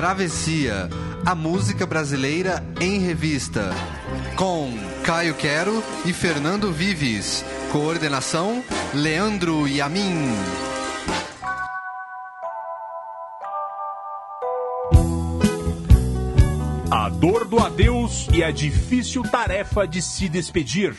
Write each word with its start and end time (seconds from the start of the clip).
Travessia, 0.00 0.88
a 1.26 1.34
música 1.34 1.84
brasileira 1.84 2.64
em 2.80 3.00
revista. 3.00 3.68
Com 4.34 4.72
Caio 5.04 5.34
Quero 5.34 5.84
e 6.06 6.12
Fernando 6.14 6.72
Vives. 6.72 7.44
Coordenação: 7.70 8.64
Leandro 8.94 9.68
Yamin. 9.68 10.32
A 16.90 17.10
dor 17.10 17.46
do 17.46 17.58
adeus 17.58 18.26
e 18.32 18.42
a 18.42 18.50
difícil 18.50 19.22
tarefa 19.24 19.86
de 19.86 20.00
se 20.00 20.30
despedir. 20.30 20.96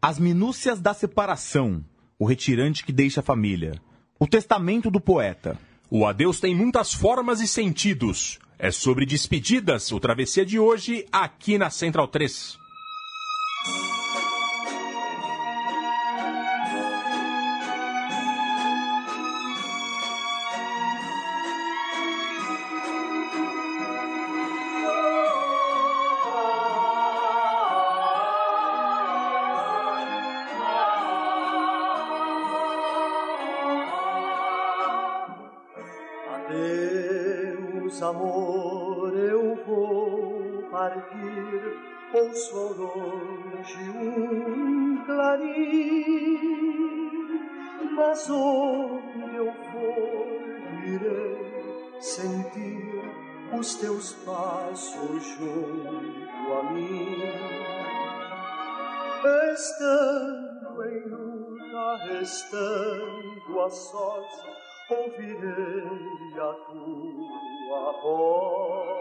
As 0.00 0.20
minúcias 0.20 0.80
da 0.80 0.94
separação. 0.94 1.84
O 2.16 2.24
retirante 2.24 2.84
que 2.84 2.92
deixa 2.92 3.18
a 3.18 3.24
família. 3.24 3.72
O 4.16 4.28
testamento 4.28 4.92
do 4.92 5.00
poeta. 5.00 5.58
O 5.94 6.06
adeus 6.06 6.40
tem 6.40 6.54
muitas 6.54 6.94
formas 6.94 7.42
e 7.42 7.46
sentidos. 7.46 8.38
É 8.58 8.70
sobre 8.70 9.04
despedidas 9.04 9.92
o 9.92 10.00
Travessia 10.00 10.42
de 10.42 10.58
hoje 10.58 11.04
aqui 11.12 11.58
na 11.58 11.68
Central 11.68 12.08
3. 12.08 12.58
Mas 47.94 48.28
onde 48.30 49.36
eu 49.36 49.52
for, 49.52 50.86
irei 50.86 52.00
sentir 52.00 53.02
os 53.58 53.74
teus 53.76 54.12
passos 54.24 55.22
junto 55.38 56.52
a 56.52 56.62
mim. 56.72 57.22
Estando 59.54 60.84
em 60.84 61.08
luta, 61.08 62.22
estando 62.22 63.60
a 63.60 63.70
sós, 63.70 64.26
ouvirei 64.90 66.40
a 66.40 66.52
tua 66.66 67.92
voz. 68.02 68.92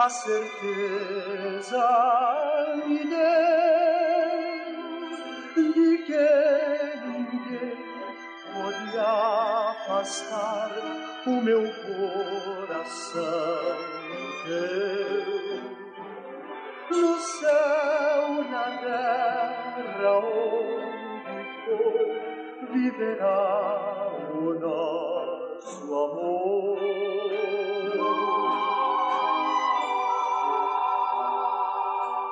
A 0.00 0.08
certeza 0.08 1.76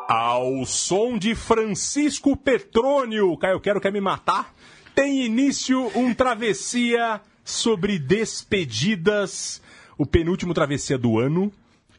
Ao 0.08 0.64
som 0.64 1.18
de 1.18 1.34
Francisco 1.34 2.34
Petrônio, 2.34 3.36
Caio 3.36 3.60
Quero 3.60 3.78
Quer 3.78 3.92
Me 3.92 4.00
Matar, 4.00 4.54
tem 4.94 5.22
início 5.22 5.90
um 5.94 6.14
travessia 6.14 7.20
sobre 7.44 7.98
despedidas, 7.98 9.60
o 9.98 10.06
penúltimo 10.06 10.54
travessia 10.54 10.96
do 10.96 11.18
ano. 11.18 11.52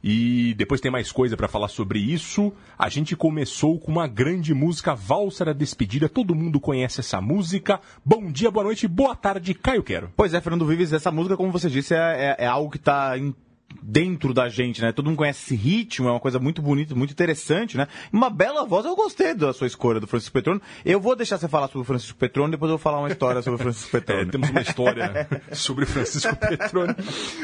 E 0.03 0.55
depois 0.57 0.81
tem 0.81 0.89
mais 0.89 1.11
coisa 1.11 1.37
pra 1.37 1.47
falar 1.47 1.67
sobre 1.67 1.99
isso. 1.99 2.51
A 2.79 2.89
gente 2.89 3.15
começou 3.15 3.77
com 3.77 3.91
uma 3.91 4.07
grande 4.07 4.53
música, 4.55 4.95
Valsa 4.95 5.45
da 5.45 5.53
Despedida. 5.53 6.09
Todo 6.09 6.33
mundo 6.33 6.57
conhece 6.59 7.01
essa 7.01 7.19
música. 7.21 7.79
Bom 8.03 8.31
dia, 8.31 8.49
boa 8.49 8.63
noite, 8.63 8.87
boa 8.87 9.13
tarde, 9.15 9.53
Caio 9.53 9.83
Quero. 9.83 10.09
Pois 10.15 10.33
é, 10.33 10.39
Fernando 10.41 10.65
Vives, 10.65 10.93
essa 10.93 11.11
música, 11.11 11.35
como 11.37 11.51
você 11.51 11.69
disse, 11.69 11.93
é, 11.93 12.35
é- 12.39 12.45
é 12.45 12.47
algo 12.47 12.71
que 12.71 12.79
tá 12.79 13.17
em- 13.19 13.35
dentro 13.81 14.33
da 14.33 14.49
gente, 14.49 14.81
né? 14.81 14.91
Todo 14.91 15.05
mundo 15.07 15.17
conhece 15.17 15.43
esse 15.45 15.55
ritmo, 15.55 16.07
é 16.07 16.11
uma 16.11 16.19
coisa 16.19 16.39
muito 16.39 16.61
bonita, 16.61 16.93
muito 16.95 17.11
interessante, 17.11 17.77
né? 17.77 17.87
Uma 18.11 18.29
bela 18.29 18.65
voz, 18.65 18.85
eu 18.85 18.95
gostei 18.95 19.33
da 19.33 19.53
sua 19.53 19.67
escolha 19.67 19.99
do 19.99 20.07
Francisco 20.07 20.33
Petrone. 20.33 20.61
Eu 20.85 20.99
vou 20.99 21.15
deixar 21.15 21.37
você 21.37 21.47
falar 21.47 21.67
sobre 21.67 21.81
o 21.81 21.83
Francisco 21.83 22.17
Petrone, 22.17 22.51
depois 22.51 22.69
eu 22.69 22.77
vou 22.77 22.83
falar 22.83 22.99
uma 22.99 23.09
história 23.09 23.41
sobre 23.41 23.55
o 23.59 23.63
Francisco 23.63 23.89
É, 23.97 23.99
Petrone. 23.99 24.31
temos 24.31 24.49
uma 24.49 24.61
história 24.61 25.27
sobre 25.53 25.85
Francisco 25.85 26.35
Petrone. 26.37 26.95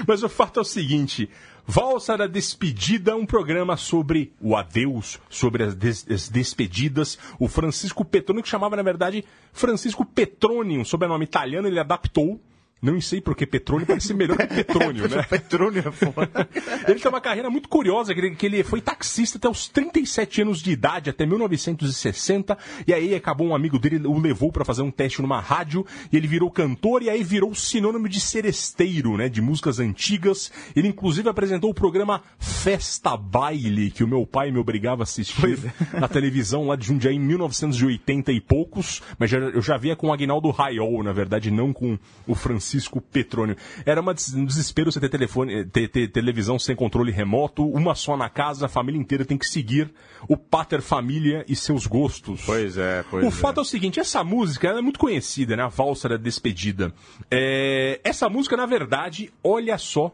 Mas 0.07 0.23
o 0.23 0.29
fato 0.29 0.59
é 0.59 0.61
o 0.61 0.65
seguinte: 0.65 1.29
Valsa 1.65 2.17
da 2.17 2.27
Despedida, 2.27 3.15
um 3.15 3.25
programa 3.25 3.77
sobre 3.77 4.31
o 4.41 4.55
adeus, 4.55 5.19
sobre 5.29 5.63
as, 5.63 5.75
des- 5.75 6.05
as 6.09 6.29
despedidas. 6.29 7.17
O 7.39 7.47
Francisco 7.47 8.03
Petrone, 8.05 8.41
que 8.43 8.49
chamava, 8.49 8.75
na 8.75 8.83
verdade, 8.83 9.23
Francisco 9.53 10.05
Petrone, 10.05 10.77
um 10.79 10.85
sobrenome 10.85 11.23
italiano, 11.23 11.67
ele 11.67 11.79
adaptou. 11.79 12.39
Não 12.85 13.01
sei 13.01 13.19
porque 13.19 13.47
Petrone 13.47 13.83
parece 13.85 14.13
melhor 14.13 14.37
que 14.37 14.45
Petrônio, 14.63 15.09
né? 15.09 15.23
Petrone 15.27 15.79
é 15.79 15.91
foda. 15.91 16.47
Ele 16.87 16.99
tem 16.99 17.09
uma 17.09 17.19
carreira 17.19 17.49
muito 17.49 17.67
curiosa, 17.67 18.13
que 18.13 18.19
ele, 18.19 18.35
que 18.35 18.45
ele 18.45 18.63
foi 18.63 18.79
taxista 18.79 19.37
até 19.39 19.49
os 19.49 19.67
37 19.67 20.43
anos 20.43 20.61
de 20.61 20.71
idade, 20.71 21.09
até 21.09 21.25
1960, 21.25 22.55
e 22.87 22.93
aí 22.93 23.15
acabou 23.15 23.47
um 23.47 23.55
amigo 23.55 23.79
dele, 23.79 24.05
o 24.05 24.19
levou 24.19 24.51
para 24.51 24.63
fazer 24.63 24.83
um 24.83 24.91
teste 24.91 25.19
numa 25.21 25.39
rádio, 25.39 25.83
e 26.11 26.17
ele 26.17 26.27
virou 26.27 26.51
cantor, 26.51 27.01
e 27.01 27.09
aí 27.09 27.23
virou 27.23 27.55
sinônimo 27.55 28.07
de 28.07 28.19
seresteiro, 28.19 29.17
né, 29.17 29.27
de 29.29 29.41
músicas 29.41 29.79
antigas. 29.79 30.51
Ele 30.75 30.87
inclusive 30.89 31.27
apresentou 31.27 31.71
o 31.71 31.73
programa 31.73 32.21
Festa 32.37 33.17
Baile, 33.17 33.89
que 33.89 34.03
o 34.03 34.07
meu 34.07 34.27
pai 34.27 34.51
me 34.51 34.59
obrigava 34.59 35.01
a 35.01 35.05
assistir 35.05 35.57
na 35.99 36.07
televisão 36.07 36.67
lá 36.67 36.75
de 36.75 36.85
Jundiaí 36.85 37.15
em 37.15 37.19
1980 37.19 38.31
e 38.31 38.39
poucos, 38.39 39.01
mas 39.17 39.29
já- 39.31 39.39
eu 39.39 39.61
já 39.61 39.75
via 39.77 39.95
com 39.95 40.09
o 40.09 40.13
Agnaldo 40.13 40.51
Raiol, 40.51 41.01
na 41.03 41.13
verdade, 41.13 41.49
não 41.49 41.73
com 41.73 41.97
o 42.27 42.35
Francisco 42.35 42.74
Petrônio. 43.01 43.55
Era 43.85 44.01
uma 44.01 44.13
des- 44.13 44.33
um 44.33 44.45
desespero 44.45 44.91
você 44.91 44.99
ter, 44.99 45.09
telefone, 45.09 45.65
ter, 45.65 45.87
ter 45.87 46.07
televisão 46.09 46.57
sem 46.59 46.75
controle 46.75 47.11
remoto, 47.11 47.67
uma 47.67 47.95
só 47.95 48.15
na 48.17 48.29
casa, 48.29 48.65
a 48.65 48.69
família 48.69 48.99
inteira 48.99 49.25
tem 49.25 49.37
que 49.37 49.47
seguir 49.47 49.93
o 50.27 50.35
Pater 50.37 50.81
Família 50.81 51.43
e 51.47 51.55
seus 51.55 51.85
gostos. 51.85 52.41
Pois 52.45 52.77
é, 52.77 53.03
pois 53.09 53.23
O 53.23 53.27
é. 53.27 53.31
fato 53.31 53.59
é 53.59 53.61
o 53.61 53.65
seguinte, 53.65 53.99
essa 53.99 54.23
música 54.23 54.67
ela 54.67 54.79
é 54.79 54.81
muito 54.81 54.99
conhecida, 54.99 55.55
né? 55.55 55.63
A 55.63 55.67
Valsa 55.67 56.09
da 56.09 56.17
Despedida. 56.17 56.93
É, 57.29 57.99
essa 58.03 58.29
música, 58.29 58.55
na 58.57 58.65
verdade, 58.65 59.31
olha 59.43 59.77
só 59.77 60.11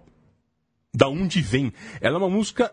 da 0.94 1.08
onde 1.08 1.42
vem. 1.42 1.72
Ela 2.02 2.16
é 2.16 2.18
uma 2.18 2.30
música 2.30 2.72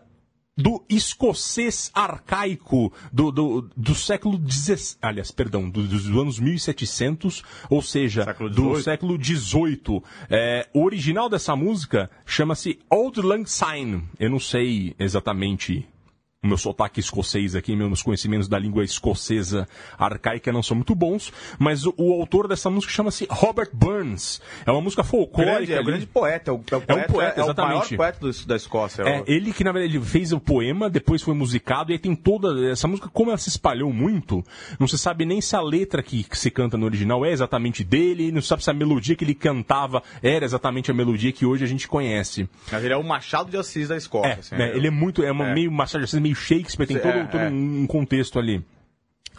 do 0.61 0.83
escocês 0.89 1.89
arcaico 1.93 2.91
do, 3.11 3.31
do, 3.31 3.69
do 3.75 3.95
século 3.95 4.39
XVI, 4.49 4.97
aliás, 5.01 5.31
perdão, 5.31 5.69
do- 5.69 5.87
dos 5.87 6.05
anos 6.07 6.39
1700, 6.39 7.43
ou 7.69 7.81
seja, 7.81 8.23
Século 8.25 8.49
do 8.49 8.81
século 8.81 9.23
XVIII. 9.23 10.01
É, 10.29 10.67
o 10.73 10.83
original 10.83 11.29
dessa 11.29 11.55
música 11.55 12.09
chama-se 12.25 12.79
Old 12.89 13.21
Lang 13.21 13.49
Syne. 13.49 14.03
Eu 14.19 14.29
não 14.29 14.39
sei 14.39 14.95
exatamente 14.99 15.87
o 16.41 16.47
meu 16.47 16.57
sotaque 16.57 17.01
escocês 17.01 17.53
aqui, 17.53 17.75
meus 17.75 18.01
conhecimentos 18.01 18.47
da 18.47 18.57
língua 18.57 18.81
escocesa 18.85 19.67
arcaica 19.97 20.53
não 20.53 20.63
são 20.63 20.73
muito 20.73 20.95
bons, 20.95 21.33
mas 21.59 21.85
o, 21.85 21.93
o 21.97 22.13
autor 22.13 22.47
dessa 22.47 22.69
música 22.69 22.93
chama-se 22.93 23.27
Robert 23.29 23.69
Burns. 23.73 24.41
É 24.65 24.71
uma 24.71 24.79
música 24.79 25.03
folclórica. 25.03 25.57
Grande, 25.65 25.73
é 25.73 25.75
o 25.75 25.79
ali. 25.79 25.85
grande 25.87 26.07
poeta. 26.07 26.51
É, 26.51 26.53
o, 26.53 26.55
é, 26.55 26.75
o 26.77 26.81
poeta, 26.81 27.11
poeta, 27.11 27.39
é 27.41 27.43
o 27.43 27.45
exatamente. 27.45 27.73
maior 27.75 27.97
poeta 27.97 28.19
do- 28.21 28.45
da 28.47 28.55
Escócia. 28.55 29.03
É, 29.03 29.23
ele 29.27 29.51
que 29.51 29.65
na 29.65 29.73
verdade 29.73 29.97
ele 29.97 30.05
fez 30.05 30.31
o 30.31 30.39
poema, 30.39 30.89
depois 30.89 31.21
foi 31.21 31.33
musicado, 31.33 31.91
e 31.91 31.93
aí 31.93 31.99
tem 31.99 32.15
toda. 32.15 32.69
Essa 32.71 32.87
música, 32.87 33.09
como 33.11 33.31
ela 33.31 33.37
se 33.37 33.49
espalhou 33.49 33.91
muito, 33.91 34.41
não 34.79 34.87
se 34.87 34.97
sabe 34.97 35.25
nem 35.25 35.41
se 35.41 35.57
a 35.57 35.61
letra 35.61 36.01
que, 36.01 36.23
que 36.23 36.37
se 36.37 36.49
canta 36.49 36.77
no 36.77 36.85
original 36.85 37.25
é 37.25 37.31
exatamente 37.33 37.83
dele, 37.83 38.31
não 38.31 38.41
se 38.41 38.47
sabe 38.47 38.63
se 38.63 38.69
a 38.69 38.73
melodia 38.73 39.13
que 39.13 39.25
ele 39.25 39.35
cantava 39.35 40.01
era 40.23 40.45
exatamente 40.45 40.89
a 40.89 40.93
melodia 40.93 41.33
que 41.33 41.45
hoje 41.45 41.65
a 41.65 41.67
gente 41.67 41.85
conhece. 41.85 42.47
Mas 42.71 42.81
ele 42.81 42.93
é 42.93 42.97
o 42.97 43.03
Machado 43.03 43.51
de 43.51 43.57
Assis 43.57 43.89
da 43.89 43.97
Escócia. 43.97 44.29
É, 44.29 44.33
assim, 44.39 44.55
né, 44.55 44.71
ele 44.73 44.87
é 44.87 44.91
muito. 44.91 45.21
É, 45.21 45.31
uma, 45.33 45.49
É. 45.49 45.53
meio 45.53 45.69
Machado 45.69 45.99
de 45.99 46.05
Assis, 46.05 46.28
meio 46.29 46.35
Shakespeare, 46.35 46.87
tem 46.87 46.97
É, 46.97 46.99
todo, 46.99 47.31
todo 47.31 47.41
é. 47.41 47.49
um 47.49 47.87
contexto 47.87 48.39
ali. 48.39 48.63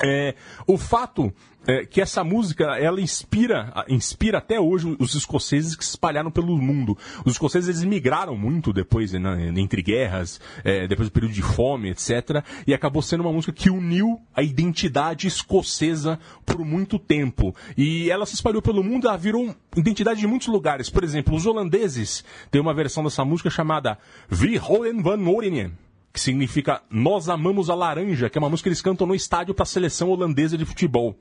É, 0.03 0.35
o 0.67 0.79
fato 0.79 1.33
é 1.67 1.85
que 1.85 2.01
essa 2.01 2.25
música 2.25 2.65
ela 2.79 3.03
inspira, 3.03 3.71
inspira 3.87 4.39
até 4.39 4.59
hoje 4.59 4.97
os 4.99 5.15
escoceses 5.15 5.77
que 5.77 5.85
se 5.85 5.91
espalharam 5.91 6.31
pelo 6.31 6.57
mundo. 6.57 6.97
Os 7.25 7.33
escoceses 7.33 7.69
eles 7.69 7.85
migraram 7.85 8.35
muito 8.35 8.73
depois, 8.73 9.13
né, 9.13 9.53
entre 9.57 9.83
guerras, 9.83 10.41
é, 10.65 10.89
depois 10.89 11.09
do 11.09 11.13
período 11.13 11.35
de 11.35 11.43
fome, 11.43 11.91
etc. 11.91 12.43
E 12.67 12.73
acabou 12.73 13.03
sendo 13.03 13.21
uma 13.21 13.33
música 13.33 13.53
que 13.53 13.69
uniu 13.69 14.19
a 14.35 14.43
identidade 14.43 15.27
escocesa 15.27 16.19
por 16.47 16.65
muito 16.65 16.99
tempo. 16.99 17.55
E 17.77 18.11
ela 18.11 18.25
se 18.25 18.35
espalhou 18.35 18.63
pelo 18.63 18.83
mundo, 18.83 19.07
ela 19.07 19.19
virou 19.19 19.55
identidade 19.77 20.21
de 20.21 20.27
muitos 20.27 20.49
lugares. 20.49 20.89
Por 20.89 21.05
exemplo, 21.05 21.35
os 21.35 21.45
holandeses 21.45 22.25
têm 22.51 22.61
uma 22.61 22.73
versão 22.73 23.05
dessa 23.05 23.25
música 23.25 23.51
chamada 23.51 23.99
Vi 24.31 24.57
Holland 24.57 25.03
van 25.03 25.29
Oranje 25.29 25.71
que 26.13 26.21
significa 26.21 26.83
Nós 26.91 27.29
Amamos 27.29 27.71
a 27.71 27.75
Laranja, 27.75 28.29
que 28.29 28.37
é 28.37 28.41
uma 28.41 28.51
música 28.51 28.65
que 28.65 28.71
eles 28.71 28.83
cantam 28.83 29.07
no 29.07 29.15
estádio 29.15 29.55
para 29.55 29.63
a 29.63 29.67
seleção 29.67 30.11
holandesa 30.11 30.59
de 30.59 30.65
futebol. 30.65 31.17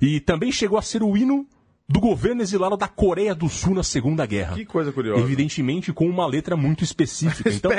E 0.00 0.20
também 0.20 0.52
chegou 0.52 0.78
a 0.78 0.82
ser 0.82 1.02
o 1.02 1.16
hino 1.16 1.46
do 1.86 2.00
governo 2.00 2.40
exilado 2.40 2.78
da 2.78 2.88
Coreia 2.88 3.34
do 3.34 3.46
Sul 3.48 3.74
na 3.74 3.82
Segunda 3.82 4.24
Guerra. 4.24 4.54
Que 4.54 4.64
coisa 4.64 4.90
curiosa. 4.90 5.20
Evidentemente 5.20 5.92
com 5.92 6.08
uma 6.08 6.26
letra 6.26 6.56
muito 6.56 6.82
específica. 6.82 7.44
Então, 7.54 7.70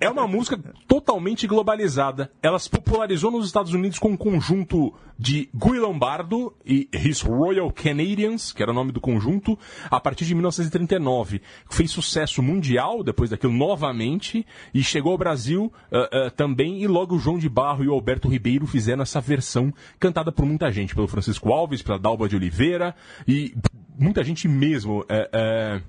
é 0.00 0.10
uma 0.10 0.26
música 0.26 0.58
totalmente 0.88 1.46
globalizada. 1.46 2.30
Ela 2.42 2.58
se 2.58 2.68
popularizou 2.68 3.30
nos 3.30 3.46
Estados 3.46 3.72
Unidos 3.72 3.98
com 3.98 4.10
um 4.10 4.16
conjunto 4.16 4.92
de 5.18 5.48
Guy 5.54 5.78
Lombardo 5.78 6.54
e 6.64 6.88
His 6.92 7.20
Royal 7.20 7.70
Canadians, 7.70 8.52
que 8.52 8.62
era 8.62 8.72
o 8.72 8.74
nome 8.74 8.90
do 8.90 9.00
conjunto, 9.00 9.58
a 9.90 10.00
partir 10.00 10.24
de 10.24 10.34
1939. 10.34 11.40
Fez 11.70 11.90
sucesso 11.90 12.42
mundial 12.42 13.04
depois 13.04 13.30
daquilo 13.30 13.52
novamente 13.52 14.46
e 14.74 14.82
chegou 14.82 15.12
ao 15.12 15.18
Brasil 15.18 15.72
ah, 15.92 16.08
ah, 16.10 16.30
também. 16.30 16.82
E 16.82 16.86
logo 16.86 17.14
o 17.14 17.18
João 17.18 17.38
de 17.38 17.48
Barro 17.48 17.84
e 17.84 17.88
o 17.88 17.92
Alberto 17.92 18.28
Ribeiro 18.28 18.66
fizeram 18.66 19.02
essa 19.02 19.20
versão 19.20 19.72
cantada 19.98 20.32
por 20.32 20.44
muita 20.44 20.72
gente, 20.72 20.94
pelo 20.94 21.06
Francisco 21.06 21.52
Alves, 21.52 21.82
pela 21.82 21.98
Dalva 21.98 22.28
de 22.28 22.36
Oliveira 22.36 22.94
e 23.26 23.54
muita 23.98 24.22
gente 24.24 24.46
mesmo. 24.48 25.04
é, 25.08 25.28
é, 25.32 25.80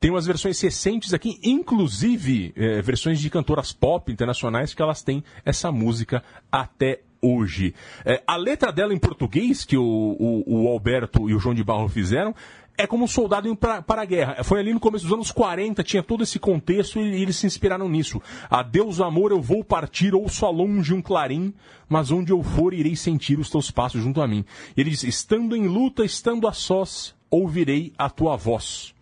tem 0.00 0.12
umas 0.12 0.26
versões 0.26 0.60
recentes 0.60 1.12
aqui, 1.12 1.40
inclusive 1.42 2.52
eh, 2.56 2.80
versões 2.82 3.18
de 3.18 3.28
cantoras 3.28 3.72
pop 3.72 4.12
internacionais 4.12 4.72
que 4.72 4.80
elas 4.80 5.02
têm 5.02 5.24
essa 5.44 5.72
música 5.72 6.22
até 6.52 7.00
hoje. 7.20 7.74
Eh, 8.04 8.22
a 8.24 8.36
letra 8.36 8.70
dela 8.70 8.94
em 8.94 8.98
português, 8.98 9.64
que 9.64 9.76
o, 9.76 9.82
o- 9.84 10.44
o 10.46 10.68
Alberto 10.68 11.28
e 11.28 11.34
o 11.34 11.40
João 11.40 11.52
de 11.52 11.64
Barro 11.64 11.88
fizeram, 11.88 12.32
é 12.78 12.86
como 12.86 13.04
um 13.04 13.08
soldado 13.08 13.48
indo 13.48 13.56
para 13.56 13.84
a 13.88 14.04
guerra. 14.04 14.44
Foi 14.44 14.60
ali 14.60 14.72
no 14.72 14.78
começo 14.80 15.04
dos 15.04 15.12
anos 15.12 15.32
40, 15.32 15.82
tinha 15.82 16.02
todo 16.02 16.22
esse 16.22 16.38
contexto 16.38 17.00
e, 17.00 17.20
eles 17.20 17.36
se 17.36 17.46
inspiraram 17.46 17.88
nisso. 17.88 18.22
Adeus, 18.48 19.00
amor, 19.00 19.32
eu 19.32 19.42
vou 19.42 19.64
partir, 19.64 20.14
ouço 20.14 20.46
a 20.46 20.50
longe 20.50 20.94
um 20.94 21.02
clarim, 21.02 21.52
mas 21.88 22.10
onde 22.12 22.32
eu 22.32 22.42
for 22.42 22.72
irei 22.72 22.94
sentir 22.94 23.38
os 23.38 23.50
teus 23.50 23.70
passos 23.70 24.02
junto 24.02 24.22
a 24.22 24.28
mim. 24.28 24.44
E 24.76 24.80
ele 24.80 24.90
diz, 24.90 25.02
estando 25.02 25.56
em 25.56 25.66
luta, 25.66 26.04
estando 26.04 26.46
a 26.46 26.52
sós, 26.52 27.14
ouvirei 27.28 27.92
a 27.98 28.08
tua 28.08 28.36
voz. 28.36 28.94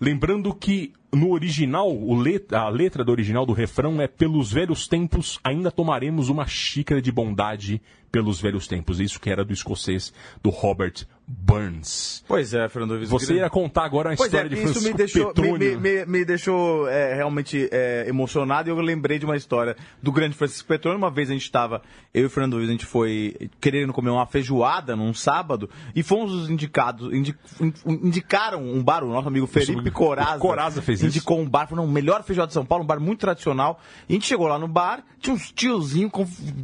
Lembrando 0.00 0.54
que 0.54 0.92
no 1.12 1.32
original, 1.32 1.90
let- 2.16 2.52
a 2.52 2.68
letra 2.68 3.02
do 3.02 3.10
original 3.10 3.46
do 3.46 3.52
refrão 3.54 4.00
é 4.00 4.06
pelos 4.06 4.52
velhos 4.52 4.86
tempos 4.86 5.38
ainda 5.42 5.70
tomaremos 5.70 6.28
uma 6.28 6.46
xícara 6.46 7.00
de 7.00 7.10
bondade 7.10 7.80
pelos 8.12 8.40
velhos 8.40 8.66
tempos. 8.68 9.00
Isso 9.00 9.18
que 9.18 9.30
era 9.30 9.44
do 9.44 9.52
escocês 9.52 10.12
do 10.42 10.50
Robert 10.50 11.06
Burns. 11.28 12.22
Pois 12.28 12.54
é, 12.54 12.68
Fernando 12.68 12.92
Vives. 12.94 13.08
Você 13.10 13.34
ia 13.34 13.50
contar 13.50 13.84
agora 13.84 14.12
a 14.12 14.16
Pois 14.16 14.28
história 14.28 14.46
é, 14.46 14.48
de 14.48 14.54
isso 14.54 14.62
Francisco 14.64 14.88
me 14.88 14.94
deixou, 14.96 15.26
me, 15.26 15.34
Petrônio. 15.34 15.80
me- 15.80 15.96
me- 15.98 16.06
me 16.06 16.24
deixou 16.24 16.88
é, 16.88 17.14
realmente 17.14 17.68
é, 17.72 18.04
emocionado 18.08 18.68
e 18.68 18.70
eu 18.70 18.80
lembrei 18.80 19.18
de 19.18 19.24
uma 19.24 19.36
história 19.36 19.76
do 20.02 20.12
grande 20.12 20.36
Francisco 20.36 20.68
Petrônio. 20.68 20.98
Uma 20.98 21.10
vez 21.10 21.28
a 21.28 21.32
gente 21.32 21.42
estava, 21.42 21.82
eu 22.14 22.22
e 22.22 22.26
o 22.26 22.30
Fernando 22.30 22.54
Vives, 22.54 22.68
a 22.68 22.72
gente 22.72 22.86
foi 22.86 23.36
querendo 23.60 23.92
comer 23.92 24.10
uma 24.10 24.26
feijoada 24.26 24.94
num 24.94 25.12
sábado 25.12 25.68
e 25.94 26.02
fomos 26.02 26.32
os 26.32 26.48
indicados, 26.48 27.12
indi- 27.12 27.34
in- 27.60 27.72
indicaram 27.86 28.62
um 28.62 28.82
bar, 28.82 29.02
o 29.02 29.08
nosso 29.08 29.26
amigo 29.28 29.46
Felipe 29.48 29.90
Coraza. 29.90 30.38
Coraza 30.38 30.80
fez 30.82 31.00
isso. 31.00 31.08
Indicou 31.08 31.40
um 31.40 31.48
bar, 31.48 31.66
falou, 31.66 31.84
não, 31.84 31.90
o 31.90 31.92
melhor 31.92 32.22
feijoada 32.22 32.48
de 32.48 32.54
São 32.54 32.64
Paulo, 32.64 32.84
um 32.84 32.86
bar 32.86 33.00
muito 33.00 33.20
tradicional. 33.20 33.80
E 34.08 34.12
a 34.12 34.14
gente 34.14 34.26
chegou 34.26 34.46
lá 34.46 34.58
no 34.58 34.68
bar, 34.68 35.02
tinha 35.20 35.34
uns 35.34 35.50
tiozinhos 35.50 36.12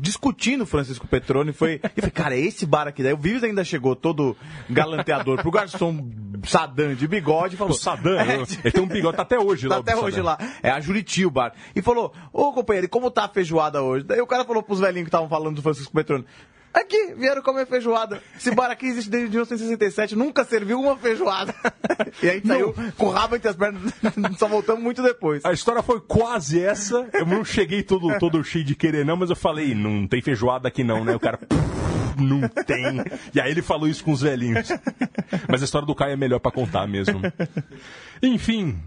discutindo 0.01 0.63
o 0.63 0.67
Francisco 0.67 1.07
Petrônio. 1.07 1.51
E 1.51 1.55
foi, 1.55 1.75
eu 1.83 1.91
falei, 1.97 2.11
cara, 2.11 2.35
é 2.37 2.41
esse 2.41 2.65
bar 2.65 2.87
aqui. 2.87 3.03
Daí 3.03 3.13
o 3.13 3.17
Vives 3.17 3.43
ainda 3.43 3.65
chegou 3.65 3.97
todo 3.97 4.37
galanteador 4.71 5.41
pro 5.43 5.51
garçom 5.51 6.11
Sadam 6.45 6.95
de 6.95 7.07
bigode 7.07 7.55
e 7.55 7.59
falou... 7.59 7.73
O 7.73 7.77
Saddam, 7.77 8.19
É, 8.19 8.35
ele 8.65 8.73
tem 8.73 8.83
um 8.83 8.87
bigode, 8.89 9.17
tá 9.17 9.23
até 9.23 9.39
hoje 9.39 9.69
Tá 9.69 9.77
lá. 9.77 9.81
até 9.81 9.97
hoje 9.97 10.21
lá. 10.21 10.37
É 10.63 10.71
a 10.71 10.81
Juriti 10.81 11.25
o 11.25 11.31
bar. 11.31 11.53
E 11.75 11.81
falou, 11.83 12.13
ô 12.33 12.53
companheiro, 12.53 12.87
e 12.87 12.89
como 12.89 13.11
tá 13.11 13.25
a 13.27 13.29
feijoada 13.29 13.81
hoje? 13.83 14.05
Daí 14.05 14.21
o 14.21 14.27
cara 14.27 14.45
falou 14.45 14.63
pros 14.63 14.81
velhinhos 14.81 15.05
que 15.05 15.09
estavam 15.09 15.29
falando 15.29 15.57
do 15.57 15.63
Francisco 15.63 15.93
Petrônio. 15.93 16.27
Aqui, 16.73 17.15
vieram 17.17 17.43
comer 17.43 17.67
feijoada. 17.67 18.23
Esse 18.37 18.55
bar 18.55 18.71
aqui 18.71 18.87
existe 18.87 19.11
desde 19.11 19.29
1967, 19.29 20.17
nunca 20.17 20.45
serviu 20.45 20.81
uma 20.81 20.97
feijoada. 20.97 21.55
E 22.23 22.29
aí 22.29 22.43
saiu 22.45 22.75
com 22.97 23.07
o 23.07 23.11
rabo 23.11 23.37
entre 23.37 23.49
as 23.49 23.57
pernas, 23.57 23.93
só 24.39 24.49
voltamos 24.49 24.83
muito 24.83 25.03
depois. 25.03 25.45
A 25.45 25.53
história 25.53 25.83
foi 25.83 26.01
quase 26.01 26.63
essa. 26.63 27.09
Eu 27.13 27.27
não 27.27 27.45
cheguei 27.45 27.83
todo, 27.83 28.19
todo 28.19 28.43
cheio 28.43 28.65
de 28.65 28.75
querer, 28.75 29.05
não, 29.05 29.17
mas 29.17 29.29
eu 29.29 29.37
falei, 29.37 29.75
não 29.75 30.07
tem 30.07 30.23
feijoada 30.23 30.69
aqui 30.69 30.83
não, 30.83 31.05
né? 31.05 31.15
O 31.15 31.21
cara. 31.21 31.39
Não 32.19 32.47
tem. 32.49 33.03
E 33.35 33.41
aí 33.41 33.51
ele 33.51 33.63
falou 33.63 33.89
isso 33.89 34.05
com 34.05 34.13
os 34.13 34.21
velhinhos. 34.21 34.69
Mas 35.49 35.63
a 35.63 35.65
história 35.65 35.87
do 35.87 35.95
Caio 35.95 36.13
é 36.13 36.17
melhor 36.17 36.41
pra 36.41 36.53
contar 36.53 36.87
mesmo. 36.87 37.21
Enfim. 38.23 38.79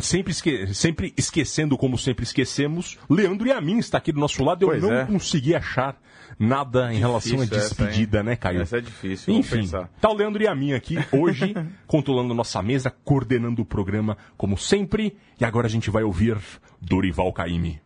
Sempre, 0.00 0.32
esque- 0.32 0.74
sempre 0.74 1.14
esquecendo 1.16 1.78
como 1.78 1.96
sempre 1.96 2.24
esquecemos, 2.24 2.98
Leandro 3.08 3.46
e 3.46 3.52
a 3.52 3.60
mim 3.60 3.78
está 3.78 3.98
aqui 3.98 4.10
do 4.10 4.18
nosso 4.18 4.42
lado. 4.42 4.64
Eu 4.64 4.68
Pois 4.70 4.82
não 4.82 4.92
é. 4.92 5.04
consegui 5.04 5.54
achar 5.54 5.96
nada 6.36 6.92
em 6.92 6.98
relação 6.98 7.38
à 7.40 7.44
essa, 7.44 7.54
despedida, 7.54 8.20
né, 8.20 8.34
Caio? 8.34 8.62
Essa 8.62 8.78
é 8.78 8.80
difícil, 8.80 9.32
Enfim, 9.32 9.64
tá 10.00 10.10
o 10.10 10.12
Leandro 10.12 10.42
e 10.42 10.48
a 10.48 10.54
mim 10.56 10.72
aqui 10.72 10.96
hoje, 11.12 11.54
controlando 11.86 12.34
nossa 12.34 12.60
mesa, 12.62 12.90
coordenando 13.04 13.62
o 13.62 13.64
programa 13.64 14.18
como 14.36 14.58
sempre. 14.58 15.16
E 15.40 15.44
agora 15.44 15.68
a 15.68 15.70
gente 15.70 15.88
vai 15.88 16.02
ouvir 16.02 16.36
Dorival 16.82 17.32
Caymmi. 17.32 17.80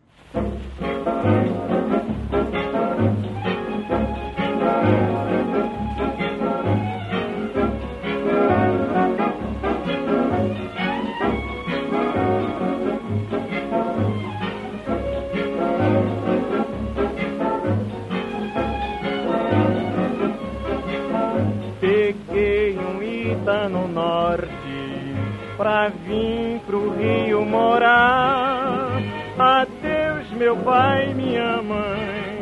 Pra 25.61 25.89
vir 25.89 26.59
pro 26.65 26.89
Rio 26.95 27.45
morar. 27.45 28.99
Adeus, 29.37 30.31
meu 30.31 30.57
pai 30.57 31.13
minha 31.13 31.61
mãe. 31.61 32.41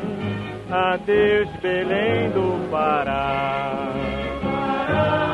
Adeus, 0.72 1.50
Belém 1.62 2.30
do 2.30 2.70
Pará. 2.72 3.90
Vendi 4.42 5.29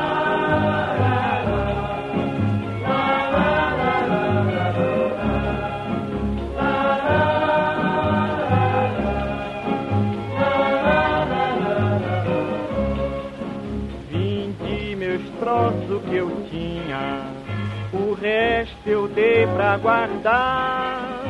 o 18.26 18.28
resto 18.28 18.88
eu 18.88 19.08
dei 19.08 19.46
pra 19.46 19.76
guardar. 19.76 21.22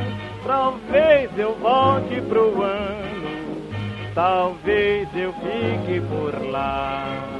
Talvez 0.47 1.31
eu 1.38 1.55
volte 1.57 2.21
pro 2.23 2.62
ano, 2.62 3.69
talvez 4.15 5.09
eu 5.15 5.33
fique 5.35 6.00
por 6.00 6.50
lá. 6.50 7.36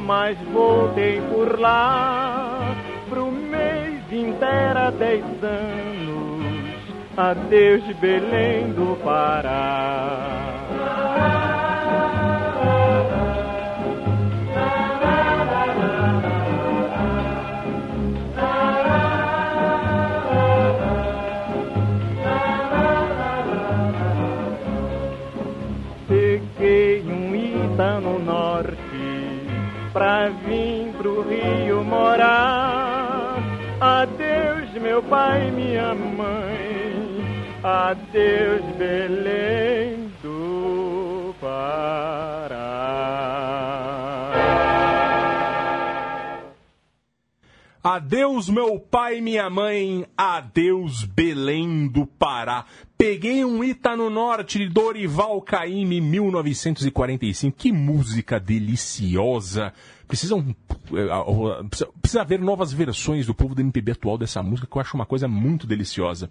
Mais 0.00 0.38
voltei 0.52 1.20
por 1.30 1.58
lá. 1.60 2.74
Pro 3.08 3.30
mês 3.30 4.02
inteira 4.10 4.90
dez 4.92 5.24
anos, 5.42 6.44
adeus 7.16 7.84
Belém 7.96 8.72
do 8.72 8.96
Pará. 9.04 9.49
Pai 35.10 35.50
minha 35.50 35.92
mãe. 35.92 37.60
Adeus, 37.62 38.62
Belém 38.78 40.10
do 40.22 41.34
Pará. 41.40 42.70
Adeus, 47.82 48.48
meu 48.48 48.78
pai 48.78 49.20
minha 49.20 49.50
mãe. 49.50 50.06
Adeus, 50.16 51.04
Belém 51.04 51.88
do 51.88 52.06
Pará. 52.06 52.64
Peguei 52.96 53.44
um 53.44 53.64
Ita 53.64 53.96
no 53.96 54.08
Norte 54.08 54.58
de 54.58 54.68
Dorival 54.68 55.42
Caymmi, 55.42 56.00
1945. 56.00 57.56
Que 57.56 57.72
música 57.72 58.38
deliciosa. 58.38 59.72
Precisam, 60.10 60.54
precisa- 61.70 61.88
precisa 62.02 62.20
haver 62.20 62.40
novas 62.40 62.72
versões 62.72 63.26
do 63.26 63.32
povo 63.34 63.54
do 63.54 63.60
MPB 63.60 63.92
atual 63.92 64.18
dessa 64.18 64.42
música, 64.42 64.66
que 64.66 64.76
eu 64.76 64.80
acho 64.80 64.96
uma 64.96 65.06
coisa 65.06 65.28
muito 65.28 65.66
deliciosa. 65.68 66.28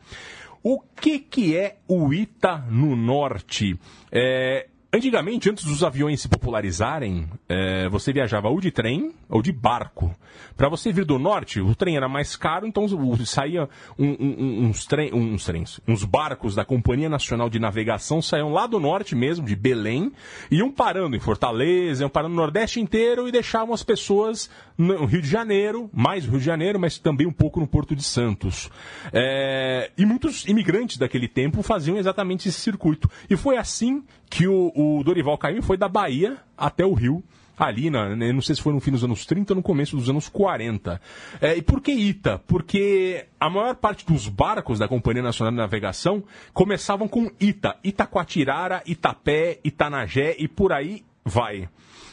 O 0.62 0.82
que, 0.82 1.18
que 1.20 1.56
é 1.56 1.78
o 1.88 2.14
Ita 2.14 2.58
no 2.70 2.94
Norte? 2.96 3.80
É, 4.12 4.68
Antigamente, 4.92 5.48
antes 5.52 5.66
dos 5.66 5.84
aviões 5.84 6.20
se 6.20 6.28
popularizarem, 6.28 7.30
eh, 7.48 7.88
você 7.90 8.12
viajava 8.12 8.50
ou 8.50 8.60
de 8.60 8.72
trem 8.72 9.12
ou 9.30 9.40
de 9.40 9.52
barco. 9.52 10.16
Para 10.58 10.68
você 10.68 10.92
vir 10.92 11.06
do 11.06 11.20
norte, 11.20 11.62
o 11.62 11.76
trem 11.76 11.96
era 11.96 12.10
mais 12.10 12.36
caro, 12.36 12.66
então 12.66 12.88
saía 13.24 13.70
um- 14.00 14.18
um- 14.20 14.66
uns, 14.70 14.88
uns 15.14 15.46
trens, 15.46 15.80
uns 15.88 16.04
barcos 16.04 16.56
da 16.56 16.66
Companhia 16.66 17.08
Nacional 17.08 17.52
de 17.52 17.60
Navegação 17.60 18.20
saíam 18.20 18.52
lá 18.52 18.66
do 18.66 18.80
norte 18.80 19.16
mesmo, 19.16 19.46
de 19.46 19.56
Belém, 19.56 20.12
iam 20.50 20.72
parando 20.72 21.16
em 21.16 21.20
Fortaleza, 21.20 22.04
iam 22.04 22.10
parando 22.10 22.34
no 22.34 22.42
Nordeste 22.42 22.80
inteiro 22.80 23.28
e 23.28 23.32
deixavam 23.32 23.76
as 23.76 23.84
pessoas 23.84 24.50
no 24.76 25.06
Rio 25.06 25.22
de 25.22 25.28
Janeiro, 25.30 25.88
mais 25.94 26.26
no 26.26 26.32
Rio 26.32 26.40
de 26.40 26.46
Janeiro, 26.46 26.80
mas 26.80 26.98
também 26.98 27.28
um 27.28 27.32
pouco 27.34 27.60
no 27.60 27.68
Porto 27.68 27.96
de 27.96 28.04
Santos. 28.04 28.72
Eh, 29.14 29.92
e 29.96 30.04
muitos 30.06 30.46
imigrantes 30.48 30.98
daquele 30.98 31.28
tempo 31.28 31.62
faziam 31.62 31.96
exatamente 31.96 32.50
esse 32.50 32.60
circuito. 32.60 33.08
E 33.30 33.36
foi 33.38 33.56
assim 33.58 34.04
que 34.30 34.48
o, 34.48 34.72
o 34.82 35.04
Dorival 35.04 35.38
Caymmi 35.38 35.62
foi 35.62 35.78
da 35.78 35.88
Bahia 35.88 36.38
até 36.58 36.86
o 36.86 36.94
Rio, 36.94 37.24
ali, 37.58 37.90
na, 37.90 38.16
né, 38.16 38.32
não 38.32 38.42
sei 38.42 38.56
se 38.56 38.62
foi 38.62 38.72
no 38.72 38.80
fim 38.80 38.92
dos 38.92 39.04
anos 39.04 39.26
30 39.26 39.52
ou 39.52 39.58
no 39.58 39.62
começo 39.64 39.96
dos 39.98 40.10
anos 40.10 40.30
40. 40.30 41.02
É, 41.42 41.58
e 41.58 41.62
por 41.62 41.82
que 41.82 41.92
Ita? 41.92 42.40
Porque 42.48 43.26
a 43.40 43.50
maior 43.50 43.76
parte 43.76 44.06
dos 44.06 44.28
barcos 44.30 44.80
da 44.80 44.88
Companhia 44.88 45.22
Nacional 45.22 45.52
de 45.52 45.58
Navegação 45.58 46.24
começavam 46.54 47.08
com 47.08 47.30
Ita. 47.40 47.76
Itacoatirara, 47.84 48.82
Itapé, 48.86 49.60
Itanagé 49.64 50.36
e 50.40 50.48
por 50.48 50.72
aí 50.72 51.04
vai. 51.26 51.68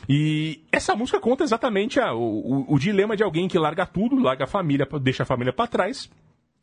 E 0.08 0.60
essa 0.72 0.94
música 0.96 1.20
conta 1.20 1.44
exatamente 1.44 2.00
a- 2.00 2.12
o, 2.12 2.18
o- 2.68 2.74
o 2.74 2.78
dilema 2.78 3.16
de 3.16 3.22
alguém 3.22 3.46
que 3.48 3.58
larga 3.58 3.86
tudo, 3.86 4.18
larga 4.18 4.44
a 4.44 4.48
família, 4.48 4.86
deixa 5.00 5.22
a 5.22 5.26
família 5.26 5.52
para 5.52 5.66
trás, 5.68 6.10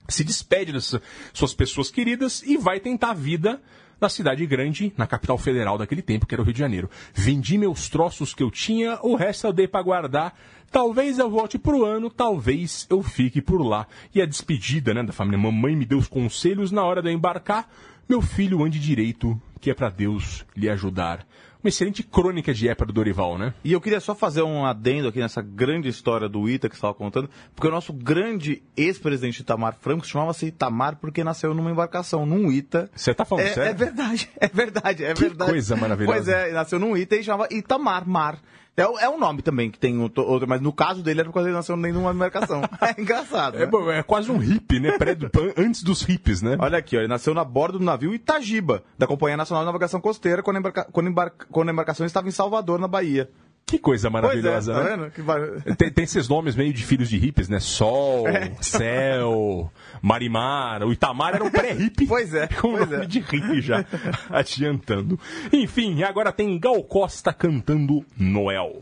se 0.09 0.23
despede 0.25 0.73
das 0.73 0.93
suas 1.33 1.53
pessoas 1.53 1.89
queridas 1.89 2.41
e 2.43 2.57
vai 2.57 2.79
tentar 2.81 3.11
a 3.11 3.13
vida 3.13 3.61
na 3.99 4.09
cidade 4.09 4.45
grande, 4.45 4.93
na 4.97 5.07
capital 5.07 5.37
federal 5.37 5.77
daquele 5.77 6.01
tempo, 6.01 6.25
que 6.25 6.35
era 6.35 6.41
o 6.41 6.45
Rio 6.45 6.53
de 6.53 6.59
Janeiro. 6.59 6.89
Vendi 7.13 7.57
meus 7.57 7.89
troços 7.89 8.33
que 8.33 8.43
eu 8.43 8.51
tinha, 8.51 8.99
o 9.01 9.15
resto 9.15 9.47
eu 9.47 9.53
dei 9.53 9.67
para 9.67 9.83
guardar. 9.83 10.37
Talvez 10.71 11.19
eu 11.19 11.29
volte 11.29 11.59
pro 11.59 11.85
ano, 11.85 12.09
talvez 12.09 12.87
eu 12.89 13.03
fique 13.03 13.41
por 13.41 13.61
lá. 13.61 13.85
E 14.13 14.21
a 14.21 14.25
despedida, 14.25 14.93
né, 14.93 15.03
da 15.03 15.13
família. 15.13 15.37
Mamãe 15.37 15.75
me 15.75 15.85
deu 15.85 15.99
os 15.99 16.07
conselhos 16.07 16.71
na 16.71 16.83
hora 16.83 17.01
de 17.01 17.09
eu 17.09 17.13
embarcar. 17.13 17.69
Meu 18.09 18.21
filho 18.21 18.63
ande 18.63 18.79
direito, 18.79 19.39
que 19.61 19.69
é 19.69 19.73
para 19.73 19.89
Deus 19.89 20.45
lhe 20.57 20.69
ajudar. 20.69 21.25
Uma 21.63 21.69
excelente 21.69 22.03
crônica 22.03 22.53
de 22.53 22.67
época 22.67 22.87
do 22.87 22.93
Dorival, 22.93 23.37
né? 23.37 23.53
E 23.63 23.71
eu 23.71 23.79
queria 23.79 24.01
só 24.01 24.13
fazer 24.13 24.41
um 24.41 24.65
adendo 24.65 25.07
aqui 25.07 25.19
nessa 25.19 25.41
grande 25.41 25.87
história 25.87 26.27
do 26.27 26.49
Ita 26.49 26.67
que 26.67 26.75
você 26.75 26.79
estava 26.79 26.93
contando, 26.93 27.29
porque 27.55 27.67
o 27.67 27.71
nosso 27.71 27.93
grande 27.93 28.61
ex-presidente 28.75 29.39
Itamar 29.41 29.77
Franco 29.79 30.05
chamava-se 30.05 30.47
Itamar 30.47 30.97
porque 30.97 31.23
nasceu 31.23 31.53
numa 31.53 31.71
embarcação, 31.71 32.25
num 32.25 32.51
Ita. 32.51 32.89
Você 32.93 33.13
tá 33.13 33.23
falando 33.23 33.45
É, 33.45 33.53
sério? 33.53 33.69
é 33.71 33.73
verdade, 33.73 34.29
é 34.39 34.47
verdade, 34.49 35.05
é 35.05 35.13
Que 35.13 35.21
verdade. 35.21 35.51
coisa 35.51 35.75
maravilhosa. 35.77 36.13
Pois 36.15 36.27
é, 36.27 36.51
nasceu 36.51 36.79
num 36.79 36.97
Ita 36.97 37.15
e 37.15 37.23
chamava 37.23 37.47
Itamar, 37.49 38.05
mar. 38.07 38.39
É, 38.75 38.87
o- 38.87 38.97
é 38.97 39.07
um 39.07 39.19
nome 39.19 39.43
também 39.43 39.69
que 39.69 39.77
tem 39.77 39.99
outro, 39.99 40.47
mas 40.47 40.59
no 40.59 40.73
caso 40.73 41.03
dele 41.03 41.19
era 41.19 41.29
por 41.29 41.33
causa 41.35 41.45
que 41.47 41.49
ele 41.51 41.55
nasceu 41.57 41.77
nem 41.77 41.91
numa 41.93 42.11
embarcação. 42.11 42.61
É 42.81 42.99
engraçado. 42.99 43.55
É, 43.57 43.59
né? 43.59 43.65
bom, 43.67 43.91
é 43.91 44.01
quase 44.01 44.31
um 44.31 44.37
hippie, 44.37 44.79
né? 44.79 44.97
Pré- 44.97 45.15
antes 45.57 45.83
dos 45.83 46.01
hippies, 46.01 46.41
né? 46.41 46.57
Olha 46.59 46.79
aqui, 46.79 46.97
ó, 46.97 46.99
ele 46.99 47.07
nasceu 47.07 47.33
na 47.35 47.43
bordo 47.43 47.77
do 47.77 47.85
navio 47.85 48.13
Itagiba, 48.15 48.83
da 48.97 49.05
Companhia 49.05 49.37
Nacional 49.37 49.63
de 49.63 49.67
Navegação 49.67 50.01
Costeira, 50.01 50.41
quando 50.41 50.57
embarca- 50.57 50.87
quando 50.91 51.07
embarca- 51.09 51.45
quando 51.51 51.69
a 51.69 51.71
embarcação 51.71 52.05
estava 52.05 52.27
em 52.27 52.31
Salvador, 52.31 52.79
na 52.79 52.87
Bahia. 52.87 53.29
Que 53.65 53.79
coisa 53.79 54.09
maravilhosa, 54.09 54.71
é, 54.73 54.75
tá 54.75 54.97
né? 54.97 55.11
Que 55.15 55.21
va- 55.21 55.39
Tem, 55.77 55.89
tem 55.91 56.03
esses 56.03 56.27
nomes 56.27 56.55
meio 56.55 56.71
de 56.73 56.83
filhos 56.83 57.09
de 57.09 57.17
hippies, 57.17 57.49
né? 57.49 57.59
Sol, 57.59 58.25
Céu, 58.61 59.71
Marimar. 60.01 60.83
O 60.83 60.91
Itamar 60.93 61.35
era 61.35 61.43
um 61.43 61.49
pré-hippie. 61.49 62.05
Pois 62.05 62.33
é, 62.33 62.47
Com 62.47 62.73
pois 62.73 62.89
nome 62.89 63.03
é. 63.03 63.07
de 63.07 63.19
hippie 63.19 63.61
já, 63.61 63.83
adiantando. 64.29 65.19
Enfim, 65.51 66.03
agora 66.03 66.31
tem 66.31 66.59
Gal 66.59 66.83
Costa 66.83 67.33
cantando 67.33 68.05
Noel. 68.17 68.81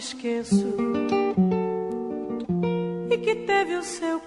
Esqueço. 0.00 0.74
E 3.10 3.18
que 3.18 3.34
teve 3.46 3.76
o 3.76 3.82
seu 3.82 4.18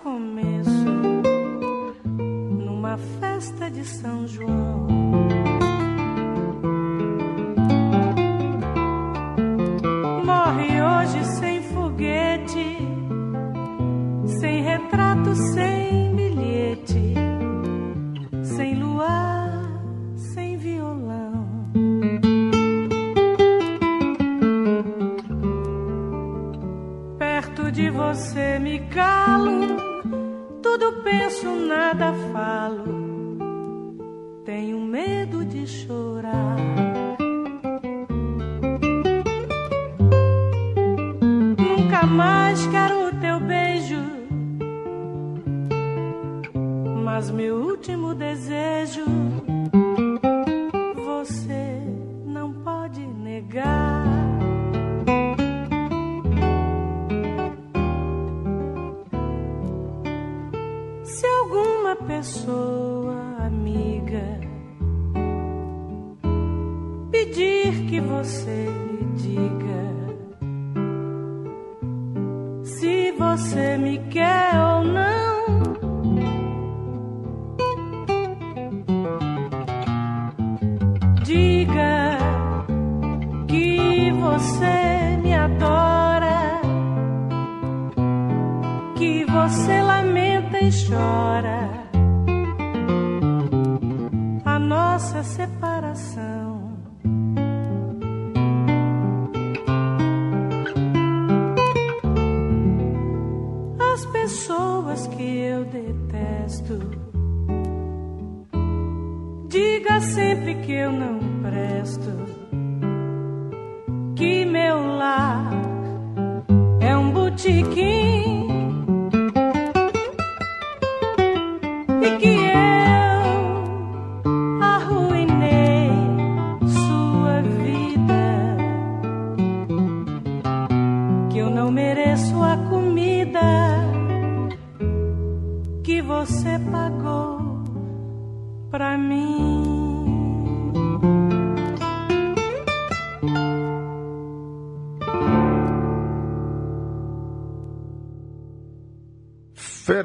Nunca 42.03 42.15
mais 42.17 42.67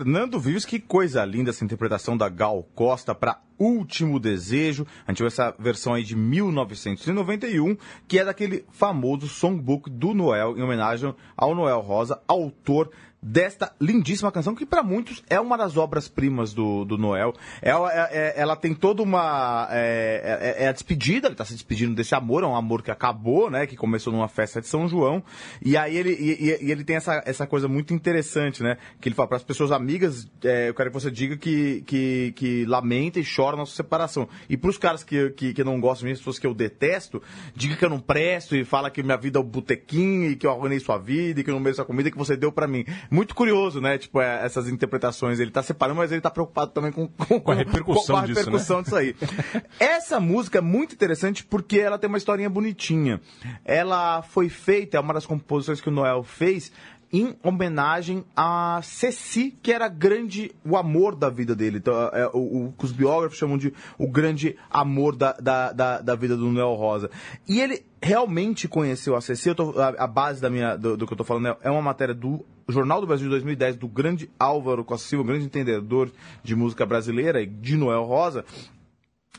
Fernando 0.09 0.40
Vives, 0.40 0.64
que 0.64 0.81
coisa 0.81 1.23
linda 1.23 1.51
essa 1.51 1.62
interpretação 1.62 2.16
da 2.16 2.31
Gal 2.31 2.62
Costa 2.75 3.14
para 3.14 3.42
Último 3.59 4.21
Desejo. 4.21 4.87
A 5.07 5.11
gente 5.11 5.18
viu 5.18 5.27
essa 5.27 5.55
versão 5.59 5.94
aí 5.94 6.05
de 6.05 6.14
1991, 6.16 7.77
que 8.07 8.18
é 8.18 8.25
daquele 8.25 8.64
famoso 8.71 9.27
songbook 9.29 9.90
do 9.90 10.14
Noel, 10.14 10.57
em 10.57 10.62
homenagem 10.62 11.14
ao 11.37 11.55
Noel 11.55 11.81
Rosa, 11.81 12.21
autor 12.27 12.90
desta 13.21 13.75
lindíssima 13.81 14.31
canção, 14.31 14.55
que 14.55 14.64
para 14.64 14.81
muitos 14.81 15.25
é 15.29 15.40
uma 15.40 15.59
das 15.59 15.77
obras-primas 15.77 16.55
do, 16.55 16.85
do 16.85 16.97
Noel. 16.97 17.33
Ela, 17.61 17.92
é- 17.92 18.09
é- 18.12 18.35
ela 18.40 18.55
tem 18.55 18.73
toda 18.73 19.03
uma. 19.03 19.66
É, 19.73 20.55
é- 20.61 20.64
é 20.64 20.68
a 20.68 20.73
despedida, 20.73 21.27
ele 21.27 21.35
está 21.35 21.44
se 21.44 21.53
despedindo 21.53 21.97
desse 21.97 22.14
amor, 22.14 22.44
é 22.44 22.47
um 22.47 22.55
amor 22.55 22.81
que 22.81 22.92
acabou, 22.92 23.51
né? 23.51 23.66
Que 23.66 23.75
começou 23.77 24.12
numa 24.12 24.29
festa 24.29 24.61
de 24.61 24.68
São 24.68 24.87
João. 24.87 25.21
E 25.61 25.77
aí 25.77 25.97
ele, 25.97 26.11
e, 26.12 26.49
e- 26.64 26.71
ele 26.71 26.85
tem 26.85 26.94
essa, 26.94 27.21
essa 27.27 27.44
coisa 27.44 27.66
muito 27.66 27.92
interessante, 27.92 28.62
né? 28.62 28.77
Que 29.01 29.09
ele 29.09 29.16
fala 29.16 29.27
para 29.27 29.37
as 29.38 29.42
pessoas 29.42 29.73
amigas, 29.73 30.31
é, 30.44 30.68
eu 30.68 30.75
quero 30.75 30.88
que 30.90 30.94
você 31.01 31.11
diga 31.11 31.37
que, 31.37 31.83
que, 31.88 32.33
que 32.37 32.64
lamenta 32.66 33.18
e 33.18 33.25
chora 33.25 33.48
a 33.55 33.59
nossa 33.59 33.75
separação. 33.75 34.29
E 34.49 34.57
para 34.57 34.71
os 34.71 34.79
caras 34.79 35.03
que, 35.03 35.31
que, 35.31 35.53
que 35.53 35.65
não 35.65 35.81
gostam 35.81 36.01
de 36.01 36.05
mim, 36.07 36.13
as 36.13 36.19
pessoas 36.19 36.39
que 36.39 36.47
eu 36.47 36.55
detesto, 36.55 37.23
diga 37.55 37.77
que 37.77 37.85
eu 37.85 37.91
não 37.91 38.01
presto 38.01 38.57
e 38.57 38.65
fala 38.65 38.91
que 38.91 39.03
minha 39.03 39.17
vida 39.17 39.39
é 39.39 39.41
o 39.41 39.45
botequim 39.45 40.25
e 40.25 40.37
que 40.37 40.47
eu 40.47 40.51
arruinei 40.51 40.81
sua 40.81 40.99
vida 40.99 41.41
e 41.41 41.45
que 41.45 41.51
eu 41.51 41.55
não 41.55 41.61
mereço 41.61 41.83
a 41.83 41.85
comida 41.85 42.11
que 42.11 42.19
você 42.19 42.37
deu 42.37 42.53
para 42.53 42.67
mim. 42.67 42.85
Muito 43.11 43.35
curioso, 43.35 43.81
né? 43.81 43.99
Tipo, 43.99 44.21
é, 44.21 44.45
essas 44.45 44.69
interpretações. 44.69 45.41
Ele 45.41 45.51
tá 45.51 45.63
separando, 45.63 45.99
mas 45.99 46.13
ele 46.13 46.21
tá 46.21 46.31
preocupado 46.31 46.73
também 46.73 46.93
com, 46.93 47.09
com, 47.09 47.41
Com 47.41 47.53
a 47.53 47.55
repercussão 47.55 48.17
com 48.17 48.23
a 48.23 48.27
disso, 48.27 48.41
né? 48.41 48.45
repercussão 48.45 48.83
disso 48.83 48.97
aí. 48.97 49.15
Essa 49.79 50.21
música 50.21 50.59
é 50.59 50.63
muito 50.63 50.95
interessante 50.95 51.45
porque 51.45 51.79
ela 51.79 51.99
tem 51.99 52.09
uma 52.09 52.19
historinha 52.19 52.51
bonitinha. 52.51 53.21
Ela 53.65 54.23
foi 54.23 54.49
feita, 54.49 54.97
é 54.97 55.01
uma 55.01 55.15
das 55.15 55.27
composições 55.27 55.81
que 55.81 55.89
o 55.89 55.93
Noel 55.93 56.23
fez 56.23 56.73
em 57.12 57.35
homenagem 57.42 58.25
a 58.37 58.81
Ceci, 58.83 59.57
que 59.62 59.73
era 59.73 59.88
grande 59.88 60.51
o 60.64 60.77
amor 60.77 61.14
da 61.16 61.31
vida 61.31 61.55
dele. 61.57 61.79
Então, 61.79 61.94
é, 62.12 62.27
o, 62.35 62.66
o 62.66 62.75
que 62.77 62.85
os 62.85 62.92
biógrafos 62.92 63.38
chamam 63.38 63.57
de 63.57 63.73
o 63.99 64.07
grande 64.11 64.57
amor 64.71 65.16
da, 65.16 65.33
da, 65.33 65.73
da, 65.73 66.01
da 66.01 66.14
vida 66.14 66.37
do 66.37 66.51
Noel 66.51 66.75
Rosa. 66.75 67.11
E 67.49 67.61
ele 67.61 67.83
realmente 68.03 68.68
conheceu 68.68 69.16
a 69.16 69.21
Ceci. 69.21 69.55
Tô- 69.55 69.81
a, 69.81 69.88
a 70.05 70.07
base 70.07 70.40
da 70.40 70.51
minha, 70.51 70.77
do, 70.77 70.97
do 70.97 71.07
que 71.07 71.12
eu 71.12 71.16
tô 71.16 71.25
falando 71.25 71.49
é- 71.49 71.57
é 71.62 71.71
uma 71.71 71.83
matéria 71.83 72.14
do 72.14 72.44
Jornal 72.68 73.01
do 73.01 73.07
Brasil 73.07 73.25
de 73.25 73.31
2010, 73.31 73.77
do 73.77 73.88
grande 73.88 74.31
Álvaro 74.38 74.85
Costa 74.85 75.09
Silva, 75.09 75.25
grande 75.25 75.47
entendedor 75.47 76.11
de 76.42 76.55
música 76.55 76.85
brasileira 76.85 77.40
e 77.40 77.47
de 77.47 77.77
Noel 77.77 78.05
Rosa. 78.05 78.44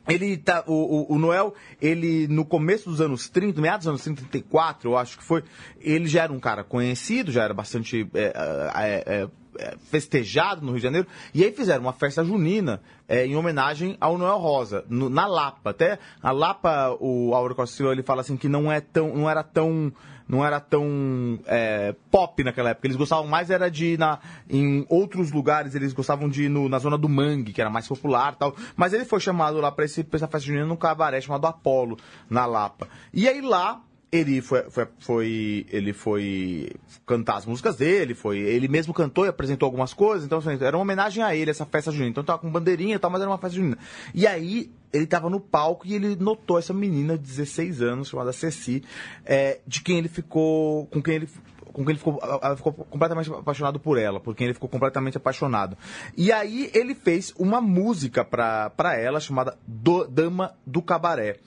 Ele 0.09 0.37
tá, 0.37 0.63
o, 0.67 0.73
o, 1.11 1.15
o 1.15 1.19
Noel, 1.19 1.53
ele 1.81 2.27
no 2.27 2.43
começo 2.45 2.89
dos 2.89 2.99
anos 3.01 3.29
30, 3.29 3.61
meados 3.61 3.85
dos 3.85 3.89
anos 3.89 4.01
30, 4.03 4.21
34, 4.21 4.89
eu 4.89 4.97
acho 4.97 5.17
que 5.17 5.23
foi, 5.23 5.43
ele 5.79 6.07
já 6.07 6.23
era 6.23 6.33
um 6.33 6.39
cara 6.39 6.63
conhecido, 6.63 7.31
já 7.31 7.43
era 7.43 7.53
bastante 7.53 8.09
é, 8.13 8.33
é, 8.35 9.03
é, 9.05 9.27
é, 9.59 9.75
festejado 9.91 10.61
no 10.61 10.67
Rio 10.71 10.77
de 10.77 10.83
Janeiro, 10.83 11.07
e 11.33 11.43
aí 11.43 11.51
fizeram 11.51 11.81
uma 11.83 11.93
festa 11.93 12.23
junina 12.23 12.81
é, 13.07 13.25
em 13.25 13.35
homenagem 13.35 13.97
ao 13.99 14.17
Noel 14.17 14.37
Rosa, 14.37 14.85
no- 14.89 15.09
na 15.09 15.27
Lapa. 15.27 15.69
Até 15.71 15.99
a 16.21 16.31
Lapa, 16.31 16.95
o 16.99 17.33
Álvaro 17.35 17.55
Costa 17.55 17.83
ele 17.91 18.03
fala 18.03 18.21
assim 18.21 18.37
que 18.37 18.47
não, 18.47 18.71
é 18.71 18.79
tão, 18.79 19.15
não 19.15 19.29
era 19.29 19.43
tão 19.43 19.91
não 20.29 20.45
era 20.45 20.59
tão 20.59 21.39
é, 21.47 21.95
pop 22.11 22.43
naquela 22.43 22.69
época. 22.69 22.85
Eles 22.87 22.95
gostavam 22.95 23.27
mais 23.27 23.49
era 23.49 23.69
de 23.69 23.93
ir 23.93 23.99
na, 23.99 24.19
em 24.49 24.85
outros 24.87 25.31
lugares, 25.31 25.73
eles 25.73 25.91
gostavam 25.91 26.29
de 26.29 26.43
ir 26.43 26.49
no- 26.49 26.69
na 26.69 26.77
zona 26.77 26.97
do 26.97 27.09
Mangue, 27.09 27.51
que 27.51 27.59
era 27.59 27.69
mais 27.69 27.87
popular 27.87 28.35
tal. 28.35 28.55
Mas 28.77 28.93
ele 28.93 29.05
foi 29.05 29.19
chamado 29.19 29.59
lá 29.59 29.71
para 29.71 29.85
essa 29.85 30.03
festa 30.03 30.39
junina 30.39 30.65
num 30.65 30.75
cabaré 30.75 31.19
chamado 31.19 31.47
Apolo, 31.47 31.97
na 32.29 32.45
Lapa. 32.45 32.87
E 33.11 33.27
aí 33.27 33.41
lá 33.41 33.81
ele 34.11 34.41
foi, 34.41 34.63
foi, 34.69 34.87
foi- 34.99 35.65
ele 35.69 35.93
foi 35.93 36.71
cantar 37.05 37.37
as 37.37 37.45
músicas 37.45 37.75
dele, 37.75 38.15
foi 38.15 38.39
ele 38.39 38.67
mesmo 38.67 38.93
cantou 38.93 39.25
e 39.25 39.29
apresentou 39.29 39.67
algumas 39.67 39.93
coisas, 39.93 40.25
então 40.25 40.39
assim, 40.39 40.57
era 40.63 40.75
uma 40.75 40.81
homenagem 40.81 41.23
a 41.23 41.35
ele 41.35 41.51
essa 41.51 41.65
festa 41.65 41.91
junina. 41.91 42.09
Então 42.09 42.23
tava 42.23 42.39
com 42.39 42.49
bandeirinha 42.51 42.95
e 42.95 42.99
tal, 42.99 43.11
mas 43.11 43.21
era 43.21 43.29
uma 43.29 43.37
festa 43.37 43.55
junina. 43.57 43.77
E 44.13 44.25
aí 44.25 44.71
ele 44.91 45.05
tava 45.05 45.29
no 45.29 45.39
palco 45.39 45.85
e 45.85 45.93
ele 45.93 46.15
notou 46.15 46.57
essa 46.57 46.73
menina 46.73 47.17
de 47.17 47.23
16 47.23 47.81
anos 47.81 48.07
chamada 48.09 48.33
Ceci, 48.33 48.83
é, 49.25 49.59
de 49.67 49.81
quem 49.81 49.97
ele 49.99 50.09
ficou, 50.09 50.87
com 50.87 51.01
quem 51.01 51.15
ele 51.15 51.29
com 51.71 51.83
quem 51.85 51.91
ele 51.91 51.99
ficou, 51.99 52.19
ficou 52.57 52.73
completamente 52.73 53.31
apaixonado 53.31 53.79
por 53.79 53.99
ela, 53.99 54.19
por 54.19 54.35
quem 54.35 54.45
ele 54.47 54.55
ficou 54.55 54.67
completamente 54.67 55.17
apaixonado. 55.17 55.77
E 56.17 56.31
aí 56.31 56.71
ele 56.73 56.95
fez 56.95 57.31
uma 57.37 57.61
música 57.61 58.25
pra 58.25 58.97
ela 58.97 59.19
chamada 59.19 59.55
Do- 59.67 60.07
Dama 60.07 60.55
do 60.65 60.81
Cabaré. 60.81 61.37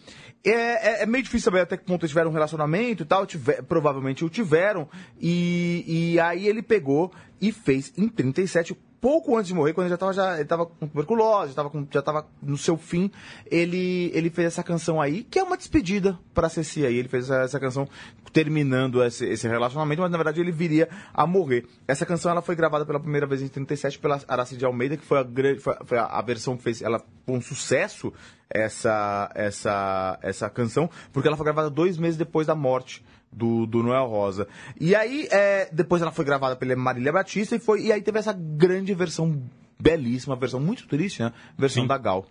É, 0.44 0.50
é- 0.50 1.02
é 1.02 1.06
meio 1.06 1.22
difícil 1.22 1.44
saber 1.44 1.60
até 1.60 1.76
que 1.76 1.84
ponto 1.84 2.02
eles 2.02 2.10
tiveram 2.10 2.30
um 2.30 2.34
relacionamento 2.34 3.02
e 3.04 3.06
tal, 3.06 3.24
tiver- 3.26 3.62
provavelmente 3.62 4.24
o 4.24 4.28
tiveram, 4.28 4.88
e, 5.20 5.84
e 6.14 6.20
aí 6.20 6.48
ele 6.48 6.62
pegou 6.62 7.12
e 7.40 7.52
fez 7.52 7.92
em 7.96 8.08
37, 8.08 8.76
pouco 9.02 9.36
antes 9.36 9.48
de 9.48 9.54
morrer, 9.54 9.72
quando 9.72 9.86
ele 9.86 9.90
já 9.90 9.96
estava 9.96 10.12
já, 10.12 10.36
ele 10.36 10.44
tava 10.44 10.64
com 10.64 10.86
tuberculose, 10.86 11.54
tava 11.54 11.68
com- 11.68 11.84
já 11.90 11.98
estava 11.98 12.24
no 12.40 12.56
seu 12.56 12.76
fim, 12.76 13.10
ele, 13.50 14.12
ele 14.14 14.30
fez 14.30 14.46
essa 14.46 14.62
canção 14.62 15.00
aí, 15.00 15.24
que 15.24 15.40
é 15.40 15.42
uma 15.42 15.56
despedida 15.56 16.16
para 16.32 16.48
Ceci 16.48 16.86
aí. 16.86 16.96
Ele 16.96 17.08
fez 17.08 17.24
essa, 17.24 17.42
essa 17.42 17.60
canção 17.60 17.88
terminando 18.32 19.02
esse, 19.02 19.26
esse 19.26 19.48
relacionamento, 19.48 20.02
mas 20.02 20.10
na 20.10 20.16
verdade 20.16 20.40
ele 20.40 20.52
viria 20.52 20.88
a 21.12 21.26
morrer. 21.26 21.66
Essa 21.88 22.06
canção 22.06 22.30
ela 22.30 22.40
foi 22.40 22.54
gravada 22.54 22.86
pela 22.86 23.00
primeira 23.00 23.26
vez 23.26 23.42
em 23.42 23.48
37 23.48 23.98
pela 23.98 24.20
Aracide 24.28 24.64
Almeida, 24.64 24.96
que 24.96 25.04
foi 25.04 25.18
a, 25.18 25.24
grande, 25.24 25.58
foi, 25.58 25.98
a, 25.98 26.22
versão 26.22 26.56
que 26.56 26.62
fez 26.62 26.80
ela 26.80 27.02
com 27.26 27.40
sucesso 27.40 28.12
essa, 28.48 29.28
essa, 29.34 30.16
essa 30.22 30.48
canção, 30.48 30.88
porque 31.12 31.26
ela 31.26 31.36
foi 31.36 31.44
gravada 31.44 31.68
dois 31.68 31.98
meses 31.98 32.16
depois 32.16 32.46
da 32.46 32.54
morte 32.54 33.04
do, 33.32 33.66
do 33.66 33.82
Noel 33.82 34.06
Rosa. 34.06 34.46
E 34.78 34.94
aí, 34.94 35.28
é, 35.30 35.68
depois 35.72 36.02
ela 36.02 36.12
foi 36.12 36.24
gravada 36.24 36.54
pela 36.56 36.76
Marília 36.76 37.12
Batista 37.12 37.56
e, 37.56 37.58
foi, 37.58 37.82
e 37.82 37.92
aí 37.92 38.02
teve 38.02 38.18
essa 38.18 38.32
grande 38.32 38.92
versão, 38.94 39.42
belíssima, 39.80 40.36
versão 40.36 40.60
muito 40.60 40.86
triste, 40.86 41.22
né? 41.22 41.32
Versão 41.56 41.82
Sim. 41.84 41.88
da 41.88 41.96
Gal. 41.96 42.26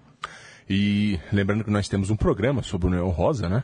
E 0.70 1.20
lembrando 1.34 1.64
que 1.64 1.72
nós 1.72 1.90
temos 1.90 2.10
um 2.10 2.16
programa 2.16 2.62
sobre 2.62 2.88
o 2.88 2.90
Noel 2.90 3.10
Rosa, 3.10 3.50
né? 3.50 3.64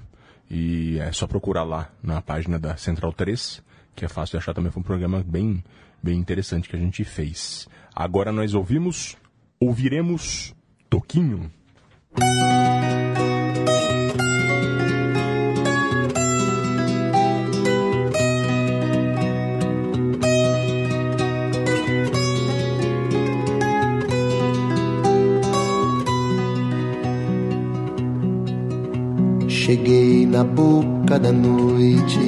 E 0.49 0.97
é 0.99 1.11
só 1.11 1.27
procurar 1.27 1.63
lá 1.63 1.89
na 2.01 2.21
página 2.21 2.57
da 2.57 2.75
Central 2.77 3.13
3, 3.13 3.61
que 3.95 4.05
é 4.05 4.07
fácil 4.07 4.31
de 4.31 4.43
achar 4.43 4.53
também. 4.53 4.71
Foi 4.71 4.81
um 4.81 4.85
programa 4.85 5.23
bem, 5.25 5.63
bem 6.01 6.17
interessante 6.17 6.67
que 6.67 6.75
a 6.75 6.79
gente 6.79 7.03
fez. 7.03 7.67
Agora 7.95 8.31
nós 8.31 8.53
ouvimos, 8.53 9.15
ouviremos 9.59 10.55
Toquinho. 10.89 11.51
Cheguei 29.67 30.25
na 30.25 30.45
boca 30.45 31.19
da 31.19 31.29
noite, 31.29 32.21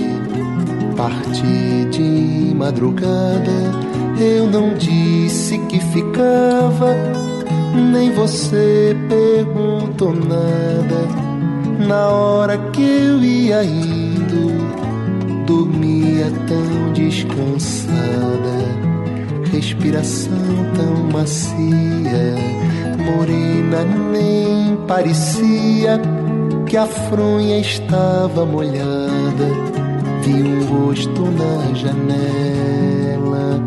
parti 0.98 1.88
de 1.90 2.54
madrugada. 2.54 3.72
Eu 4.20 4.46
não 4.46 4.74
disse 4.74 5.58
que 5.70 5.80
ficava, 5.80 6.94
nem 7.94 8.12
você 8.12 8.94
perguntou 9.08 10.14
nada. 10.14 11.88
Na 11.88 12.10
hora 12.10 12.58
que 12.74 12.82
eu 12.82 13.24
ia 13.24 13.64
indo, 13.64 15.46
dormia 15.48 16.26
tão 16.46 16.92
descansada, 16.92 17.96
respiração 19.50 20.34
tão 20.76 21.10
macia, 21.10 22.36
morena 22.98 23.86
nem 24.12 24.76
parecia 24.86 26.02
que 26.70 26.78
a 26.78 26.86
fronha 26.86 27.60
estava 27.60 28.46
molhada. 28.46 29.48
Vi 30.22 30.34
um 30.34 30.66
rosto 30.68 31.24
na 31.26 31.74
janela, 31.74 33.60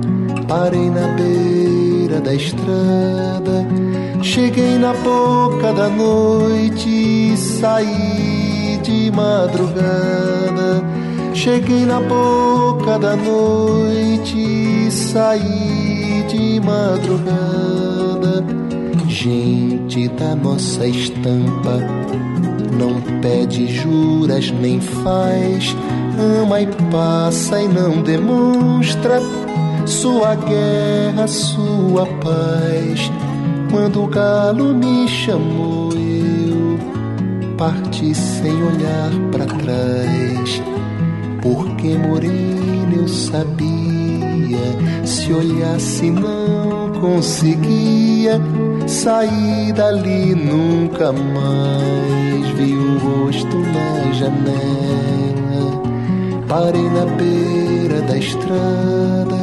parei 0.47 0.89
na 0.89 1.09
beira 1.09 2.21
da 2.21 2.33
estrada. 2.33 3.67
Cheguei 4.23 4.79
na 4.79 4.93
boca 4.95 5.73
da 5.73 5.89
noite, 5.89 7.37
saí 7.37 8.79
de 8.85 9.11
madrugada. 9.11 10.85
Cheguei 11.35 11.85
na 11.85 12.01
boca 12.01 13.01
da 13.01 13.17
noite, 13.17 14.89
saí 14.93 16.25
de 16.29 16.61
madrugada. 16.61 18.45
Gente 19.09 20.09
da 20.09 20.37
nossa 20.37 20.87
estampa, 20.87 21.81
não 22.73 23.01
pede 23.21 23.67
juras 23.67 24.51
nem 24.51 24.81
faz, 24.81 25.77
ama 26.19 26.61
e 26.61 26.67
passa 26.91 27.61
e 27.61 27.69
não 27.69 28.03
demonstra 28.03 29.21
sua 29.87 30.35
guerra, 30.35 31.27
sua 31.27 32.07
paz. 32.07 33.11
Quando 33.71 34.05
o 34.05 34.07
galo 34.07 34.75
me 34.75 35.09
chamou, 35.09 35.93
eu 35.93 36.79
parti 37.57 38.15
sem 38.15 38.63
olhar 38.63 39.11
para 39.31 39.47
trás. 39.47 40.63
Porque 41.43 41.97
morena 41.97 42.95
eu 42.95 43.09
sabia, 43.09 44.59
se 45.05 45.33
olhasse 45.33 46.11
não 46.11 46.82
conseguia 47.03 48.41
sair 48.87 49.73
dali 49.73 50.37
nunca 50.37 51.13
mais. 51.13 52.49
Vi 52.57 52.77
o 52.77 52.99
rosto 52.99 53.59
na 53.59 54.13
janela, 54.13 55.83
parei 56.49 56.89
na 56.91 57.07
beira 57.17 58.01
da 58.03 58.17
estrada. 58.17 59.43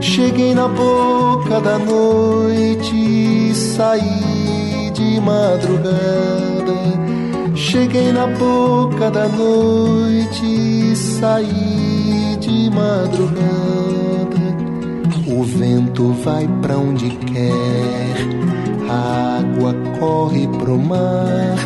Cheguei 0.00 0.54
na 0.54 0.68
boca 0.68 1.60
da 1.60 1.78
noite, 1.80 3.52
saí 3.54 4.92
de 4.94 5.20
madrugada. 5.20 6.78
Cheguei 7.56 8.12
na 8.12 8.28
boca 8.28 9.10
da 9.10 9.28
noite, 9.28 10.94
saí 10.94 12.36
de 12.38 12.70
madrugada. 12.70 13.83
Vento 15.44 16.12
vai 16.24 16.48
pra 16.62 16.78
onde 16.78 17.10
quer, 17.10 18.16
a 18.88 19.38
água 19.40 19.74
corre 19.98 20.48
pro 20.48 20.78
mar. 20.78 21.56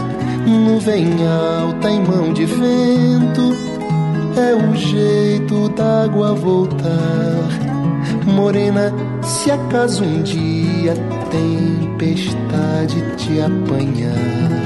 Nuvem 0.47 1.07
alta 1.27 1.91
em 1.91 2.03
mão 2.05 2.33
de 2.33 2.45
vento, 2.45 3.57
é 4.37 4.55
o 4.55 4.75
jeito 4.75 5.69
d'água 5.71 6.35
voltar. 6.35 6.89
Morena, 8.27 8.93
se 9.23 9.51
acaso 9.51 10.03
um 10.03 10.23
dia 10.23 10.95
tempestade 11.31 13.03
te 13.17 13.41
apanhar, 13.41 14.59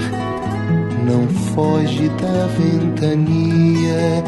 não 1.05 1.29
foge 1.55 2.09
da 2.09 2.47
ventania, 2.47 4.25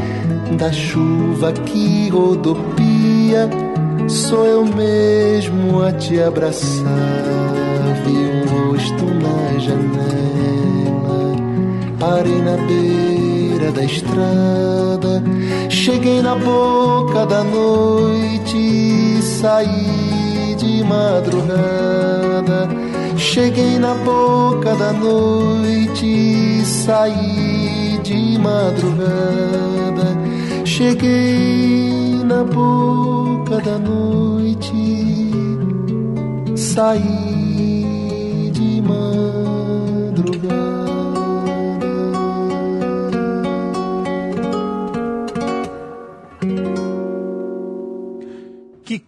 da 0.59 0.71
chuva 0.73 1.53
que 1.53 2.11
rodopia. 2.11 3.64
Sou 4.15 4.47
eu 4.47 4.65
mesmo 4.65 5.83
a 5.83 5.91
te 5.91 6.23
abraçar. 6.23 6.87
Vi 8.07 8.13
um 8.13 8.71
rosto 8.71 9.05
na 9.07 9.59
janela, 9.59 11.37
parei 11.99 12.41
na 12.41 12.57
beira 12.65 13.73
da 13.73 13.83
estrada. 13.83 15.21
Cheguei 15.69 16.23
na 16.23 16.37
boca 16.37 17.27
da 17.27 17.43
noite, 17.43 19.21
saí 19.21 20.55
de 20.59 20.85
madrugada. 20.85 22.69
Cheguei 23.17 23.81
na 23.81 23.95
boca 23.95 24.77
da 24.77 24.93
noite, 24.93 26.65
saí 26.65 27.99
de 28.05 28.39
madrugada. 28.39 30.17
Cheguei 30.65 32.23
na 32.25 32.45
boca 32.45 33.34
da 33.61 33.79
noite, 33.79 34.73
saí 36.57 37.24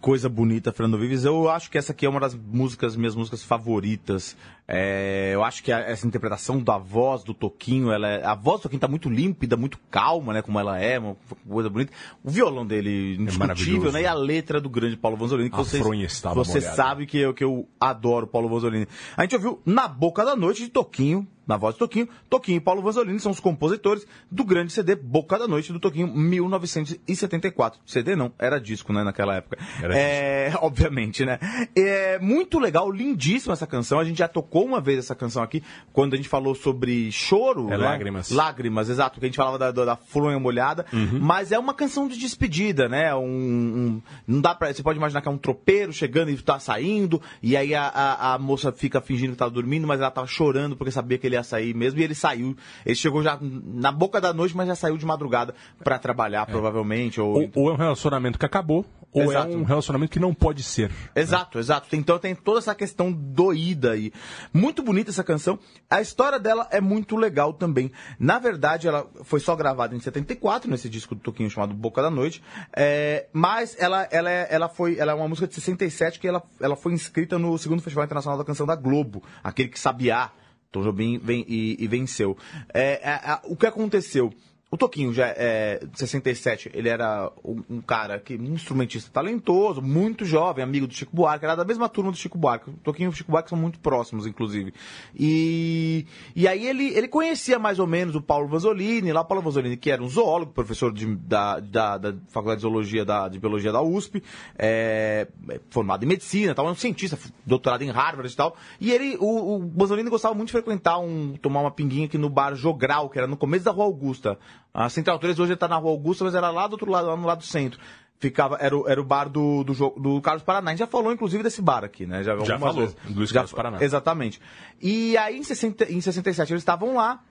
coisa 0.07 0.29
bonita, 0.29 0.71
Fernando 0.71 0.97
Vives. 0.97 1.25
Eu 1.25 1.49
acho 1.49 1.69
que 1.69 1.77
essa 1.77 1.91
aqui 1.91 2.05
é 2.05 2.09
uma 2.09 2.21
das 2.21 2.33
músicas, 2.33 2.95
minhas 2.95 3.13
músicas 3.13 3.43
favoritas 3.43 4.37
É, 4.69 5.31
eu 5.33 5.45
acho 5.45 5.63
que 5.63 5.71
a- 5.71 5.79
essa 5.79 6.05
interpretação 6.05 6.61
da 6.61 6.77
voz 6.77 7.23
do 7.23 7.33
Toquinho, 7.33 7.89
ela 7.89 8.05
é- 8.05 8.25
a 8.25 8.35
voz 8.35 8.59
do 8.59 8.63
Toquinho 8.63 8.81
tá 8.81 8.87
muito 8.87 9.09
límpida, 9.09 9.55
muito 9.55 9.79
calma, 9.89 10.33
né? 10.33 10.41
Como 10.41 10.59
ela 10.59 10.77
é, 10.77 10.99
uma 10.99 11.15
coisa 11.49 11.69
bonita. 11.69 11.93
O 12.21 12.29
violão 12.29 12.67
dele 12.67 13.13
indiscutível, 13.15 13.39
maravilhoso. 13.47 13.91
né? 13.93 14.01
E 14.01 14.05
a 14.05 14.13
letra 14.13 14.59
do 14.59 14.69
grande 14.69 14.97
Paulo 14.97 15.15
Vanzolini, 15.15 15.49
que 15.49 15.55
A 15.55 15.59
vocês, 15.59 15.81
você 15.81 16.57
molhada. 16.59 16.75
sabe 16.75 17.05
que 17.05 17.17
eu, 17.17 17.33
que 17.33 17.45
eu 17.45 17.65
adoro 17.79 18.27
Paulo 18.27 18.49
Vanzolini. 18.49 18.87
A 19.15 19.21
gente 19.21 19.35
ouviu 19.35 19.61
Na 19.65 19.87
Boca 19.87 20.25
da 20.25 20.35
Noite 20.35 20.63
de 20.63 20.69
Toquinho, 20.69 21.25
na 21.47 21.57
voz 21.57 21.75
de 21.75 21.79
Toquinho. 21.79 22.09
Toquinho 22.29 22.57
e 22.57 22.59
Paulo 22.59 22.81
Vanzolini 22.81 23.19
são 23.19 23.31
os 23.31 23.39
compositores 23.39 24.05
do 24.29 24.43
grande 24.43 24.73
CD 24.73 24.95
Boca 24.95 25.39
da 25.39 25.47
Noite 25.47 25.71
do 25.71 25.79
Toquinho, 25.79 26.07
1974. 26.07 27.79
CD 27.85 28.15
não, 28.15 28.31
era 28.37 28.59
disco, 28.59 28.91
né, 28.93 29.03
naquela 29.03 29.35
época. 29.35 29.57
Era 29.81 29.97
é, 29.97 30.53
obviamente, 30.61 31.25
né? 31.25 31.39
É 31.75 32.19
muito 32.19 32.59
legal, 32.59 32.91
lindíssima 32.91 33.53
essa 33.53 33.67
canção. 33.67 33.99
A 33.99 34.03
gente 34.03 34.17
já 34.17 34.27
tocou 34.27 34.65
uma 34.65 34.81
vez 34.81 34.99
essa 34.99 35.15
canção 35.15 35.41
aqui, 35.41 35.63
quando 35.93 36.13
a 36.13 36.17
gente 36.17 36.29
falou 36.29 36.53
sobre 36.55 37.11
choro. 37.11 37.67
É 37.67 37.77
né? 37.77 37.77
Lágrimas. 37.77 38.29
Lágrimas, 38.31 38.89
exato, 38.89 39.19
que 39.19 39.25
a 39.25 39.29
gente 39.29 39.37
falava 39.37 39.57
da, 39.57 39.71
da, 39.71 39.85
da 39.85 39.95
fronha 39.95 40.39
molhada. 40.39 40.85
Uhum. 40.91 41.19
Mas 41.21 41.51
é 41.51 41.59
uma 41.59 41.73
canção 41.73 42.07
de 42.07 42.17
despedida, 42.17 42.89
né? 42.89 43.15
Um, 43.15 43.21
um- 43.21 44.01
não 44.27 44.41
dá 44.41 44.53
pra. 44.53 44.73
Você 44.73 44.83
pode 44.83 44.97
imaginar 44.97 45.21
que 45.21 45.27
é 45.27 45.31
um 45.31 45.37
tropeiro 45.37 45.93
chegando 45.93 46.29
e 46.29 46.37
tá 46.37 46.59
saindo, 46.59 47.21
e 47.41 47.55
aí 47.55 47.73
a, 47.73 47.83
a, 47.87 48.33
a 48.33 48.39
moça 48.39 48.71
fica 48.71 48.99
fingindo 48.99 49.31
que 49.33 49.37
tá 49.37 49.47
dormindo, 49.47 49.87
mas 49.87 49.99
ela 49.99 50.11
tava 50.11 50.27
chorando 50.27 50.75
porque 50.75 50.91
sabia 50.91 51.17
que 51.17 51.25
ele 51.27 51.36
ia 51.37 51.43
sair 51.43 51.73
mesmo, 51.73 51.99
e 51.99 52.03
ele 52.03 52.15
saiu. 52.15 52.55
Ele 52.85 52.95
chegou 52.95 53.23
já 53.23 53.37
na 53.41 53.91
boca 53.91 54.19
da 54.19 54.33
noite, 54.33 54.55
mas 54.55 54.67
já 54.67 54.75
saiu 54.75 54.97
de 54.97 55.05
madrugada 55.05 55.55
pra 55.83 55.97
trabalhar, 55.97 56.45
provavelmente. 56.45 57.19
Ou... 57.21 57.37
Ou, 57.37 57.51
ou 57.55 57.69
é 57.69 57.73
um 57.73 57.77
relacionamento 57.77 58.37
que 58.37 58.45
acabou, 58.45 58.85
ou 59.11 59.31
Exato. 59.31 59.53
é 59.53 59.55
um 59.55 59.63
relacionamento 59.63 60.11
que 60.11 60.19
não 60.19 60.33
pode 60.33 60.61
ser. 60.63 60.91
Exato, 61.15 61.57
exato. 61.59 61.95
Então 61.95 62.19
tem 62.19 62.35
toda 62.35 62.59
essa 62.59 62.75
questão 62.75 63.11
doída 63.11 63.91
aí. 63.91 64.11
Muito 64.53 64.83
bonita 64.83 65.09
essa 65.09 65.23
canção. 65.23 65.57
A 65.89 66.01
história 66.01 66.39
dela 66.39 66.67
é 66.71 66.81
muito 66.81 67.15
legal 67.15 67.53
também. 67.53 67.91
Na 68.19 68.37
verdade, 68.37 68.87
ela 68.87 69.07
foi 69.23 69.39
só 69.39 69.55
gravada 69.55 69.95
em 69.95 69.99
74, 69.99 70.69
nesse 70.69 70.89
disco 70.89 71.15
do 71.15 71.21
Toquinho 71.21 71.49
chamado 71.49 71.73
Boca 71.73 72.01
da 72.01 72.09
Noite. 72.09 72.43
É, 72.75 73.27
mas 73.31 73.75
ela, 73.79 74.07
ela, 74.11 74.29
é, 74.29 74.47
ela, 74.49 74.69
foi, 74.69 74.97
ela 74.99 75.13
é 75.13 75.15
uma 75.15 75.27
música 75.27 75.47
de 75.47 75.55
67 75.55 76.19
que 76.19 76.27
ela, 76.27 76.43
ela 76.59 76.75
foi 76.75 76.93
inscrita 76.93 77.39
no 77.39 77.57
segundo 77.57 77.81
Festival 77.81 78.05
Internacional 78.05 78.37
da 78.37 78.45
Canção 78.45 78.67
da 78.67 78.75
Globo. 78.75 79.23
Aquele 79.43 79.69
que 79.69 79.79
sabiá. 79.79 80.31
Tom 80.71 80.83
Jobim 80.83 81.17
vem, 81.17 81.45
e, 81.47 81.77
e 81.79 81.87
venceu. 81.87 82.37
É, 82.73 82.99
é, 83.03 83.31
é, 83.31 83.39
o 83.43 83.55
que 83.55 83.65
aconteceu? 83.65 84.33
O 84.69 84.75
Toquinho 84.75 85.13
já 85.13 85.27
é 85.27 85.79
de 85.85 85.97
67, 85.97 86.69
ele 86.73 86.89
era 86.89 87.31
um, 87.69 87.79
cara 87.79 88.19
que 88.19 88.35
um 88.35 88.53
instrumentista 88.53 89.09
talentoso, 89.09 89.81
muito 89.81 90.25
jovem, 90.25 90.61
amigo 90.61 90.85
do 90.85 90.93
Chico 90.93 91.15
Buarque, 91.15 91.45
era 91.45 91.55
da 91.55 91.63
mesma 91.63 91.87
turma 91.87 92.11
do 92.11 92.17
Chico 92.17 92.37
Buarque. 92.37 92.69
O 92.71 92.73
Toquinho 92.83 93.07
e 93.07 93.09
o 93.09 93.13
Chico 93.15 93.31
Buarque 93.31 93.49
são 93.49 93.57
muito 93.57 93.79
próximos, 93.79 94.27
inclusive. 94.27 94.73
E, 95.15 96.05
e 96.35 96.49
aí 96.49 96.67
ele, 96.67 96.89
ele 96.89 97.07
conhecia 97.07 97.57
mais 97.57 97.79
ou 97.79 97.87
menos 97.87 98.13
o 98.15 98.21
Paulo 98.21 98.49
Vanzolini, 98.49 99.13
lá 99.13 99.21
o 99.21 99.25
Paulo 99.25 99.41
Vanzolini, 99.41 99.77
que 99.77 99.89
era 99.89 100.03
um 100.03 100.09
zoólogo, 100.09 100.51
professor 100.51 100.91
de- 100.91 101.15
da, 101.15 101.61
da, 101.61 101.97
da 101.97 102.13
Faculdade 102.27 102.57
de 102.59 102.63
Zoologia 102.63 103.05
da, 103.05 103.29
de 103.29 103.39
Biologia 103.39 103.71
da 103.71 103.81
USP, 103.81 104.21
é, 104.57 105.29
formado 105.69 106.03
em 106.03 106.07
medicina, 106.09 106.53
tal, 106.53 106.67
um 106.67 106.75
cientista, 106.75 107.17
doutorado 107.45 107.83
em 107.83 107.89
Harvard 107.89 108.29
e 108.29 108.35
tal. 108.35 108.57
E 108.81 108.91
ele, 108.91 109.15
o, 109.17 109.55
o 109.55 109.71
Vanzolini 109.75 110.09
gostava 110.09 110.35
muito 110.35 110.47
de 110.47 110.51
frequentar 110.51 110.99
um, 110.99 111.37
tomar 111.41 111.61
uma 111.61 111.71
pinguinha 111.71 112.05
aqui 112.05 112.17
no 112.17 112.29
bar 112.29 112.53
Jogral, 112.53 113.09
que 113.09 113.17
era 113.17 113.27
no 113.27 113.37
começo 113.37 113.63
da 113.63 113.71
Rua 113.71 113.85
Augusta. 113.85 114.37
A 114.73 114.89
Central 114.89 115.17
3 115.19 115.39
hoje 115.39 115.53
está 115.53 115.67
na 115.67 115.75
Rua 115.77 115.91
Augusta, 115.91 116.23
mas 116.23 116.35
era 116.35 116.49
lá 116.49 116.67
do 116.67 116.73
outro 116.73 116.89
lado, 116.91 117.07
lá 117.07 117.15
no 117.15 117.25
lado 117.25 117.39
do 117.39 117.45
centro. 117.45 117.79
Ficava, 118.19 118.57
era, 118.59 118.75
o- 118.75 118.87
era 118.89 118.99
o 118.99 119.03
bar 119.03 119.29
do, 119.29 119.63
do, 119.63 119.73
jo- 119.75 119.93
do 119.97 120.19
Carlos 120.21 120.43
Paraná. 120.43 120.71
A 120.71 120.73
gente 120.73 120.79
já 120.79 120.87
falou, 120.87 121.11
inclusive, 121.13 121.43
desse 121.43 121.61
bar 121.61 121.83
aqui, 121.83 122.05
né? 122.07 122.23
Já, 122.23 122.31
algumas 122.33 122.59
falou, 122.59 122.73
vezes. 122.75 122.95
Luiz 123.15 123.29
Já- 123.29 123.33
Carlos 123.35 123.53
Paraná. 123.53 123.77
Exatamente. 123.81 124.41
E 124.81 125.15
aí, 125.17 125.37
em, 125.37 125.43
60, 125.43 125.91
em 125.91 126.01
67, 126.01 126.51
eles 126.53 126.61
estavam 126.61 126.95
lá. 126.95 127.21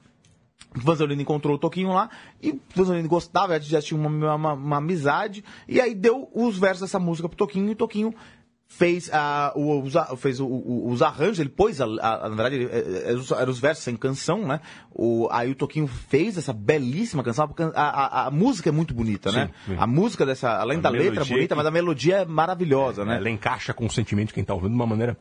O 0.77 0.81
Vanzolini 0.81 1.23
encontrou 1.23 1.55
o 1.57 1.59
Toquinho 1.59 1.93
lá 1.93 2.09
e 2.43 2.51
o 2.51 2.61
Vanzolini 2.75 3.09
gostava, 3.09 3.59
já 3.61 3.81
tinha 3.81 3.99
uma, 3.99 4.35
uma, 4.37 4.53
uma 4.53 4.77
amizade. 4.77 5.43
E 5.67 5.81
aí 5.81 5.95
deu 5.95 6.29
os 6.35 6.59
versos 6.59 6.83
dessa 6.83 6.99
música 6.99 7.29
pro 7.29 7.37
Toquinho 7.37 7.69
e 7.69 7.73
o 7.73 7.77
Toquinho 7.77 8.15
fez, 8.69 9.09
ah, 9.13 9.53
o, 9.55 9.81
os, 9.81 9.97
a- 9.97 10.17
fez 10.17 10.41
o- 10.41 10.47
o- 10.47 10.91
os 10.91 11.01
arranjos, 11.01 11.39
ele 11.39 11.49
pôs, 11.49 11.81
a, 11.81 11.85
a- 11.85 12.29
na 12.29 12.35
verdade, 12.35 12.69
é- 12.71 13.11
é- 13.11 13.15
os- 13.15 13.31
eram 13.31 13.51
os 13.53 13.59
versos 13.61 13.85
sem 13.85 13.97
canção, 13.97 14.47
né? 14.47 14.61
O, 14.93 15.29
aí 15.31 15.51
o 15.51 15.55
Toquinho 15.55 15.87
fez 15.87 16.37
essa 16.37 16.53
belíssima 16.53 17.23
canção, 17.23 17.47
porque 17.47 17.63
a, 17.63 17.71
a- 17.75 18.27
a 18.27 18.31
música 18.31 18.69
é 18.69 18.73
muito 18.73 18.93
bonita, 18.93 19.31
né? 19.33 19.51
sim. 19.67 19.77
A 19.79 19.87
música 19.87 20.27
dessa, 20.27 20.51
além 20.59 20.79
A 20.79 20.81
da 20.83 20.91
letra 20.91 21.11
melodia 21.13 21.35
bonita, 21.37 21.55
que- 21.55 21.57
mas 21.59 21.67
a 21.67 21.71
melodia 21.71 22.17
é 22.17 22.25
maravilhosa, 22.25 23.05
né? 23.05 23.17
Ela 23.17 23.31
encaixa 23.31 23.73
com 23.73 23.87
o 23.87 23.91
sentimento 23.91 24.29
de 24.29 24.35
quem 24.35 24.45
tá 24.45 24.53
ouvindo 24.53 24.71
de 24.71 24.77
uma 24.77 24.87
maneira 24.87 25.17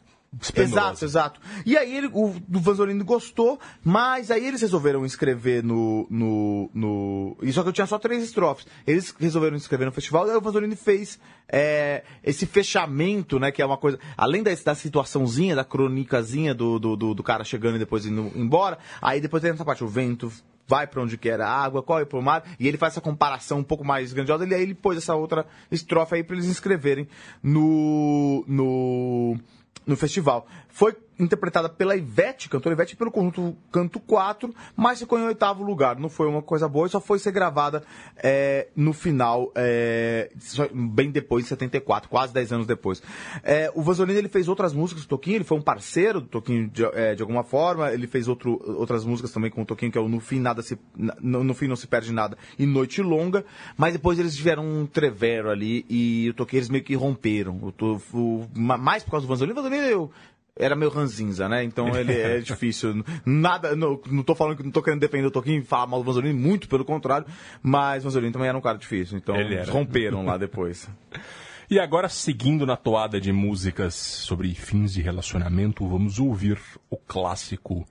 Exato, 0.56 1.06
exato. 1.06 1.40
E 1.66 1.78
aí 1.78 1.96
ele, 1.96 2.10
o 2.12 2.36
do 2.48 2.60
Vanzolini 2.60 3.04
gostou, 3.04 3.60
mas 3.84 4.30
aí 4.30 4.46
eles 4.46 4.62
resolveram 4.62 5.06
escrever 5.06 5.64
no, 5.64 6.06
no, 6.10 6.70
no. 6.74 7.38
Só 7.54 7.64
que 7.64 7.70
eu 7.70 7.74
tinha 7.74 7.88
só 7.88 7.98
três 7.98 8.24
estrofes. 8.24 8.68
Eles 8.86 9.16
resolveram 9.18 9.56
escrever 9.56 9.86
no 9.86 9.92
festival, 9.92 10.28
e 10.28 10.32
aí 10.32 10.36
o 10.36 10.42
Vanzolini 10.42 10.76
fez 10.76 11.20
é, 11.48 12.04
esse 12.24 12.46
fechamento, 12.46 13.40
né? 13.40 13.52
Que 13.52 13.62
é 13.62 13.66
uma 13.66 13.78
coisa. 13.78 13.98
Além 14.18 14.44
da, 14.44 14.52
da 14.54 14.76
situaçãozinha, 14.76 15.56
da 15.56 15.64
cronicazinha 15.64 16.54
do, 16.54 16.80
do, 16.80 16.96
do, 16.96 17.14
do 17.14 17.24
cara 17.24 17.44
chegando 17.44 17.76
e 17.76 17.80
depois 17.80 18.06
indo 18.06 18.32
embora, 18.36 18.78
aí 19.02 19.22
depois 19.22 19.42
tem 19.42 19.52
essa 19.52 19.66
parte, 19.66 19.84
o 19.84 19.88
vento. 19.88 20.32
Vai 20.68 20.88
pra 20.88 21.00
onde 21.00 21.16
quer 21.16 21.40
a 21.40 21.48
água, 21.48 21.84
corre 21.84 22.06
pro 22.06 22.20
mar, 22.24 22.44
e 22.60 22.68
ele 22.68 22.76
faz 22.76 22.94
essa 22.94 23.02
comparação 23.02 23.60
um 23.60 23.64
pouco 23.64 23.86
mais 23.86 24.12
grandiosa, 24.12 24.48
e 24.48 24.54
aí 24.56 24.64
ele 24.64 24.74
pôs 24.74 24.98
essa 24.98 25.14
outra 25.14 25.46
estrofe 25.70 26.16
aí 26.16 26.24
pra 26.24 26.36
eles 26.36 26.48
inscreverem 26.48 27.08
no, 27.44 28.44
no, 28.48 29.38
no 29.86 29.96
festival. 29.96 30.48
Foi 30.70 30.96
interpretada 31.20 31.70
pela 31.70 31.96
Ivete, 31.96 32.50
cantora 32.50 32.74
Ivete, 32.74 32.96
pelo 32.96 33.12
conjunto 33.12 33.56
Canto 33.72 34.00
4, 34.00 34.54
mas 34.76 35.00
ficou 35.00 35.18
em 35.18 35.24
oitavo 35.24 35.64
lugar. 35.64 35.98
Não 35.98 36.10
foi 36.10 36.28
uma 36.28 36.42
coisa 36.42 36.68
boa, 36.68 36.88
só 36.88 37.00
foi 37.00 37.20
ser 37.20 37.32
gravada 37.32 37.84
é, 38.18 38.68
no 38.76 38.94
final, 38.94 39.52
é, 39.56 40.32
bem 40.74 41.12
depois, 41.12 41.46
em 41.46 41.48
74, 41.48 42.10
quase 42.10 42.34
10 42.34 42.54
anos 42.54 42.68
depois. 42.68 43.02
É, 43.44 43.72
o 43.74 43.82
Vanzolini 43.82 44.20
ele 44.20 44.30
fez 44.30 44.48
outras 44.48 44.74
músicas 44.74 45.06
do 45.06 45.10
Toquinho, 45.10 45.38
ele 45.38 45.44
foi 45.44 45.58
um 45.58 45.62
parceiro 45.62 46.22
do 46.22 46.28
Toquinho 46.28 46.70
de, 46.70 46.84
é, 46.86 47.16
de 47.16 47.22
alguma 47.22 47.44
forma, 47.44 47.92
ele 47.92 48.08
fez 48.08 48.28
outro, 48.28 48.62
outras 48.78 49.06
músicas 49.06 49.32
também 49.32 49.50
com 49.50 49.62
o 49.62 49.66
Toquinho, 49.66 49.92
que 49.92 49.98
é 49.98 50.02
o 50.02 50.08
No 50.08 50.20
Fim, 50.20 50.40
nada 50.40 50.62
se, 50.62 50.78
no, 50.96 51.44
no 51.44 51.54
Fim 51.54 51.68
Não 51.68 51.76
Se 51.76 51.88
Perde 51.88 52.12
Nada 52.12 52.38
e 52.58 52.66
Noite 52.66 53.02
Longa, 53.02 53.46
mas 53.78 53.94
depois 53.94 54.20
eles 54.20 54.36
tiveram 54.36 54.66
um 54.66 54.86
trevero 54.86 55.50
ali 55.50 55.86
e 55.90 56.30
o 56.30 56.34
Toquinho 56.34 56.60
eles 56.60 56.70
meio 56.70 56.84
que 56.84 56.96
romperam. 56.96 57.74
O, 58.14 58.48
mais 58.54 59.04
por 59.04 59.12
causa 59.12 59.26
do 59.26 59.30
Vanzolini, 59.30 59.58
o 59.58 59.62
Vanzolini 59.62 59.90
eu, 59.90 60.12
era 60.58 60.76
meio 60.76 60.90
ranzinza, 60.92 61.50
né? 61.50 61.64
Então 61.64 61.96
ele 61.96 62.14
é 62.14 62.40
difícil. 62.42 63.04
Nada, 63.26 63.76
não, 63.76 64.00
não 64.10 64.24
tô 64.24 64.34
falando 64.36 64.58
que 64.58 64.64
não 64.64 64.72
tô 64.72 64.82
querendo 64.82 65.02
defender 65.02 65.28
o 65.28 65.32
Toquinho 65.32 65.62
e 65.62 65.66
falar 65.66 65.88
mal 65.88 66.00
do 66.00 66.06
Vanzolini, 66.06 66.34
muito 66.38 66.68
pelo 66.70 66.86
contrário, 66.86 67.28
mas 67.62 68.04
o 68.04 68.06
Vanzolini 68.06 68.32
também 68.32 68.48
era 68.48 68.58
um 68.58 68.62
cara 68.62 68.78
difícil, 68.78 69.18
então 69.18 69.36
Ele 69.36 69.56
eles 69.56 69.68
era. 69.68 69.72
romperam 69.72 70.26
lá 70.26 70.38
depois. 70.38 70.90
E 71.68 71.80
agora, 71.80 72.08
seguindo 72.08 72.64
na 72.64 72.78
toada 72.78 73.20
de 73.20 73.32
músicas 73.32 73.96
sobre 73.96 74.54
fins 74.54 74.94
de 74.94 75.02
relacionamento, 75.02 75.88
vamos 75.88 76.20
ouvir 76.20 76.60
o 76.92 76.96
clássico 76.96 77.84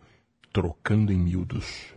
Trocando 0.53 1.13
em 1.13 1.19
Miúdos. 1.19 1.93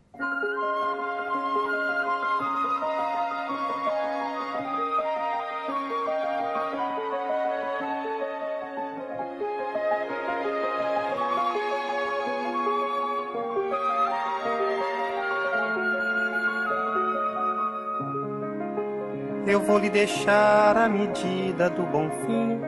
Vou 19.78 19.84
lhe 19.84 19.92
deixar 19.92 20.76
a 20.76 20.90
medida 20.90 21.70
do 21.70 21.84
bom 21.84 22.10
fim. 22.26 22.60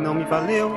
Não 0.00 0.14
me 0.14 0.22
valeu, 0.22 0.70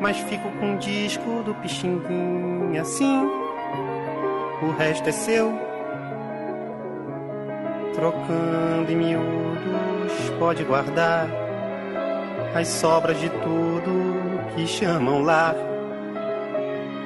mas 0.00 0.16
fico 0.18 0.48
com 0.60 0.76
o 0.76 0.78
disco 0.78 1.42
do 1.42 1.52
Pixinguinha 1.56 2.82
assim. 2.82 3.28
O 4.62 4.70
resto 4.78 5.08
é 5.08 5.12
seu. 5.12 5.52
Trocando 7.94 8.92
em 8.92 8.96
miúdos, 8.96 10.30
pode 10.38 10.62
guardar 10.62 11.26
as 12.54 12.68
sobras 12.68 13.18
de 13.18 13.28
tudo 13.28 14.54
que 14.54 14.68
chamam 14.68 15.24
lar, 15.24 15.56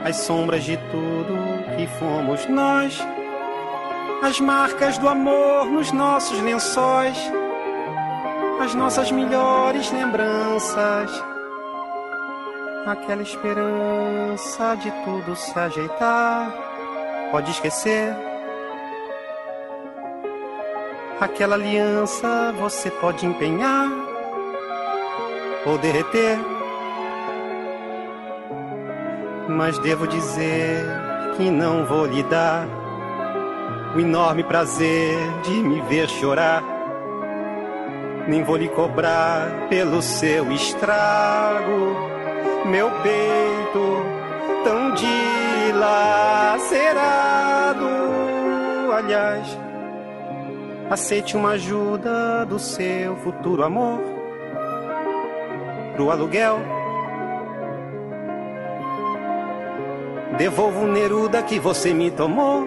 as 0.05 0.17
sombras 0.17 0.65
de 0.65 0.77
tudo 0.77 1.77
que 1.79 1.87
fomos 1.87 2.47
nós 2.47 3.03
as 4.25 4.41
marcas 4.41 4.97
do 4.97 5.07
amor 5.07 5.67
nos 5.67 5.93
nossos 5.93 6.41
lençóis, 6.41 7.15
as 8.59 8.75
nossas 8.75 9.13
melhores 9.13 9.93
lembranças, 9.93 11.11
aquela 12.87 13.21
esperança 13.21 14.77
de 14.77 14.91
tudo 15.05 15.37
se 15.37 15.59
ajeitar. 15.59 16.51
Pode 17.31 17.51
esquecer. 17.51 18.17
Aquela 21.21 21.57
aliança 21.57 22.55
você 22.59 22.91
pode 22.91 23.27
empenhar 23.27 23.91
ou 25.67 25.77
derreter. 25.77 26.39
mas 29.47 29.79
devo 29.79 30.07
dizer 30.07 30.83
que 31.37 31.51
não 31.51 31.85
vou 31.85 32.07
lhe 32.07 32.23
dar 32.23 32.67
o 33.95 34.01
enorme 34.01 34.43
prazer 34.43 35.17
de 35.43 35.53
me 35.63 35.81
ver 35.83 36.09
chorar. 36.09 36.63
Nem 38.27 38.43
vou 38.43 38.57
lhe 38.57 38.69
cobrar 38.69 39.69
pelo 39.69 40.03
seu 40.03 40.51
estrago, 40.51 41.97
meu 42.67 42.91
peito 43.03 44.03
tão 44.65 44.95
dilacerado. 44.95 45.85
Aliás, 48.93 49.59
aceite 50.91 51.37
uma 51.37 51.51
ajuda 51.51 52.45
do 52.47 52.59
seu 52.59 53.15
futuro 53.17 53.63
amor 53.63 54.01
pro 55.95 56.11
aluguel. 56.11 56.59
Devolvo 60.39 60.81
o 60.81 60.91
Neruda 60.91 61.43
que 61.43 61.61
você 61.61 61.95
me 61.95 62.11
tomou 62.11 62.67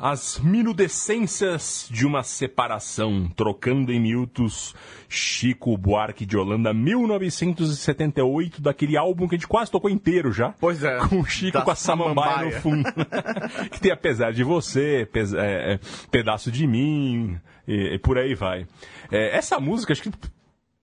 As 0.00 0.38
minudescências 0.38 1.88
de 1.90 2.06
uma 2.06 2.22
separação, 2.22 3.30
trocando 3.34 3.92
em 3.92 4.00
miúdos 4.00 4.74
Chico 5.08 5.76
Buarque 5.76 6.26
de 6.26 6.36
Holanda, 6.36 6.72
1978, 6.74 8.60
daquele 8.60 8.96
álbum 8.96 9.28
que 9.28 9.34
a 9.34 9.38
gente 9.38 9.48
quase 9.48 9.70
tocou 9.70 9.90
inteiro 9.90 10.32
já. 10.32 10.54
Pois 10.60 10.82
é. 10.82 10.98
Com 10.98 11.20
o 11.20 11.26
Chico 11.26 11.62
com 11.62 11.70
a 11.70 11.74
Samambaia 11.74 12.46
no 12.46 12.52
Samambaia. 12.52 12.60
fundo. 12.60 12.84
que 13.70 13.80
tem 13.80 13.92
Apesar 13.92 14.32
de 14.32 14.44
Você, 14.44 15.08
é, 15.14 15.74
é, 15.74 15.80
Pedaço 16.10 16.50
de 16.50 16.66
Mim, 16.66 17.38
e, 17.66 17.94
e 17.94 17.98
por 17.98 18.18
aí 18.18 18.34
vai. 18.34 18.66
É, 19.10 19.36
essa 19.36 19.58
música, 19.58 19.92
acho 19.92 20.02
que 20.02 20.10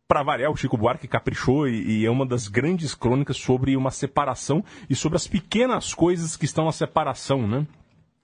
Pra 0.06 0.22
variar, 0.22 0.52
o 0.52 0.56
Chico 0.56 0.78
Buarque 0.78 1.08
caprichou 1.08 1.68
e, 1.68 2.02
e 2.02 2.06
é 2.06 2.12
uma 2.12 2.26
das 2.26 2.48
grandes 2.48 2.94
crônicas 2.94 3.38
sobre 3.38 3.76
uma 3.76 3.90
separação 3.90 4.64
e 4.90 4.96
sobre 4.96 5.16
as 5.16 5.28
pequenas 5.28 5.94
coisas 5.94 6.36
que 6.36 6.46
estão 6.46 6.66
na 6.66 6.72
separação, 6.72 7.48
né? 7.48 7.66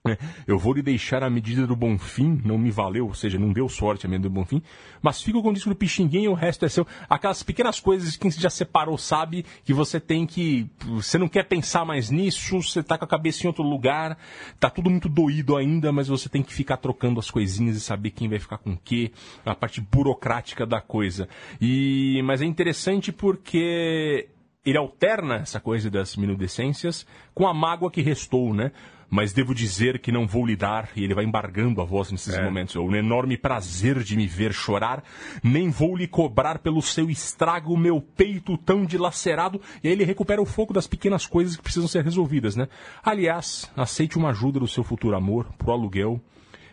É, 0.08 0.16
Eu 0.46 0.58
vou 0.58 0.72
lhe 0.72 0.80
deixar 0.80 1.22
a 1.22 1.28
medida 1.28 1.66
do 1.66 1.76
bom 1.76 1.98
fim, 1.98 2.40
não 2.42 2.56
me 2.56 2.70
valeu, 2.70 3.06
ou 3.06 3.12
seja, 3.12 3.38
não 3.38 3.52
deu 3.52 3.68
sorte 3.68 4.06
a 4.06 4.08
medida 4.08 4.30
do 4.30 4.34
bom 4.34 4.46
fim, 4.46 4.62
mas 5.02 5.20
fica 5.20 5.42
com 5.42 5.50
o 5.50 5.52
disco 5.52 5.68
do 5.68 5.76
Pixinguinha 5.76 6.24
e 6.24 6.28
o 6.28 6.32
resto 6.32 6.64
é 6.64 6.70
seu. 6.70 6.86
Aquelas 7.06 7.42
pequenas 7.42 7.78
coisas 7.78 8.16
que 8.16 8.20
quem 8.20 8.30
já 8.30 8.48
separou 8.48 8.96
sabe 8.96 9.44
que 9.62 9.74
você 9.74 10.00
tem 10.00 10.26
que. 10.26 10.66
Você 10.86 11.18
não 11.18 11.28
quer 11.28 11.46
pensar 11.46 11.84
mais 11.84 12.08
nisso, 12.08 12.62
você 12.62 12.82
tá 12.82 12.96
com 12.96 13.04
a 13.04 13.08
cabeça 13.08 13.44
em 13.44 13.48
outro 13.48 13.62
lugar, 13.62 14.16
tá 14.58 14.70
tudo 14.70 14.88
muito 14.88 15.06
doído 15.06 15.54
ainda, 15.54 15.92
mas 15.92 16.08
você 16.08 16.30
tem 16.30 16.42
que 16.42 16.54
ficar 16.54 16.78
trocando 16.78 17.20
as 17.20 17.30
coisinhas 17.30 17.76
e 17.76 17.80
saber 17.80 18.10
quem 18.10 18.26
vai 18.26 18.38
ficar 18.38 18.56
com 18.56 18.72
o 18.72 18.78
quê, 18.82 19.12
a 19.44 19.54
parte 19.54 19.82
burocrática 19.82 20.64
da 20.64 20.80
coisa. 20.80 21.28
E, 21.60 22.22
mas 22.24 22.40
é 22.40 22.46
interessante 22.46 23.12
porque 23.12 24.28
ele 24.64 24.78
alterna 24.78 25.36
essa 25.36 25.60
coisa 25.60 25.90
das 25.90 26.16
minudescências 26.16 27.06
com 27.34 27.46
a 27.46 27.52
mágoa 27.52 27.90
que 27.90 28.00
restou, 28.00 28.54
né? 28.54 28.72
Mas 29.10 29.32
devo 29.32 29.54
dizer 29.54 29.98
que 29.98 30.12
não 30.12 30.26
vou 30.26 30.46
lhe 30.46 30.54
dar, 30.54 30.90
e 30.94 31.02
ele 31.02 31.14
vai 31.14 31.24
embargando 31.24 31.82
a 31.82 31.84
voz 31.84 32.12
nesses 32.12 32.38
momentos, 32.38 32.76
o 32.76 32.94
enorme 32.94 33.36
prazer 33.36 34.02
de 34.04 34.16
me 34.16 34.26
ver 34.26 34.52
chorar, 34.52 35.02
nem 35.42 35.68
vou 35.68 35.96
lhe 35.96 36.06
cobrar 36.06 36.60
pelo 36.60 36.80
seu 36.80 37.10
estrago 37.10 37.76
meu 37.76 38.00
peito 38.00 38.56
tão 38.56 38.86
dilacerado, 38.86 39.60
e 39.82 39.88
aí 39.88 39.92
ele 39.92 40.04
recupera 40.04 40.40
o 40.40 40.46
foco 40.46 40.72
das 40.72 40.86
pequenas 40.86 41.26
coisas 41.26 41.56
que 41.56 41.62
precisam 41.62 41.88
ser 41.88 42.04
resolvidas, 42.04 42.54
né? 42.54 42.68
Aliás, 43.02 43.70
aceite 43.76 44.16
uma 44.16 44.30
ajuda 44.30 44.60
do 44.60 44.68
seu 44.68 44.84
futuro 44.84 45.16
amor, 45.16 45.46
pro 45.58 45.72
aluguel, 45.72 46.20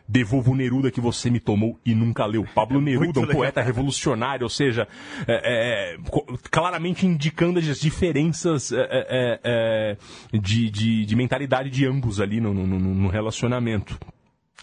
Devolvo 0.09 0.53
o 0.53 0.55
Neruda 0.55 0.89
que 0.89 1.01
você 1.01 1.29
me 1.29 1.39
tomou 1.39 1.77
e 1.85 1.93
nunca 1.93 2.25
leu. 2.25 2.45
Pablo 2.55 2.79
Neruda, 2.81 3.19
um 3.19 3.23
legal. 3.23 3.35
poeta 3.35 3.61
revolucionário, 3.61 4.43
ou 4.45 4.49
seja, 4.49 4.87
é, 5.27 5.95
é, 5.95 5.97
claramente 6.49 7.05
indicando 7.05 7.59
as 7.59 7.79
diferenças 7.79 8.71
é, 8.71 8.87
é, 8.89 9.39
é, 9.43 9.97
de, 10.37 10.69
de, 10.69 11.05
de 11.05 11.15
mentalidade 11.15 11.69
de 11.69 11.85
ambos 11.85 12.19
ali 12.21 12.39
no, 12.39 12.53
no, 12.53 12.65
no- 12.65 13.07
relacionamento. 13.09 13.97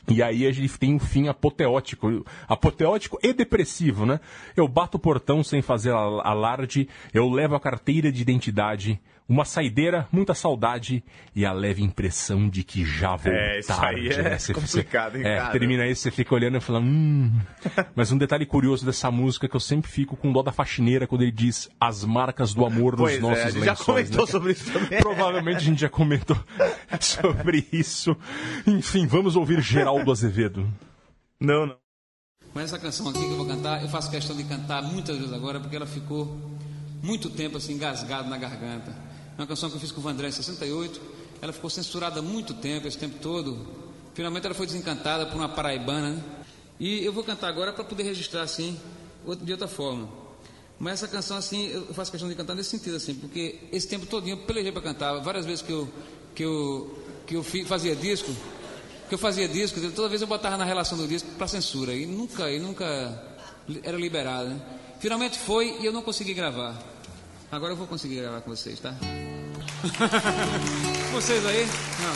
E 0.08 0.22
aí 0.22 0.46
a 0.46 0.52
gente 0.52 0.78
tem 0.78 0.94
um 0.94 0.98
fim 0.98 1.28
apoteótico, 1.28 2.26
apoteótico 2.46 3.18
e 3.22 3.32
depressivo, 3.32 4.04
né? 4.04 4.20
Eu 4.54 4.68
bato 4.68 4.98
o 4.98 5.00
portão 5.00 5.42
sem 5.42 5.62
fazer 5.62 5.92
al- 5.92 6.20
alarde, 6.26 6.88
eu 7.12 7.28
levo 7.30 7.54
a 7.54 7.60
carteira 7.60 8.12
de 8.12 8.20
identidade, 8.20 9.00
uma 9.26 9.44
saideira, 9.46 10.06
muita 10.12 10.34
saudade 10.34 11.02
e 11.34 11.46
a 11.46 11.52
leve 11.52 11.82
impressão 11.82 12.46
de 12.48 12.62
que 12.62 12.84
já 12.84 13.16
vou 13.16 13.32
É, 13.32 13.58
isso 13.60 13.68
tarde. 13.68 14.00
aí 14.00 14.08
é 14.08 14.22
né? 14.22 14.38
Você- 14.38 14.52
complicado, 14.52 15.16
hein, 15.16 15.22
é, 15.24 15.36
cara? 15.38 15.50
termina 15.52 15.86
isso, 15.86 16.02
você 16.02 16.10
fica 16.10 16.34
olhando 16.34 16.58
e 16.58 16.60
fala, 16.60 16.80
hum. 16.80 17.32
Mas 17.96 18.12
um 18.12 18.18
detalhe 18.18 18.44
curioso 18.44 18.84
dessa 18.84 19.10
música 19.10 19.48
que 19.48 19.56
eu 19.56 19.60
sempre 19.60 19.90
fico 19.90 20.14
com 20.16 20.30
dó 20.30 20.42
da 20.42 20.52
faxineira 20.52 21.06
quando 21.06 21.22
ele 21.22 21.32
diz 21.32 21.70
as 21.80 22.04
marcas 22.04 22.52
do 22.52 22.66
amor 22.66 22.92
nos 22.98 23.10
Pois 23.12 23.20
nossos 23.22 23.38
é, 23.38 23.44
a 23.44 23.50
gente 23.50 23.64
já 23.64 23.70
lençóis, 23.72 23.86
comentou 24.10 24.26
né? 24.26 24.30
sobre 24.32 24.52
isso 24.52 24.70
também. 24.72 24.98
Provavelmente 25.00 25.56
a 25.56 25.60
gente 25.60 25.80
já 25.80 25.88
comentou 25.88 26.36
sobre 27.00 27.66
isso. 27.72 28.14
Enfim, 28.66 29.06
vamos 29.06 29.36
ouvir 29.36 29.60
Geraldo 29.62 30.12
Azevedo. 30.12 30.68
Não, 31.40 31.66
não. 31.66 31.76
Mas 32.52 32.64
essa 32.64 32.78
canção 32.78 33.08
aqui 33.08 33.18
que 33.18 33.24
eu 33.24 33.36
vou 33.36 33.46
cantar, 33.46 33.82
eu 33.82 33.88
faço 33.88 34.10
questão 34.10 34.36
de 34.36 34.44
cantar 34.44 34.82
muitas 34.82 35.16
vezes 35.16 35.32
agora, 35.32 35.58
porque 35.58 35.74
ela 35.74 35.86
ficou 35.86 36.38
muito 37.02 37.28
tempo 37.30 37.56
assim 37.56 37.72
engasgada 37.72 38.28
na 38.28 38.38
garganta. 38.38 39.03
É 39.36 39.40
uma 39.40 39.46
canção 39.46 39.68
que 39.68 39.76
eu 39.76 39.80
fiz 39.80 39.90
com 39.90 40.00
o 40.00 40.02
Vandré 40.02 40.28
em 40.28 40.32
68. 40.32 41.00
Ela 41.42 41.52
ficou 41.52 41.68
censurada 41.68 42.20
há 42.20 42.22
muito 42.22 42.54
tempo, 42.54 42.86
esse 42.86 42.96
tempo 42.96 43.18
todo. 43.20 43.66
Finalmente 44.14 44.46
ela 44.46 44.54
foi 44.54 44.66
desencantada 44.66 45.26
por 45.26 45.34
uma 45.34 45.48
paraibana. 45.48 46.10
né? 46.10 46.22
E 46.78 47.04
eu 47.04 47.12
vou 47.12 47.24
cantar 47.24 47.48
agora 47.48 47.72
para 47.72 47.84
poder 47.84 48.04
registrar 48.04 48.42
assim, 48.42 48.78
de 49.42 49.52
outra 49.52 49.68
forma. 49.68 50.08
Mas 50.78 50.94
essa 50.94 51.08
canção 51.08 51.36
assim, 51.36 51.68
eu 51.68 51.94
faço 51.94 52.10
questão 52.10 52.28
de 52.28 52.34
cantar 52.34 52.54
nesse 52.54 52.70
sentido 52.70 52.96
assim, 52.96 53.14
porque 53.14 53.60
esse 53.72 53.86
tempo 53.86 54.06
todinho 54.06 54.34
eu 54.34 54.42
pelejei 54.42 54.72
para 54.72 54.82
cantar. 54.82 55.18
Várias 55.20 55.46
vezes 55.46 55.62
que 55.62 55.72
eu 55.72 55.88
que 56.34 56.44
eu 56.44 56.98
que 57.26 57.36
eu 57.36 57.42
fazia 57.42 57.94
disco, 57.96 58.30
que 59.08 59.14
eu 59.14 59.18
fazia 59.18 59.48
disco, 59.48 59.80
toda 59.92 60.08
vez 60.08 60.20
eu 60.20 60.28
botava 60.28 60.56
na 60.56 60.64
relação 60.64 60.98
do 60.98 61.06
disco 61.06 61.28
para 61.38 61.46
censura 61.46 61.94
e 61.94 62.06
nunca 62.06 62.50
e 62.50 62.58
nunca 62.58 62.84
era 63.82 63.96
liberado, 63.96 64.48
né? 64.48 64.60
Finalmente 64.98 65.38
foi 65.38 65.78
e 65.80 65.86
eu 65.86 65.92
não 65.92 66.02
consegui 66.02 66.34
gravar. 66.34 66.93
Agora 67.54 67.72
eu 67.72 67.76
vou 67.76 67.86
conseguir 67.86 68.16
gravar 68.16 68.40
com 68.40 68.50
vocês, 68.50 68.80
tá? 68.80 68.92
vocês 71.12 71.46
aí? 71.46 71.64
Não. 72.02 72.14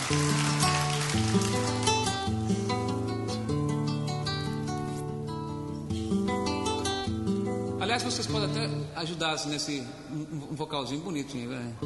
Aliás, 7.80 8.02
vocês 8.02 8.26
podem 8.26 8.50
até 8.50 8.68
ajudar 9.00 9.30
assim, 9.30 9.50
nesse 9.50 9.86
um, 10.10 10.56
vocalzinho 10.56 11.02
bonitinho, 11.02 11.50
velho. 11.50 11.76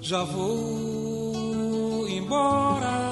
Já 0.00 0.24
vou 0.24 2.08
embora, 2.08 3.07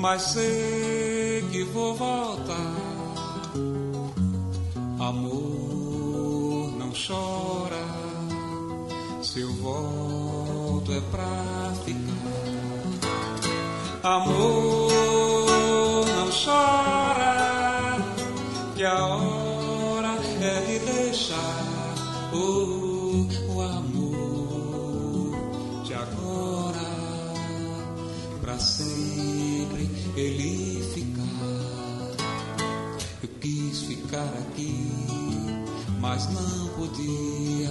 mas 0.00 0.22
sei 0.22 1.44
que 1.52 1.62
vou 1.64 1.94
voltar. 1.94 2.74
Amor, 4.98 6.72
não 6.78 6.90
chora, 6.90 7.84
se 9.22 9.40
eu 9.42 9.52
volto 9.56 10.90
é 10.92 11.00
pra 11.10 11.74
ficar. 11.84 12.10
Amor, 14.02 14.69
ficar 34.10 34.34
aqui, 34.40 34.90
mas 36.00 36.28
não 36.30 36.68
podia. 36.70 37.70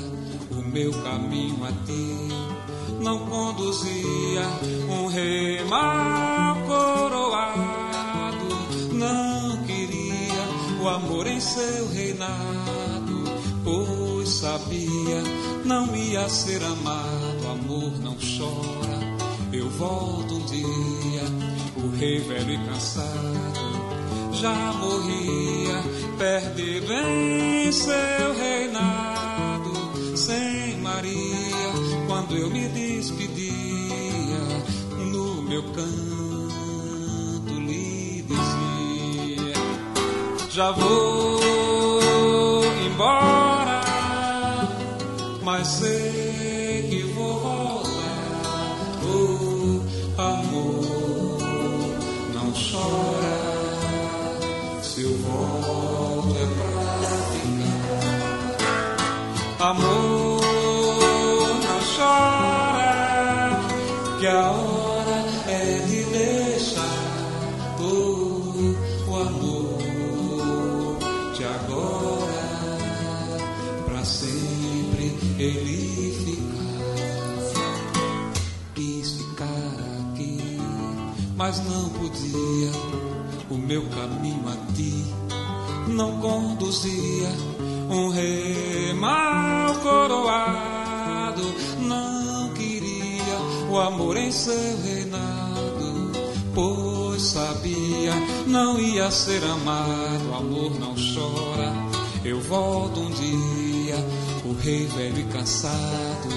O 0.51 0.61
meu 0.61 0.91
caminho 1.03 1.65
a 1.65 1.71
ti 1.85 2.29
não 3.01 3.19
conduzia. 3.27 4.43
Um 4.89 5.07
rei 5.07 5.63
mal 5.65 6.55
coroado 6.65 8.47
não 8.93 9.57
queria 9.65 10.81
o 10.81 10.87
amor 10.87 11.27
em 11.27 11.41
seu 11.41 11.89
reinado, 11.89 13.23
pois 13.63 14.29
sabia 14.29 15.21
não 15.65 15.93
ia 15.93 16.29
ser 16.29 16.63
amado. 16.63 17.47
Amor 17.51 17.91
não 17.99 18.15
chora, 18.15 18.99
eu 19.51 19.69
volto 19.71 20.35
um 20.35 20.45
dia. 20.45 21.23
O 21.83 21.95
rei 21.97 22.19
velho 22.19 22.53
e 22.53 22.65
cansado 22.65 23.88
já 24.39 24.73
morria, 24.73 25.83
perdido 26.17 26.93
em 26.93 27.71
seu 27.73 28.33
reinado, 28.37 30.17
sem 30.17 30.77
Maria. 30.77 31.19
Quando 32.07 32.37
eu 32.37 32.49
me 32.49 32.69
despedia 32.69 34.39
no 35.11 35.41
meu 35.41 35.61
canto 35.73 37.53
lhe 37.53 38.21
dizia: 38.21 39.53
Já 40.49 40.71
vou 40.71 42.63
embora, 42.85 43.81
mas 45.43 45.67
sei 45.67 46.87
que 46.89 47.03
vou 47.13 47.39
voltar. 47.41 47.89
Oh, 49.03 50.21
amor, 50.21 50.98
mas 81.49 81.65
não 81.65 81.89
podia. 81.89 82.71
O 83.49 83.55
meu 83.55 83.81
caminho 83.89 84.47
a 84.47 84.73
ti 84.75 85.03
não 85.87 86.19
conduzia. 86.19 87.29
Um 87.89 88.09
rei 88.09 88.93
mal 88.93 89.73
coroado 89.81 91.41
não 91.79 92.49
queria 92.53 93.35
o 93.67 93.79
amor 93.79 94.15
em 94.17 94.31
seu 94.31 94.77
reinado, 94.83 96.11
pois 96.53 97.23
sabia 97.23 98.13
não 98.45 98.79
ia 98.79 99.09
ser 99.09 99.43
amado. 99.43 100.29
O 100.29 100.35
amor 100.35 100.79
não 100.79 100.93
chora, 100.93 101.73
eu 102.23 102.39
volto 102.41 102.99
um 102.99 103.09
dia. 103.09 103.95
O 104.45 104.53
rei 104.53 104.85
velho 104.85 105.19
e 105.19 105.23
cansado 105.33 106.29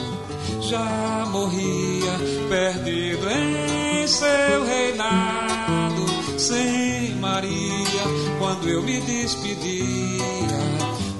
já 0.62 1.26
morria, 1.30 2.18
perdido 2.48 3.28
em 3.30 3.91
seu 4.06 4.64
reinado, 4.64 6.04
sem 6.38 7.14
Maria. 7.16 8.02
Quando 8.38 8.68
eu 8.68 8.82
me 8.82 9.00
despedia, 9.00 10.58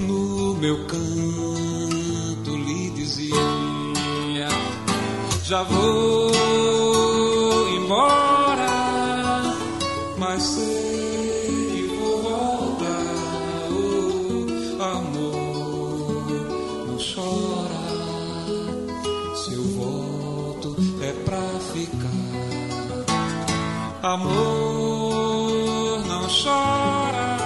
no 0.01 0.55
meu 0.55 0.85
canto 0.87 2.57
lhe 2.57 2.91
dizia: 2.91 3.35
Já 5.45 5.62
vou 5.62 6.30
embora, 7.76 9.43
mas 10.18 10.43
sei 10.43 10.82
Amor, 24.03 26.00
não 26.09 26.26
chora, 26.28 27.36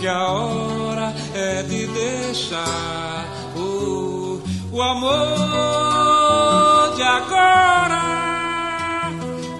que 0.00 0.06
a 0.06 0.28
hora 0.28 1.12
é 1.34 1.64
de 1.64 1.88
deixar 1.88 3.26
oh, 3.56 4.38
o 4.70 4.80
amor 4.80 5.14
de 6.94 7.02
agora 7.02 8.02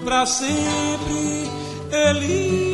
pra 0.05 0.25
sempre 0.25 1.51
ele 1.91 2.74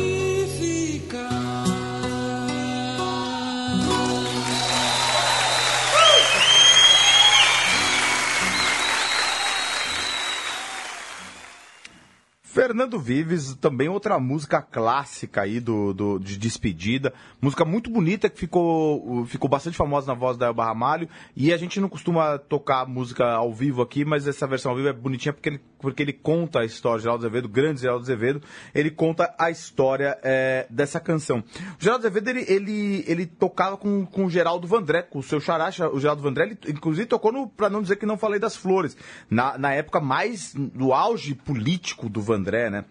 Fernando 12.61 12.99
Vives, 12.99 13.55
também 13.55 13.89
outra 13.89 14.19
música 14.19 14.61
clássica 14.61 15.41
aí 15.41 15.59
do, 15.59 15.95
do- 15.95 16.19
de 16.19 16.37
despedida. 16.37 17.11
Música 17.41 17.65
muito 17.65 17.89
bonita 17.89 18.29
que 18.29 18.39
ficou, 18.39 19.25
ficou 19.25 19.49
bastante 19.49 19.75
famosa 19.75 20.05
na 20.05 20.13
voz 20.13 20.37
da 20.37 20.45
Elba 20.45 20.65
Ramalho. 20.65 21.09
E 21.35 21.51
a 21.51 21.57
gente 21.57 21.79
não 21.79 21.89
costuma 21.89 22.37
tocar 22.37 22.87
música 22.87 23.25
ao 23.33 23.51
vivo 23.51 23.81
aqui, 23.81 24.05
mas 24.05 24.27
essa 24.27 24.45
versão 24.45 24.69
ao 24.69 24.77
vivo 24.77 24.89
é 24.89 24.93
bonitinha 24.93 25.33
porque 25.33 25.49
ele, 25.49 25.61
porque 25.81 26.03
ele 26.03 26.13
conta 26.13 26.59
a 26.59 26.65
história. 26.65 27.01
Geraldo 27.01 27.25
Azevedo, 27.25 27.49
grande 27.49 27.81
Geraldo 27.81 28.03
Azevedo, 28.03 28.41
ele 28.73 28.91
conta 28.91 29.33
a 29.37 29.49
história 29.49 30.17
é, 30.23 30.67
dessa 30.69 30.99
canção. 30.99 31.43
O 31.79 31.83
Geraldo 31.83 32.05
Azevedo, 32.05 32.29
ele, 32.29 32.45
ele, 32.47 33.03
ele 33.07 33.25
tocava 33.25 33.75
com, 33.75 34.05
com 34.05 34.25
o 34.25 34.29
Geraldo 34.29 34.67
Vandré, 34.67 35.01
com 35.01 35.19
o 35.19 35.23
seu 35.23 35.41
xará, 35.41 35.69
o 35.91 35.99
Geraldo 35.99 36.21
Vandré, 36.21 36.45
ele 36.45 36.57
inclusive 36.69 37.07
tocou 37.07 37.31
no, 37.31 37.49
pra 37.49 37.69
não 37.69 37.81
dizer 37.81 37.95
que 37.95 38.05
não 38.05 38.17
falei 38.17 38.39
das 38.39 38.55
flores. 38.55 38.95
Na, 39.29 39.57
na 39.57 39.73
época 39.73 39.99
mais, 39.99 40.53
do 40.53 40.93
auge 40.93 41.33
político 41.33 42.07
do 42.07 42.21
Vandré, 42.21 42.69
né? 42.69 42.85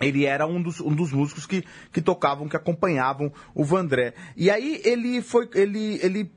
Ele 0.00 0.24
era 0.24 0.46
um 0.46 0.62
dos, 0.62 0.80
um 0.80 0.94
dos 0.94 1.12
músicos 1.12 1.46
que, 1.46 1.64
que 1.92 2.00
tocavam, 2.00 2.48
que 2.48 2.56
acompanhavam 2.56 3.32
o 3.54 3.64
Vandré. 3.64 4.14
E 4.36 4.50
aí 4.50 4.80
ele 4.84 5.20
foi. 5.20 5.48
Ele, 5.54 5.98
ele 6.02 6.30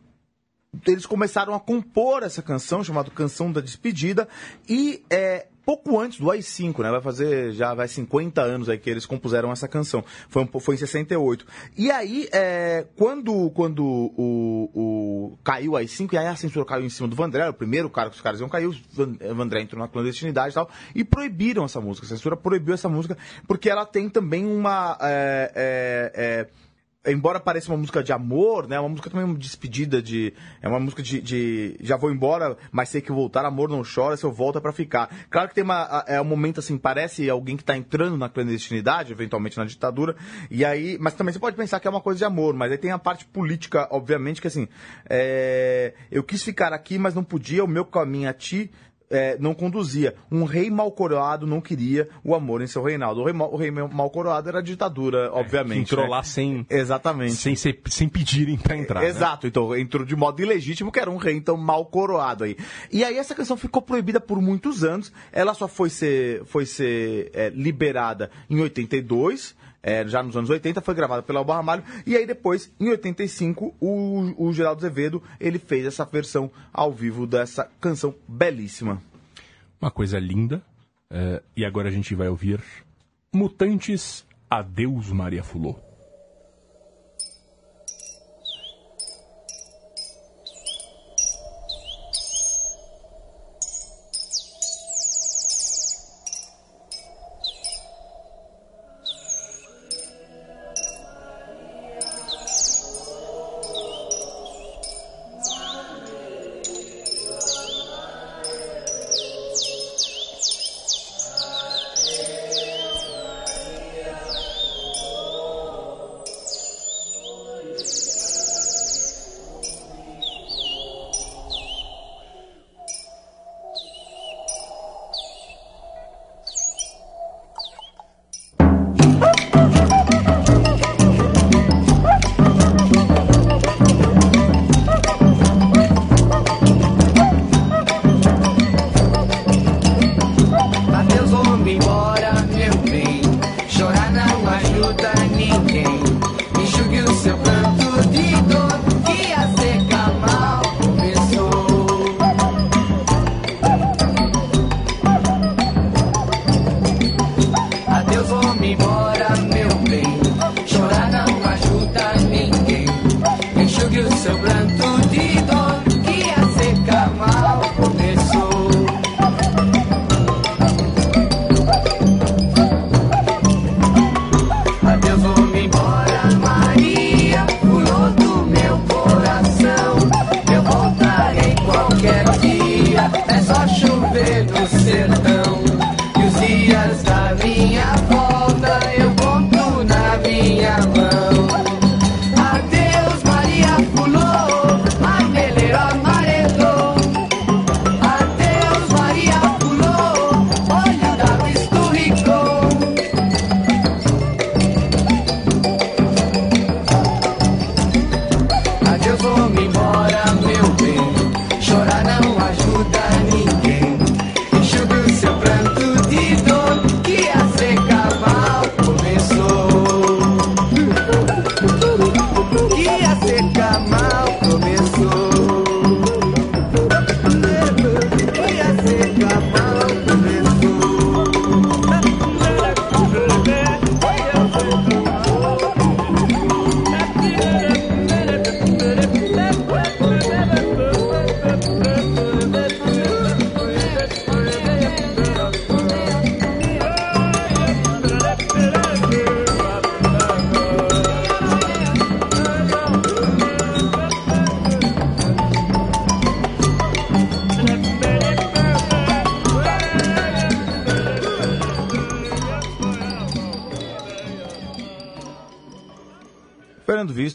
eles 0.88 1.06
começaram 1.06 1.54
a 1.54 1.60
compor 1.60 2.24
essa 2.24 2.42
canção, 2.42 2.84
chamada 2.84 3.12
Canção 3.12 3.52
da 3.52 3.62
Despedida, 3.62 4.28
e 4.68 5.04
é, 5.08 5.48
pouco 5.66 6.00
antes 6.00 6.20
do 6.20 6.30
AI-5, 6.30 6.82
né? 6.84 6.92
Vai 6.92 7.02
fazer, 7.02 7.52
já 7.54 7.74
vai 7.74 7.88
50 7.88 8.42
anos 8.42 8.70
aí 8.70 8.78
que 8.78 8.90
eles 8.90 9.06
compuseram 9.06 9.52
essa 9.52 9.68
canção. 9.68 10.04
Foi, 10.30 10.44
um, 10.44 10.60
foi 10.60 10.76
em 10.76 10.78
68. 10.78 11.46
E 11.78 11.92
aí, 11.92 12.28
é, 12.32 12.86
quando, 12.96 13.50
quando 13.52 13.84
o, 13.84 14.70
o, 14.74 15.38
caiu 15.44 15.74
o 15.74 15.76
AI-5, 15.76 16.14
e 16.14 16.18
aí 16.18 16.28
a 16.28 16.36
censura 16.36 16.66
caiu 16.66 16.86
em 16.86 16.90
cima 16.90 17.08
do 17.08 17.16
Vandré, 17.16 17.48
o 17.50 17.54
primeiro 17.54 17.90
cara 17.90 18.10
que 18.10 18.16
os 18.16 18.22
caras 18.22 18.40
iam 18.40 18.50
cair, 18.50 18.68
o 18.68 18.76
Van- 18.92 19.18
Vandré 19.34 19.62
entrou 19.62 19.82
na 19.82 19.88
clandestinidade 19.88 20.52
e 20.52 20.56
tal, 20.56 20.70
e 20.94 21.04
proibiram 21.04 21.66
essa 21.66 21.80
música. 21.80 22.06
A 22.06 22.10
censura 22.10 22.36
proibiu 22.36 22.74
essa 22.74 22.90
música, 22.90 23.18
porque 23.48 23.70
ela 23.70 23.86
tem 23.86 24.10
também 24.10 24.46
uma... 24.46 24.98
é, 25.02 26.12
é, 26.14 26.48
embora 27.06 27.40
pareça 27.40 27.72
uma 27.72 27.78
música 27.78 28.04
de 28.04 28.14
amor, 28.14 28.68
né? 28.68 28.80
Uma 28.80 28.90
música 28.90 29.10
também 29.10 29.34
de 29.34 29.40
despedida 29.40 30.02
de. 30.02 30.34
É 30.62 30.68
uma 30.68 30.80
música 30.80 31.02
de, 31.04 31.22
de 31.22 31.78
já 31.82 31.98
vou 31.98 32.12
embora, 32.12 32.58
mas 32.72 32.90
sei 32.90 33.02
que 33.02 33.12
voltar, 33.12 33.46
amor 33.46 33.70
não 33.70 33.84
chora, 33.84 34.16
se 34.16 34.24
eu 34.24 34.32
volto 34.32 34.58
é 34.58 34.62
pra 34.62 34.72
ficar. 34.72 35.10
Claro 35.30 35.50
que 35.50 35.56
tem 35.56 35.64
uma. 35.64 36.04
É 36.08 36.22
um 36.22 36.26
momento 36.26 36.60
assim, 36.60 36.78
parece 36.78 37.30
alguém 37.30 37.58
que 37.58 37.64
tá 37.64 37.76
entrando 37.76 38.18
na 38.18 38.30
clandestinidade, 38.30 39.12
eventualmente 39.12 39.58
na 39.58 39.66
ditadura, 39.66 40.16
e 40.50 40.64
aí. 40.64 40.98
Mas 41.00 41.14
também 41.14 41.34
você 41.34 41.40
pode 41.40 41.58
pensar 41.58 41.80
que 41.80 41.88
é 41.88 41.92
uma 41.92 42.02
coisa 42.02 42.18
de 42.18 42.26
amor, 42.26 42.54
mas 42.54 42.72
aí 42.72 42.78
tem 42.78 42.92
a 42.92 43.00
parte 43.00 43.26
política, 43.26 43.88
obviamente, 43.92 44.42
que 44.42 44.48
assim. 44.48 44.68
é, 45.10 45.94
eu 46.12 46.24
quis 46.24 46.44
ficar 46.44 46.74
aqui, 46.74 46.98
mas 46.98 47.14
não 47.14 47.24
podia, 47.24 47.64
o 47.64 47.68
meu 47.68 47.86
caminho 47.86 48.30
a 48.30 48.34
ti 48.34 48.72
é, 49.10 49.38
não 49.40 49.54
conduzia. 49.54 50.16
Um 50.32 50.44
rei 50.44 50.70
mal 50.70 50.92
coroado 50.92 51.46
não 51.46 51.62
queria 51.62 52.10
o 52.24 52.34
amor 52.34 52.62
em 52.62 52.68
seu 52.68 52.82
reinado. 52.84 53.22
O 53.22 53.24
rei, 53.26 53.34
mal- 53.34 53.54
o 53.54 53.58
rei 53.58 53.70
mal 53.72 54.10
coroado 54.10 54.50
era 54.50 54.60
a 54.60 54.62
ditadura, 54.62 55.30
obviamente. 55.34 55.82
entrou 55.92 56.06
né? 56.06 56.10
lá 56.10 56.24
sem, 56.24 56.66
Exatamente. 56.70 57.34
sem, 57.36 57.56
ser- 57.56 57.80
sem 57.86 58.08
pedirem 58.10 58.58
pra 58.58 58.76
entrar. 58.76 59.02
né? 59.02 59.08
Exato, 59.08 59.46
então 59.48 59.76
entrou 59.78 60.06
de 60.06 60.16
modo 60.16 60.42
ilegítimo, 60.42 60.92
que 60.92 61.00
era 61.00 61.10
um 61.12 61.18
rei 61.18 61.36
então 61.36 61.56
mal 61.58 61.86
coroado 61.86 62.44
aí. 62.44 62.58
E 62.92 63.04
aí 63.04 63.18
essa 63.18 63.36
canção 63.36 63.56
ficou 63.58 63.82
proibida 63.82 64.20
por 64.20 64.42
muitos 64.42 64.84
anos, 64.84 65.12
ela 65.32 65.54
só 65.54 65.68
foi 65.68 65.90
ser, 65.90 66.44
foi 66.46 66.66
ser 66.66 67.30
é, 67.34 67.50
liberada 67.50 68.32
em 68.50 68.60
82, 68.62 69.56
é, 69.84 70.08
já 70.08 70.24
nos 70.24 70.36
anos 70.38 70.50
80, 70.50 70.82
foi 70.82 70.96
gravada 70.96 71.22
pela 71.22 71.40
Alba 71.40 71.56
Ramalho, 71.56 71.84
e 72.08 72.16
aí 72.16 72.26
depois, 72.26 72.72
em 72.80 72.90
85, 72.90 73.76
o, 73.80 74.48
o 74.48 74.54
Geraldo 74.54 74.80
Azevedo, 74.80 75.22
ele 75.40 75.60
fez 75.60 75.86
essa 75.86 76.06
versão 76.06 76.50
ao 76.74 76.92
vivo 76.92 77.28
dessa 77.28 77.70
canção 77.82 78.16
belíssima. 78.28 79.02
Uma 79.82 79.92
coisa 79.92 80.18
linda. 80.18 80.64
é, 81.12 81.44
e 81.56 81.66
agora 81.66 81.90
a 81.90 81.92
gente 81.92 82.16
vai 82.16 82.30
ouvir 82.30 82.64
Mutantes, 83.34 84.26
Adeus 84.50 85.12
Maria 85.12 85.44
Fulô. 85.44 85.76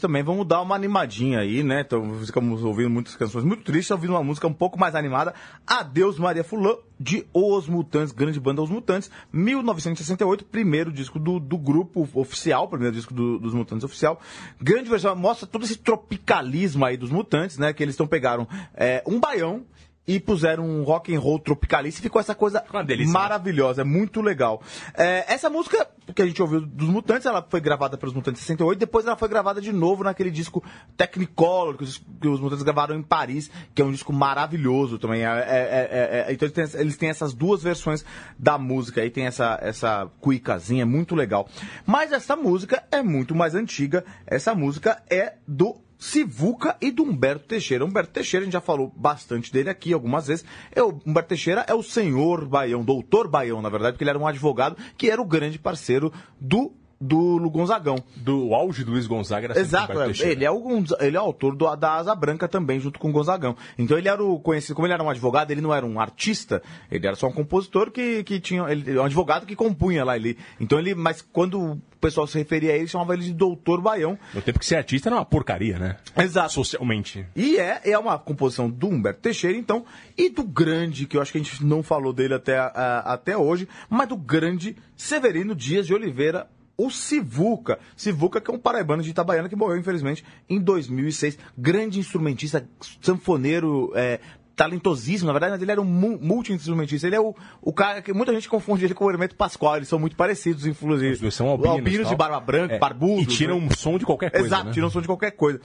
Também, 0.09 0.23
vamos 0.23 0.47
dar 0.47 0.59
uma 0.61 0.73
animadinha 0.75 1.39
aí, 1.39 1.61
né? 1.61 1.81
Então, 1.81 2.15
ficamos 2.25 2.63
ouvindo 2.63 2.89
muitas 2.89 3.15
canções 3.15 3.45
muito 3.45 3.63
tristes, 3.63 3.91
ouvindo 3.91 4.09
uma 4.13 4.23
música 4.23 4.47
um 4.47 4.53
pouco 4.53 4.79
mais 4.79 4.95
animada. 4.95 5.35
Adeus 5.67 6.17
Maria 6.17 6.43
Fulã, 6.43 6.75
de 6.99 7.27
Os 7.31 7.67
Mutantes, 7.67 8.11
grande 8.11 8.39
banda 8.39 8.59
Os 8.61 8.71
Mutantes, 8.71 9.11
1968, 9.31 10.45
primeiro 10.45 10.91
disco 10.91 11.19
do, 11.19 11.39
do 11.39 11.57
grupo 11.59 12.09
oficial, 12.15 12.67
primeiro 12.67 12.95
disco 12.95 13.13
do- 13.13 13.37
dos 13.37 13.53
Mutantes 13.53 13.83
oficial. 13.83 14.19
Grande 14.59 14.89
versão, 14.89 15.15
mostra 15.15 15.45
todo 15.45 15.63
esse 15.63 15.77
tropicalismo 15.77 16.83
aí 16.85 16.97
dos 16.97 17.11
Mutantes, 17.11 17.59
né? 17.59 17.71
Que 17.71 17.83
eles 17.83 17.93
estão 17.93 18.07
pegaram 18.07 18.47
é, 18.73 19.03
um 19.07 19.19
baião 19.19 19.63
e 20.07 20.19
puseram 20.19 20.65
um 20.65 20.83
rock 20.83 21.15
and 21.15 21.19
roll 21.19 21.37
tropicalista 21.37 21.99
e 21.99 22.03
ficou 22.03 22.19
essa 22.19 22.33
coisa 22.33 22.63
delícia, 22.85 23.13
né? 23.13 23.19
maravilhosa, 23.19 23.81
é 23.81 23.83
muito 23.83 24.21
legal. 24.21 24.61
É, 24.95 25.31
essa 25.31 25.49
música 25.49 25.87
que 26.15 26.21
a 26.21 26.25
gente 26.25 26.41
ouviu 26.41 26.61
dos 26.61 26.87
Mutantes, 26.87 27.27
ela 27.27 27.45
foi 27.47 27.61
gravada 27.61 27.95
pelos 27.95 28.15
Mutantes 28.15 28.41
em 28.41 28.45
68, 28.45 28.79
depois 28.79 29.05
ela 29.05 29.15
foi 29.15 29.29
gravada 29.29 29.61
de 29.61 29.71
novo 29.71 30.03
naquele 30.03 30.31
disco 30.31 30.63
Technicolor, 30.97 31.77
que 31.77 31.83
os, 31.83 31.97
que 32.19 32.27
os 32.27 32.39
Mutantes 32.39 32.63
gravaram 32.63 32.95
em 32.95 33.03
Paris, 33.03 33.51
que 33.75 33.81
é 33.81 33.85
um 33.85 33.91
disco 33.91 34.11
maravilhoso 34.11 34.97
também. 34.97 35.23
É, 35.23 35.29
é- 35.29 35.89
é- 35.91 36.25
é- 36.27 36.33
então 36.33 36.47
eles 36.47 36.53
têm, 36.71 36.81
eles 36.81 36.97
têm 36.97 37.09
essas 37.09 37.33
duas 37.33 37.61
versões 37.61 38.03
da 38.37 38.57
música, 38.57 39.01
aí 39.01 39.11
tem 39.11 39.25
essa, 39.27 39.59
essa 39.61 40.09
cuicazinha, 40.19 40.81
é 40.81 40.85
muito 40.85 41.13
legal. 41.13 41.47
Mas 41.85 42.11
essa 42.11 42.35
música 42.35 42.83
é 42.91 43.03
muito 43.03 43.35
mais 43.35 43.53
antiga, 43.53 44.03
essa 44.25 44.55
música 44.55 45.03
é 45.09 45.33
do 45.47 45.75
Sivuca 45.99 46.77
e 46.79 46.91
do 46.91 47.03
Humberto 47.03 47.45
Teixeira. 47.45 47.83
Humberto 47.83 48.13
Teixeira, 48.13 48.43
a 48.43 48.45
gente 48.45 48.53
já 48.53 48.61
falou 48.61 48.91
bastante 48.95 49.51
dele 49.51 49.69
aqui 49.69 49.91
algumas 49.91 50.27
vezes. 50.27 50.45
É, 50.73 50.81
o 50.81 50.97
Humberto 51.05 51.29
Teixeira 51.29 51.65
é 51.67 51.73
o 51.73 51.83
senhor 51.83 52.47
Baião, 52.47 52.85
doutor 52.85 53.27
Baião, 53.27 53.61
na 53.61 53.67
verdade, 53.67 53.93
porque 53.93 54.03
ele 54.05 54.11
era 54.11 54.19
um 54.19 54.25
advogado 54.25 54.77
que 54.97 55.11
era 55.11 55.21
o 55.21 55.25
grande 55.25 55.59
parceiro 55.59 56.11
do, 56.39 56.71
do 57.01 57.49
Gonzagão. 57.49 57.95
Do 58.15 58.53
auge 58.53 58.83
do 58.83 58.91
Luiz 58.91 59.07
Gonzaga 59.07 59.47
era 59.47 59.59
Exato, 59.59 59.99
é. 60.01 60.09
Ele 60.31 60.43
é, 60.43 60.51
o, 60.51 60.83
ele 60.99 61.15
é 61.17 61.21
o 61.21 61.23
autor 61.23 61.55
do- 61.55 61.75
da 61.75 61.93
Asa 61.93 62.13
Branca 62.13 62.47
também, 62.47 62.79
junto 62.79 62.99
com 62.99 63.09
o 63.09 63.11
Gonzagão. 63.13 63.55
Então 63.77 63.97
ele 63.97 64.09
era 64.09 64.23
o 64.23 64.39
conhecido, 64.39 64.75
como 64.75 64.85
ele 64.87 64.93
era 64.93 65.03
um 65.03 65.09
advogado, 65.09 65.51
ele 65.51 65.61
não 65.61 65.73
era 65.73 65.85
um 65.85 65.99
artista, 65.99 66.61
ele 66.91 67.07
era 67.07 67.15
só 67.15 67.27
um 67.27 67.31
compositor 67.31 67.89
que, 67.91 68.23
que 68.23 68.39
tinha, 68.39 68.63
ele, 68.69 68.97
um 68.99 69.03
advogado 69.03 69.45
que 69.45 69.55
compunha 69.55 70.03
lá 70.03 70.15
ele. 70.17 70.37
Então 70.59 70.77
ele, 70.77 70.93
mas 70.93 71.21
quando 71.21 71.59
o 71.73 71.81
pessoal 72.01 72.27
se 72.27 72.37
referia 72.37 72.71
a 72.73 72.75
ele, 72.75 72.87
chamava 72.87 73.13
ele 73.13 73.23
de 73.23 73.33
Doutor 73.33 73.81
Baião. 73.81 74.17
No 74.33 74.41
tempo 74.41 74.59
que 74.59 74.65
ser 74.65 74.75
artista 74.75 75.09
era 75.09 75.15
uma 75.17 75.25
porcaria, 75.25 75.77
né? 75.79 75.97
Exato. 76.17 76.51
Socialmente. 76.53 77.25
E 77.35 77.57
é, 77.57 77.81
é 77.91 77.97
uma 77.97 78.17
composição 78.19 78.69
do 78.69 78.87
Humberto 78.87 79.21
Teixeira, 79.21 79.57
então, 79.57 79.85
e 80.17 80.29
do 80.29 80.43
grande, 80.43 81.05
que 81.05 81.17
eu 81.17 81.21
acho 81.21 81.31
que 81.31 81.37
a 81.37 81.41
gente 81.43 81.63
não 81.65 81.81
falou 81.83 82.11
dele 82.13 82.33
até, 82.33 82.57
a- 82.57 83.03
até 83.05 83.37
hoje, 83.37 83.67
mas 83.89 84.07
do 84.07 84.15
grande 84.17 84.75
Severino 84.95 85.53
Dias 85.55 85.87
de 85.87 85.93
Oliveira, 85.93 86.47
o 86.79 86.89
Sivuca. 86.89 87.77
Sivuca, 87.95 88.39
que 88.39 88.49
é 88.49 88.53
um 88.53 88.57
paraibano 88.57 89.03
de 89.03 89.09
Itabaiana 89.09 89.49
que 89.49 89.55
morreu, 89.55 89.77
infelizmente, 89.77 90.23
em 90.49 90.59
2006. 90.61 91.37
Grande 91.57 91.99
instrumentista, 91.99 92.65
sanfoneiro, 93.01 93.91
é, 93.95 94.21
talentosíssimo, 94.59 95.27
na 95.27 95.31
verdade, 95.31 95.53
mas 95.53 95.61
ele 95.61 95.71
era 95.71 95.79
um 95.81 95.85
mu- 95.85 96.19
multi-instrumentista. 96.21 97.07
Ele 97.07 97.15
é 97.15 97.19
o, 97.21 97.33
o 97.61 97.71
cara 97.71 98.01
que 98.01 98.11
muita 98.11 98.33
gente 98.33 98.49
confunde 98.49 98.83
ele 98.83 98.93
com 98.93 99.05
o 99.05 99.09
Hermeto 99.09 99.33
Pascoal. 99.33 99.77
Eles 99.77 99.87
são 99.87 99.97
muito 99.97 100.17
parecidos, 100.17 100.65
inclusive. 100.65 101.13
Os 101.13 101.19
dois 101.21 101.33
são 101.33 101.47
albinos, 101.47 101.77
albinos 101.77 102.09
de 102.09 102.15
barba 102.15 102.41
branca, 102.41 102.75
É, 102.75 102.77
barbudos. 102.77 103.23
E 103.23 103.37
tiram 103.37 103.57
né? 103.57 103.67
um 103.67 103.71
som 103.77 103.97
de 103.97 104.05
qualquer 104.05 104.29
coisa. 104.31 104.45
Exato, 104.45 104.65
né? 104.65 104.71
tiram 104.73 104.89
som 104.89 104.99
de 104.99 105.07
qualquer 105.07 105.31
coisa. 105.31 105.61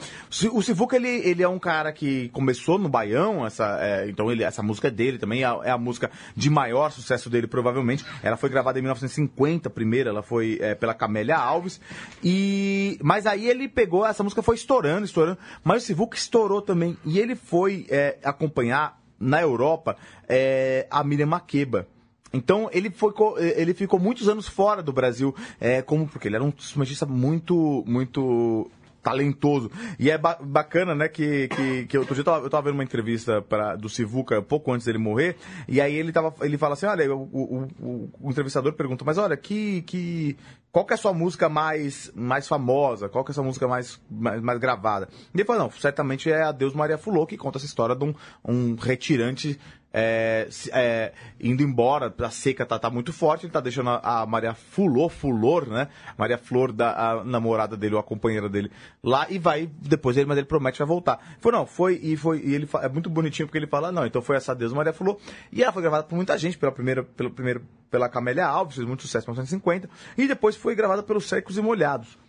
O 0.52 0.62
Sivuca, 0.62 0.94
ele, 0.94 1.08
ele 1.08 1.42
é 1.42 1.48
um 1.48 1.58
cara 1.58 1.92
que 1.92 2.28
começou 2.28 2.78
no 2.78 2.88
Baião, 2.88 3.44
essa, 3.44 3.78
é, 3.80 4.08
então 4.08 4.30
ele, 4.30 4.44
essa 4.44 4.62
música 4.62 4.86
é 4.86 4.90
dele 4.92 5.18
também, 5.18 5.42
é 5.42 5.46
a, 5.46 5.58
é 5.64 5.70
a 5.72 5.78
música 5.78 6.08
de 6.36 6.48
maior 6.48 6.92
sucesso 6.92 7.28
dele, 7.28 7.48
provavelmente. 7.48 8.04
Ela 8.22 8.36
foi 8.36 8.48
gravada 8.48 8.78
em 8.78 8.82
1950, 8.82 9.68
a 9.68 9.72
primeira, 9.72 10.10
ela 10.10 10.22
foi 10.22 10.58
é, 10.60 10.76
pela 10.76 10.94
Camélia 10.94 11.36
Alves. 11.36 11.80
E, 12.22 12.96
mas 13.02 13.26
aí 13.26 13.48
ele 13.48 13.68
pegou, 13.68 14.06
essa 14.06 14.22
música 14.22 14.40
foi 14.42 14.54
estourando, 14.54 15.04
estourando, 15.04 15.38
mas 15.64 15.82
o 15.82 15.86
Sivuca 15.86 16.16
estourou 16.16 16.62
também. 16.62 16.96
E 17.04 17.18
ele 17.18 17.34
foi 17.34 17.86
é, 17.88 18.18
acompanhar 18.22 18.83
na 19.24 19.40
Europa 19.40 19.96
é, 20.28 20.86
a 20.90 21.02
Miriam 21.02 21.26
Makeba. 21.26 21.86
Então 22.32 22.68
ele, 22.72 22.90
foi, 22.90 23.12
co- 23.12 23.38
ele 23.38 23.72
ficou 23.74 23.98
muitos 23.98 24.28
anos 24.28 24.48
fora 24.48 24.82
do 24.82 24.92
Brasil, 24.92 25.34
é, 25.60 25.80
como 25.82 26.06
porque 26.06 26.26
ele 26.28 26.34
era 26.34 26.44
um 26.44 26.48
instrumentista 26.48 27.06
muito, 27.06 27.84
muito 27.86 28.68
talentoso. 29.02 29.70
E 29.98 30.10
é 30.10 30.18
ba- 30.18 30.38
bacana, 30.42 30.94
né, 30.94 31.08
que, 31.08 31.46
que, 31.48 31.84
que 31.86 31.98
outro 31.98 32.14
dia 32.14 32.22
eu 32.22 32.24
tava, 32.24 32.44
eu 32.46 32.50
tava 32.50 32.62
vendo 32.64 32.74
uma 32.74 32.82
entrevista 32.82 33.40
pra, 33.42 33.76
do 33.76 33.88
Sivuca 33.88 34.42
pouco 34.42 34.72
antes 34.72 34.86
dele 34.86 34.98
morrer, 34.98 35.36
e 35.68 35.80
aí 35.80 35.94
ele, 35.94 36.10
tava, 36.10 36.34
ele 36.40 36.56
fala 36.58 36.72
assim, 36.72 36.86
olha, 36.86 37.14
o, 37.14 37.22
o, 37.32 37.68
o- 37.80 38.10
o 38.20 38.30
entrevistador 38.30 38.72
pergunta, 38.72 39.04
mas 39.04 39.18
olha, 39.18 39.36
que, 39.36 39.82
que, 39.82 40.36
qual 40.74 40.84
que 40.84 40.92
é 40.92 40.96
a 40.96 40.98
sua 40.98 41.14
música 41.14 41.48
mais, 41.48 42.10
mais 42.16 42.48
famosa? 42.48 43.08
Qual 43.08 43.24
que 43.24 43.30
é 43.30 43.32
a 43.32 43.34
sua 43.34 43.44
música 43.44 43.68
mais, 43.68 44.00
mais, 44.10 44.42
mais 44.42 44.58
gravada? 44.58 45.08
E 45.32 45.36
ele 45.36 45.44
fala, 45.44 45.60
não, 45.60 45.70
certamente 45.70 46.28
é 46.28 46.42
Adeus 46.42 46.74
Maria 46.74 46.98
Fulô, 46.98 47.24
que 47.28 47.36
conta 47.36 47.58
essa 47.58 47.66
história 47.66 47.94
de 47.94 48.04
um, 48.04 48.12
um 48.44 48.74
retirante 48.74 49.56
é, 49.96 50.48
é, 50.72 51.12
indo 51.40 51.62
embora, 51.62 52.12
a 52.18 52.30
seca 52.30 52.66
tá, 52.66 52.76
tá 52.80 52.90
muito 52.90 53.12
forte, 53.12 53.46
ele 53.46 53.52
tá 53.52 53.60
deixando 53.60 53.90
a, 53.90 54.22
a 54.22 54.26
Maria 54.26 54.52
Fulô, 54.52 55.08
Fulor, 55.08 55.68
né? 55.68 55.86
Maria 56.18 56.36
Flor, 56.36 56.72
da 56.72 57.22
namorada 57.24 57.76
dele, 57.76 57.94
ou 57.94 58.00
a 58.00 58.02
companheira 58.02 58.48
dele, 58.48 58.72
lá 59.00 59.28
e 59.30 59.38
vai, 59.38 59.70
depois 59.80 60.16
ele, 60.16 60.26
mas 60.26 60.36
ele 60.36 60.48
promete 60.48 60.78
que 60.78 60.84
vai 60.84 60.88
voltar. 60.88 61.36
Foi, 61.38 61.52
não, 61.52 61.64
foi, 61.64 62.00
e 62.02 62.16
foi, 62.16 62.40
e 62.40 62.56
ele 62.56 62.68
é 62.82 62.88
muito 62.88 63.08
bonitinho 63.08 63.46
porque 63.46 63.58
ele 63.58 63.68
fala, 63.68 63.92
não, 63.92 64.04
então 64.04 64.20
foi 64.20 64.34
essa 64.36 64.52
Deus 64.52 64.72
Maria 64.72 64.92
Fulô, 64.92 65.16
e 65.52 65.62
ela 65.62 65.72
foi 65.72 65.82
gravada 65.82 66.02
por 66.02 66.16
muita 66.16 66.36
gente, 66.36 66.58
pela 66.58 66.72
primeira, 66.72 67.04
pelo 67.04 67.30
primeiro, 67.30 67.64
pela 67.88 68.08
Camélia 68.08 68.46
Alves, 68.46 68.74
fez 68.74 68.88
muito 68.88 69.02
sucesso 69.02 69.26
em 69.26 69.30
1950, 69.30 69.88
e 70.18 70.26
depois 70.26 70.56
foi 70.56 70.74
gravada 70.74 71.04
pelos 71.04 71.28
Secos 71.28 71.56
e 71.56 71.62
Molhados. 71.62 72.23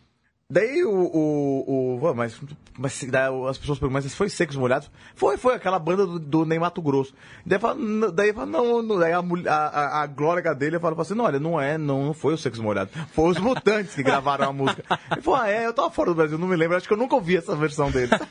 Daí 0.48 0.84
o. 0.84 0.92
o, 0.92 1.98
o 1.98 2.16
mas, 2.16 2.40
mas 2.78 3.04
daí 3.10 3.32
as 3.50 3.58
pessoas 3.58 3.80
perguntam, 3.80 4.04
mas 4.04 4.14
foi 4.14 4.30
Secos 4.30 4.56
Molhados? 4.56 4.92
Foi, 5.16 5.38
foi 5.38 5.56
aquela 5.56 5.80
banda 5.80 6.06
do, 6.06 6.20
do 6.20 6.46
Ney 6.46 6.60
Mato 6.60 6.84
Grosso. 6.84 7.16
Daí 7.44 7.58
fala, 7.58 8.12
daí 8.12 8.32
fala, 8.32 8.46
não, 8.46 8.80
não, 8.84 9.00
daí 9.00 9.12
a, 9.12 9.20
a, 9.52 10.04
a, 10.04 10.06
Glória 10.06 10.54
dele 10.54 10.78
fala 10.78 11.02
assim: 11.02 11.16
não, 11.16 11.26
olha, 11.26 11.40
não 11.40 11.60
é, 11.60 11.80
não, 11.80 12.06
não 12.06 12.14
foi 12.14 12.36
o 12.36 12.38
Secos 12.38 12.60
Molhados. 12.60 12.94
Foi 13.12 13.32
os 13.32 13.40
Mutantes 13.40 13.96
que 13.96 14.04
gravaram 14.04 14.48
a 14.48 14.54
música. 14.54 14.84
Ele 15.12 15.22
falou, 15.22 15.40
ah, 15.40 15.50
é, 15.50 15.66
eu 15.66 15.74
tava 15.74 15.90
fora 15.90 16.12
do 16.12 16.16
Brasil, 16.16 16.38
não 16.38 16.48
me 16.48 16.56
lembro, 16.56 16.78
acho 16.78 16.88
que 16.88 16.94
eu 16.94 16.98
nunca 16.98 17.16
ouvi 17.16 17.38
essa 17.38 17.56
versão 17.56 17.90
dele. 17.90 18.12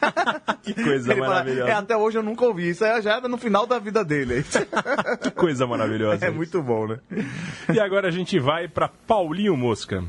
Que 0.62 0.72
coisa 0.72 1.12
Ele 1.12 1.20
fala, 1.20 1.34
maravilhosa. 1.34 1.70
é, 1.70 1.74
até 1.74 1.94
hoje 1.94 2.16
eu 2.16 2.22
nunca 2.22 2.46
ouvi, 2.46 2.70
isso 2.70 2.82
aí 2.86 3.02
já 3.02 3.16
era 3.16 3.28
no 3.28 3.36
final 3.36 3.66
da 3.66 3.78
vida 3.78 4.02
dele. 4.02 4.42
Que 5.20 5.30
coisa 5.30 5.66
maravilhosa. 5.66 6.24
é 6.24 6.28
isso. 6.28 6.36
muito 6.36 6.62
bom, 6.62 6.86
né? 6.86 6.98
E 7.70 7.78
agora 7.78 8.08
a 8.08 8.10
gente 8.10 8.38
vai 8.38 8.66
pra 8.66 8.88
Paulinho 8.88 9.54
Mosca. 9.56 10.02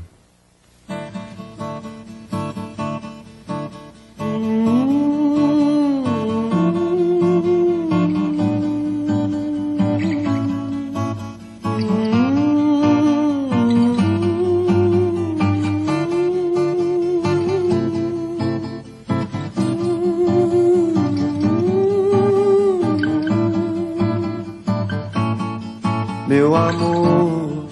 Amor, 26.56 27.66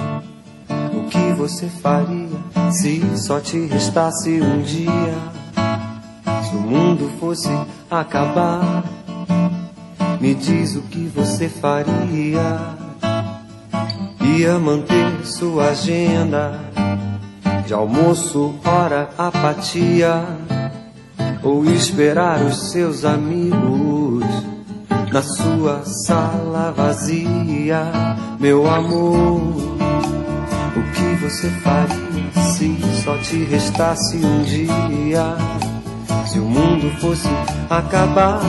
o 0.95 1.09
que 1.09 1.33
você 1.37 1.67
faria 1.69 2.29
se 2.71 3.03
só 3.17 3.41
te 3.41 3.67
restasse 3.67 4.41
um 4.41 4.63
dia? 4.63 5.15
Se 6.43 6.57
o 6.57 6.61
mundo 6.61 7.11
fosse 7.19 7.49
acabar, 7.91 8.85
me 10.21 10.35
diz 10.35 10.77
o 10.77 10.83
que 10.83 11.07
você 11.15 11.49
faria. 11.49 12.61
Ia 14.21 14.59
manter 14.59 15.25
sua 15.25 15.71
agenda 15.71 16.61
de 17.67 17.73
almoço, 17.73 18.55
hora, 18.65 19.09
apatia, 19.17 20.25
ou 21.43 21.65
esperar 21.65 22.43
os 22.43 22.71
seus 22.71 23.05
amigos 23.05 23.74
na 25.15 25.23
sua 25.23 25.81
sala 25.85 26.75
vazia, 26.77 27.85
meu 28.41 28.69
amor. 28.69 29.41
O 30.77 30.83
que 30.93 31.23
você 31.23 31.49
faria 31.63 32.43
se 32.43 32.77
só 33.05 33.17
te 33.19 33.45
restasse 33.45 34.17
um 34.17 34.43
dia? 34.43 35.37
Se 36.27 36.41
o 36.41 36.45
mundo 36.45 36.91
fosse 37.01 37.29
acabar, 37.71 38.41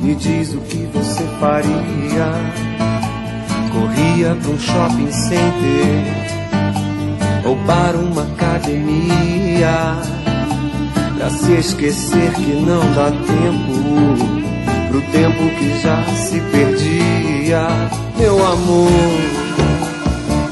me 0.00 0.14
diz 0.14 0.54
o 0.54 0.60
que 0.60 0.88
você 0.94 1.24
faria. 1.40 2.30
Corria 3.72 4.36
para 4.40 4.50
um 4.52 4.58
shopping 4.60 5.10
center 5.10 6.04
ou 7.44 7.56
para 7.64 7.96
uma 7.96 8.22
academia 8.22 9.96
Pra 11.16 11.30
se 11.30 11.52
esquecer 11.52 12.32
que 12.32 12.52
não 12.66 12.80
dá 12.94 13.10
tempo 13.10 14.39
Pro 14.90 15.00
tempo 15.12 15.48
que 15.56 15.80
já 15.80 16.04
se 16.16 16.40
perdia. 16.40 17.68
Meu 18.18 18.36
amor 18.44 18.90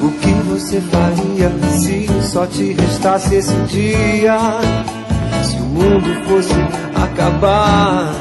O 0.00 0.10
que 0.12 0.32
você 0.48 0.80
faria 0.80 1.50
se 1.70 2.06
só 2.22 2.46
te 2.46 2.72
restasse 2.72 3.34
esse 3.34 3.54
dia? 3.66 4.38
Se 5.42 5.56
o 5.56 5.64
mundo 5.64 6.24
fosse 6.26 6.54
acabar 6.94 8.14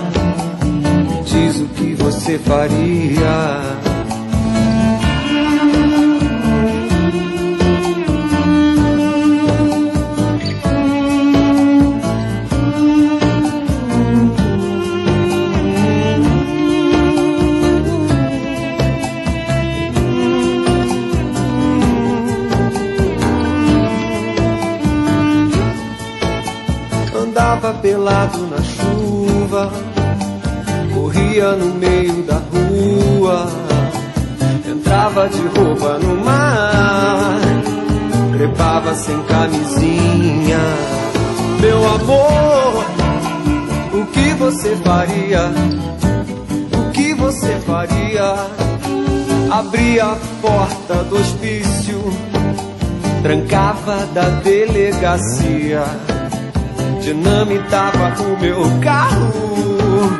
diz 1.37 1.59
o 1.59 1.65
que 1.67 1.93
você 1.93 2.39
faria 2.39 3.86
no 31.57 31.73
meio 31.75 32.23
da 32.23 32.35
rua, 32.35 33.47
entrava 34.69 35.27
de 35.27 35.41
roupa 35.47 35.99
no 35.99 36.23
mar, 36.23 37.39
trepava 38.31 38.95
sem 38.95 39.21
camisinha. 39.23 40.59
Meu 41.59 41.77
amor, 41.95 42.85
o 43.93 44.05
que 44.07 44.33
você 44.33 44.75
faria? 44.77 45.51
O 46.73 46.91
que 46.91 47.13
você 47.13 47.59
faria? 47.65 48.35
Abria 49.49 50.05
a 50.05 50.17
porta 50.41 51.03
do 51.05 51.17
hospício, 51.17 51.99
trancava 53.23 54.05
da 54.13 54.29
delegacia 54.41 55.83
dinamitava 57.07 58.21
o 58.21 58.39
meu 58.41 58.61
carro, 58.81 60.19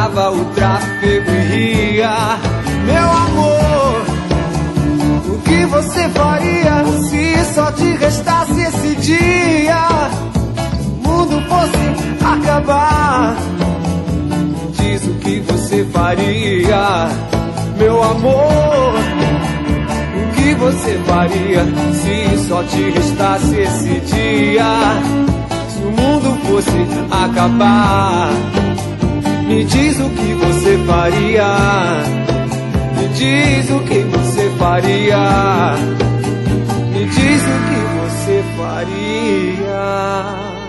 parava 0.00 0.30
o 0.30 0.44
tráfego 0.54 1.30
e 1.30 1.92
ria. 1.92 2.38
Meu 2.86 3.10
amor, 3.10 4.02
o 5.28 5.38
que 5.42 5.66
você 5.66 6.08
faria 6.08 6.84
se 7.02 7.54
só 7.54 7.70
te 7.72 7.96
restasse 7.96 8.62
esse 8.62 8.96
dia? 8.96 9.76
O 11.04 11.08
mundo 11.08 11.42
fosse 11.48 12.24
acabar. 12.24 13.36
Diz 14.72 15.04
o 15.04 15.14
que 15.14 15.40
você 15.40 15.84
faria, 15.92 17.08
meu 17.78 18.02
amor. 18.02 18.94
O 20.16 20.32
que 20.34 20.54
você 20.54 20.98
faria 21.06 21.64
se 21.92 22.48
só 22.48 22.62
te 22.62 22.90
restasse 22.90 23.54
esse 23.54 24.00
dia? 24.00 24.64
Se 25.68 25.82
o 25.82 25.90
mundo 25.90 26.38
fosse 26.46 26.86
acabar, 27.10 28.30
me 29.50 29.64
diz 29.64 29.98
o 29.98 30.08
que 30.10 30.32
você 30.34 30.78
faria? 30.86 31.48
Me 32.96 33.08
diz 33.08 33.68
o 33.70 33.80
que 33.80 33.98
você 33.98 34.48
faria? 34.50 35.74
Me 36.92 37.04
diz 37.04 37.42
o 37.42 37.58
que 37.68 37.80
você 37.98 38.44
faria? 38.56 40.59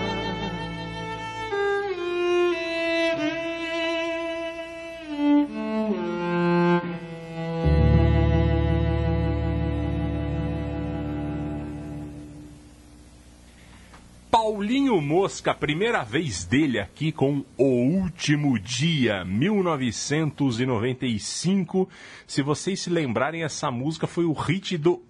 Paulinho 14.92 15.00
Mosca, 15.00 15.54
primeira 15.54 16.04
vez 16.04 16.44
dele 16.44 16.78
aqui 16.78 17.10
com 17.10 17.42
O 17.56 17.64
Último 17.64 18.58
Dia, 18.58 19.24
1995. 19.24 21.88
Se 22.26 22.42
vocês 22.42 22.80
se 22.80 22.90
lembrarem, 22.90 23.42
essa 23.42 23.70
música 23.70 24.06
foi 24.06 24.26
o 24.26 24.32
hit 24.32 24.76
do, 24.76 25.02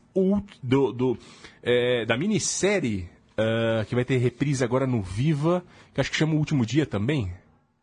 do, 0.62 0.92
do, 0.92 1.18
é, 1.62 2.06
da 2.06 2.16
minissérie 2.16 3.08
ah, 3.36 3.84
que 3.88 3.96
vai 3.96 4.04
ter 4.04 4.18
reprise 4.18 4.62
agora 4.62 4.86
no 4.86 5.02
Viva, 5.02 5.64
que 5.92 6.00
acho 6.00 6.12
que 6.12 6.16
chama 6.16 6.34
O 6.34 6.38
Último 6.38 6.64
Dia 6.64 6.86
também. 6.86 7.32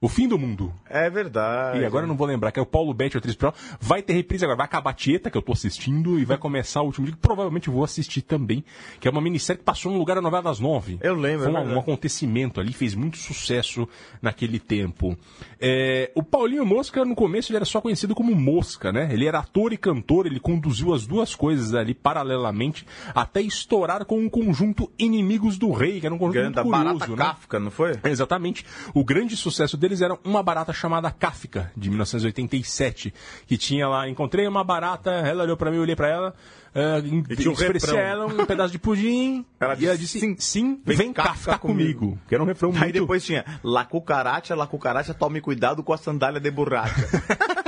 O 0.01 0.07
Fim 0.07 0.29
do 0.29 0.39
Mundo. 0.39 0.73
É 0.89 1.09
verdade. 1.09 1.79
E 1.79 1.85
agora 1.85 2.05
eu 2.05 2.07
não 2.07 2.15
vou 2.15 2.25
lembrar, 2.25 2.53
que 2.53 2.59
é 2.59 2.61
o 2.61 2.65
Paulo 2.65 2.93
Betti, 2.93 3.17
atriz 3.17 3.35
principal. 3.35 3.53
Vai 3.81 4.01
ter 4.01 4.13
reprise 4.13 4.45
agora, 4.45 4.55
vai 4.55 4.65
acabar 4.65 4.91
a 4.91 4.93
Tieta, 4.93 5.29
que 5.29 5.37
eu 5.37 5.41
tô 5.41 5.51
assistindo, 5.51 6.17
e 6.17 6.23
vai 6.23 6.37
começar 6.37 6.81
o 6.81 6.85
último 6.85 7.05
dia, 7.05 7.13
que 7.13 7.21
provavelmente 7.21 7.69
vou 7.69 7.83
assistir 7.83 8.21
também, 8.21 8.63
que 8.97 9.09
é 9.09 9.11
uma 9.11 9.19
minissérie 9.19 9.59
que 9.59 9.65
passou 9.65 9.91
no 9.91 9.97
lugar 9.97 10.15
da 10.15 10.21
novela 10.21 10.43
das 10.43 10.57
nove. 10.57 10.97
Eu 11.01 11.15
lembro, 11.15 11.39
Foi 11.43 11.49
é 11.49 11.53
verdade. 11.53 11.75
um 11.75 11.79
acontecimento 11.79 12.61
ali, 12.61 12.71
fez 12.71 12.95
muito 12.95 13.17
sucesso 13.17 13.89
naquele 14.21 14.57
tempo. 14.57 15.17
É, 15.59 16.09
o 16.15 16.23
Paulinho 16.23 16.65
Mosca, 16.65 17.03
no 17.03 17.13
começo, 17.13 17.51
ele 17.51 17.57
era 17.57 17.65
só 17.65 17.81
conhecido 17.81 18.15
como 18.15 18.33
Mosca, 18.33 18.93
né? 18.93 19.09
Ele 19.11 19.27
era 19.27 19.39
ator 19.39 19.73
e 19.73 19.77
cantor, 19.77 20.27
ele 20.27 20.39
conduziu 20.39 20.93
as 20.93 21.05
duas 21.05 21.35
coisas 21.35 21.73
ali 21.73 21.93
paralelamente, 21.93 22.87
até 23.13 23.41
estourar 23.41 24.05
com 24.05 24.17
um 24.17 24.29
conjunto 24.29 24.89
Inimigos 24.97 25.57
do 25.57 25.73
Rei, 25.73 25.99
que 25.99 26.05
era 26.05 26.15
um 26.15 26.17
conjunto 26.17 26.53
Grande, 26.53 26.61
curioso, 26.61 27.11
né? 27.11 27.17
Kafka, 27.17 27.59
não 27.59 27.69
foi? 27.69 27.99
Exatamente. 28.05 28.65
O 28.93 29.03
grande 29.03 29.35
sucesso 29.35 29.75
deles 29.89 30.01
era 30.01 30.17
uma 30.23 30.43
barata 30.43 30.71
chamada 30.71 31.11
Kafka, 31.11 31.71
de 31.75 31.89
1987, 31.89 33.13
que 33.47 33.57
tinha 33.57 33.87
lá, 33.87 34.07
encontrei 34.07 34.47
uma 34.47 34.63
barata, 34.63 35.11
ela 35.11 35.43
olhou 35.43 35.57
pra 35.57 35.71
mim, 35.71 35.77
eu 35.77 35.83
olhei 35.83 35.95
pra 35.95 36.07
ela, 36.07 36.35
uh, 36.75 37.15
um 37.15 37.23
expressei 37.27 37.97
a 37.97 38.01
ela 38.01 38.25
um 38.27 38.45
pedaço 38.45 38.71
de 38.71 38.79
pudim, 38.79 39.43
Ela 39.59 39.75
e 39.79 39.85
ela 39.85 39.97
disse, 39.97 40.19
disse, 40.19 40.35
sim, 40.39 40.79
vem, 40.85 41.11
Kafka, 41.11 41.57
comigo. 41.57 42.17
Que 42.27 42.35
era 42.35 42.43
um 42.43 42.47
refrão 42.47 42.71
Aí 42.71 42.79
muito... 42.79 42.93
depois 42.93 43.25
tinha 43.25 43.43
La 43.63 43.83
cucaracha, 43.83 44.55
la 44.55 44.67
cucaracha, 44.67 45.13
tome 45.13 45.41
cuidado 45.41 45.83
com 45.83 45.91
a 45.91 45.97
sandália 45.97 46.39
de 46.39 46.51
borracha. 46.51 47.07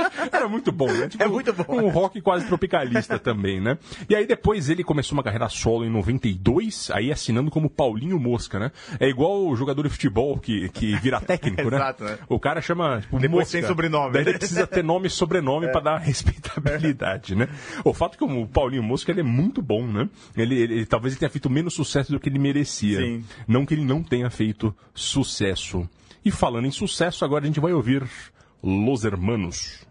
Era 0.42 0.48
muito 0.48 0.72
bom, 0.72 0.90
né? 0.92 1.08
Tipo, 1.12 1.22
É 1.22 1.28
muito 1.28 1.52
bom. 1.52 1.64
Um 1.82 1.88
rock 1.88 2.20
quase 2.20 2.46
tropicalista 2.46 3.18
também, 3.20 3.60
né? 3.60 3.78
E 4.08 4.14
aí 4.16 4.26
depois 4.26 4.68
ele 4.68 4.82
começou 4.84 5.16
uma 5.16 5.22
carreira 5.22 5.48
solo 5.48 5.84
em 5.84 5.90
92, 5.90 6.90
aí 6.92 7.10
assinando 7.12 7.50
como 7.50 7.70
Paulinho 7.70 8.18
Mosca, 8.18 8.58
né? 8.58 8.72
É 8.98 9.08
igual 9.08 9.46
o 9.46 9.54
jogador 9.56 9.82
de 9.84 9.88
futebol 9.88 10.38
que, 10.38 10.68
que 10.70 10.96
vira 10.98 11.20
técnico, 11.22 11.70
né? 11.70 11.76
Exato, 11.76 12.04
né? 12.04 12.18
O 12.28 12.38
cara 12.40 12.60
chama 12.60 13.00
tipo, 13.00 13.18
Depois 13.18 13.46
Mosca. 13.46 13.58
tem 13.58 13.66
sobrenome. 13.68 14.12
Daí 14.12 14.22
ele 14.22 14.38
precisa 14.38 14.66
ter 14.66 14.82
nome 14.82 15.06
e 15.06 15.10
sobrenome 15.10 15.68
pra 15.70 15.80
dar 15.80 15.98
respeitabilidade, 15.98 17.34
né? 17.34 17.48
O 17.84 17.92
fato 17.94 18.14
é 18.14 18.18
que 18.18 18.24
o 18.24 18.46
Paulinho 18.46 18.82
Mosca 18.82 19.10
ele 19.10 19.20
é 19.20 19.24
muito 19.24 19.62
bom, 19.62 19.86
né? 19.86 20.08
Ele, 20.36 20.54
ele- 20.60 20.74
ele- 20.74 20.86
talvez 20.86 21.12
ele 21.14 21.20
tenha 21.20 21.30
feito 21.30 21.48
menos 21.50 21.74
sucesso 21.74 22.10
do 22.12 22.18
que 22.20 22.28
ele 22.28 22.38
merecia. 22.38 22.98
Sim. 23.00 23.24
Não 23.46 23.64
que 23.64 23.74
ele 23.74 23.84
não 23.84 24.02
tenha 24.02 24.28
feito 24.30 24.74
sucesso. 24.94 25.88
E 26.24 26.30
falando 26.30 26.66
em 26.66 26.70
sucesso, 26.70 27.24
agora 27.24 27.44
a 27.44 27.46
gente 27.46 27.60
vai 27.60 27.72
ouvir 27.72 28.04
Los 28.62 29.04
Hermanos. 29.04 29.84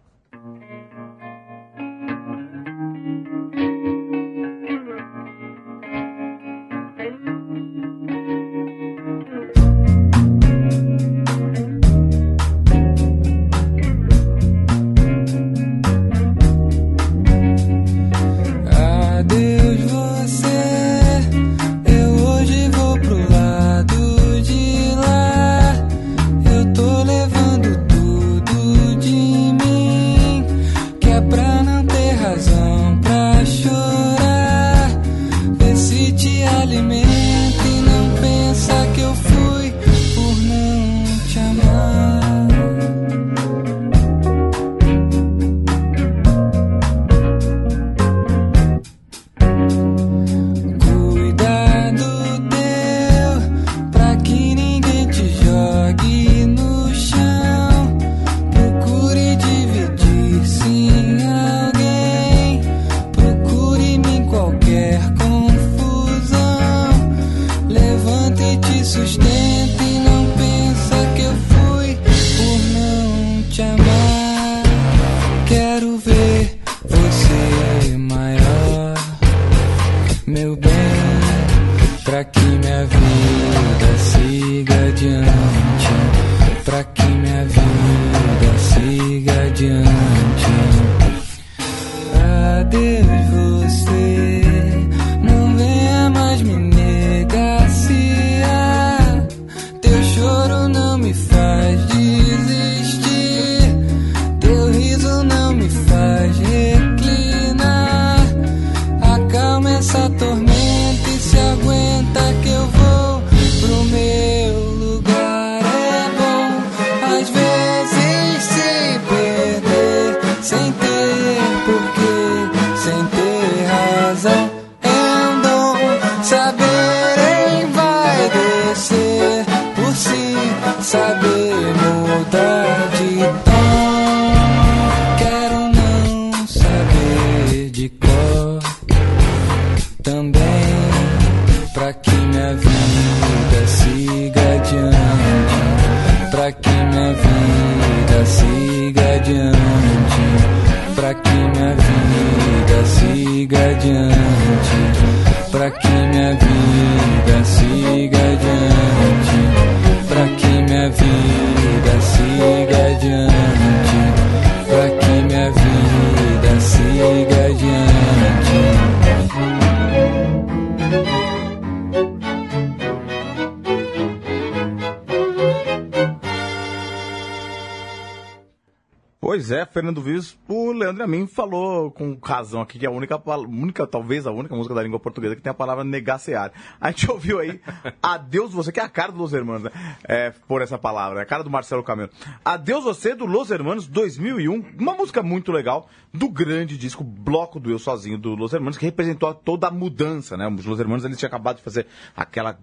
Leandro 181.02 181.04
Amin 181.04 181.28
falou 181.28 181.92
com 181.92 182.18
razão 182.22 182.62
aqui 182.62 182.78
que 182.78 182.86
é 182.86 182.90
a 182.90 182.92
única, 182.92 183.22
única, 183.48 183.88
talvez 183.88 184.28
a 184.28 184.32
única 184.32 184.56
música 184.56 184.76
da 184.76 184.84
língua 184.84 185.00
portuguesa 185.00 185.36
que 185.36 185.42
tem 185.42 185.50
a 185.50 185.54
palavra 185.54 185.84
negacear. 185.84 186.52
A 186.80 186.92
gente 186.92 187.10
ouviu 187.12 187.40
aí 187.40 187.60
Adeus 188.02 188.54
Você, 188.54 188.72
que 188.72 188.80
é 188.80 188.84
a 188.84 188.90
cara 188.90 189.12
do 189.12 189.18
Los 189.18 189.34
Hermanos, 189.34 189.64
né? 189.64 189.72
É, 190.04 190.32
por 190.48 190.62
essa 190.62 190.78
palavra, 190.78 191.20
é 191.20 191.24
a 191.24 191.26
cara 191.26 191.44
do 191.44 191.50
Marcelo 191.50 191.84
Camelo. 191.84 192.10
Adeus 192.44 192.84
Você, 192.84 193.16
do 193.16 193.26
Los 193.26 193.50
Hermanos 193.50 193.88
2001, 193.88 194.76
uma 194.80 194.94
música 194.94 195.24
muito 195.24 195.52
legal 195.52 195.90
do 196.14 196.30
grande 196.30 196.78
disco 196.78 197.04
Bloco 197.04 197.60
do 197.60 197.72
Eu 197.72 197.80
Sozinho, 197.80 198.18
do 198.18 198.36
Los 198.36 198.54
Hermanos, 198.54 198.78
que 198.78 198.86
representou 198.86 199.34
toda 199.34 199.68
a 199.68 199.72
mudança, 199.72 200.38
né? 200.38 200.48
Os 200.48 200.66
Los 200.66 200.80
Hermanos, 200.80 201.04
eles 201.06 201.18
tinham 201.18 201.30
acabado 201.30 201.58
de 201.58 201.64
fazer 201.64 201.88
aquela 202.16 202.58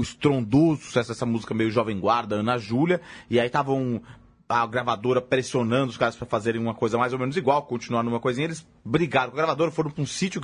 estrondoso 0.00 0.82
sucesso 0.82 1.08
dessa 1.08 1.26
música 1.26 1.54
meio 1.54 1.70
Jovem 1.70 1.98
Guarda, 1.98 2.36
Ana 2.36 2.58
Júlia, 2.58 3.00
e 3.28 3.40
aí 3.40 3.46
estavam 3.46 4.02
a 4.50 4.66
gravadora 4.66 5.20
pressionando 5.20 5.90
os 5.90 5.96
caras 5.96 6.16
pra 6.16 6.26
fazerem 6.26 6.60
uma 6.60 6.74
coisa 6.74 6.98
mais 6.98 7.12
ou 7.12 7.18
menos 7.20 7.36
igual, 7.36 7.62
continuar 7.62 8.02
numa 8.02 8.18
coisinha. 8.18 8.46
Eles 8.48 8.66
brigaram 8.84 9.30
com 9.30 9.36
a 9.36 9.38
gravadora, 9.38 9.70
foram 9.70 9.90
pra 9.92 10.02
um 10.02 10.06
sítio, 10.06 10.40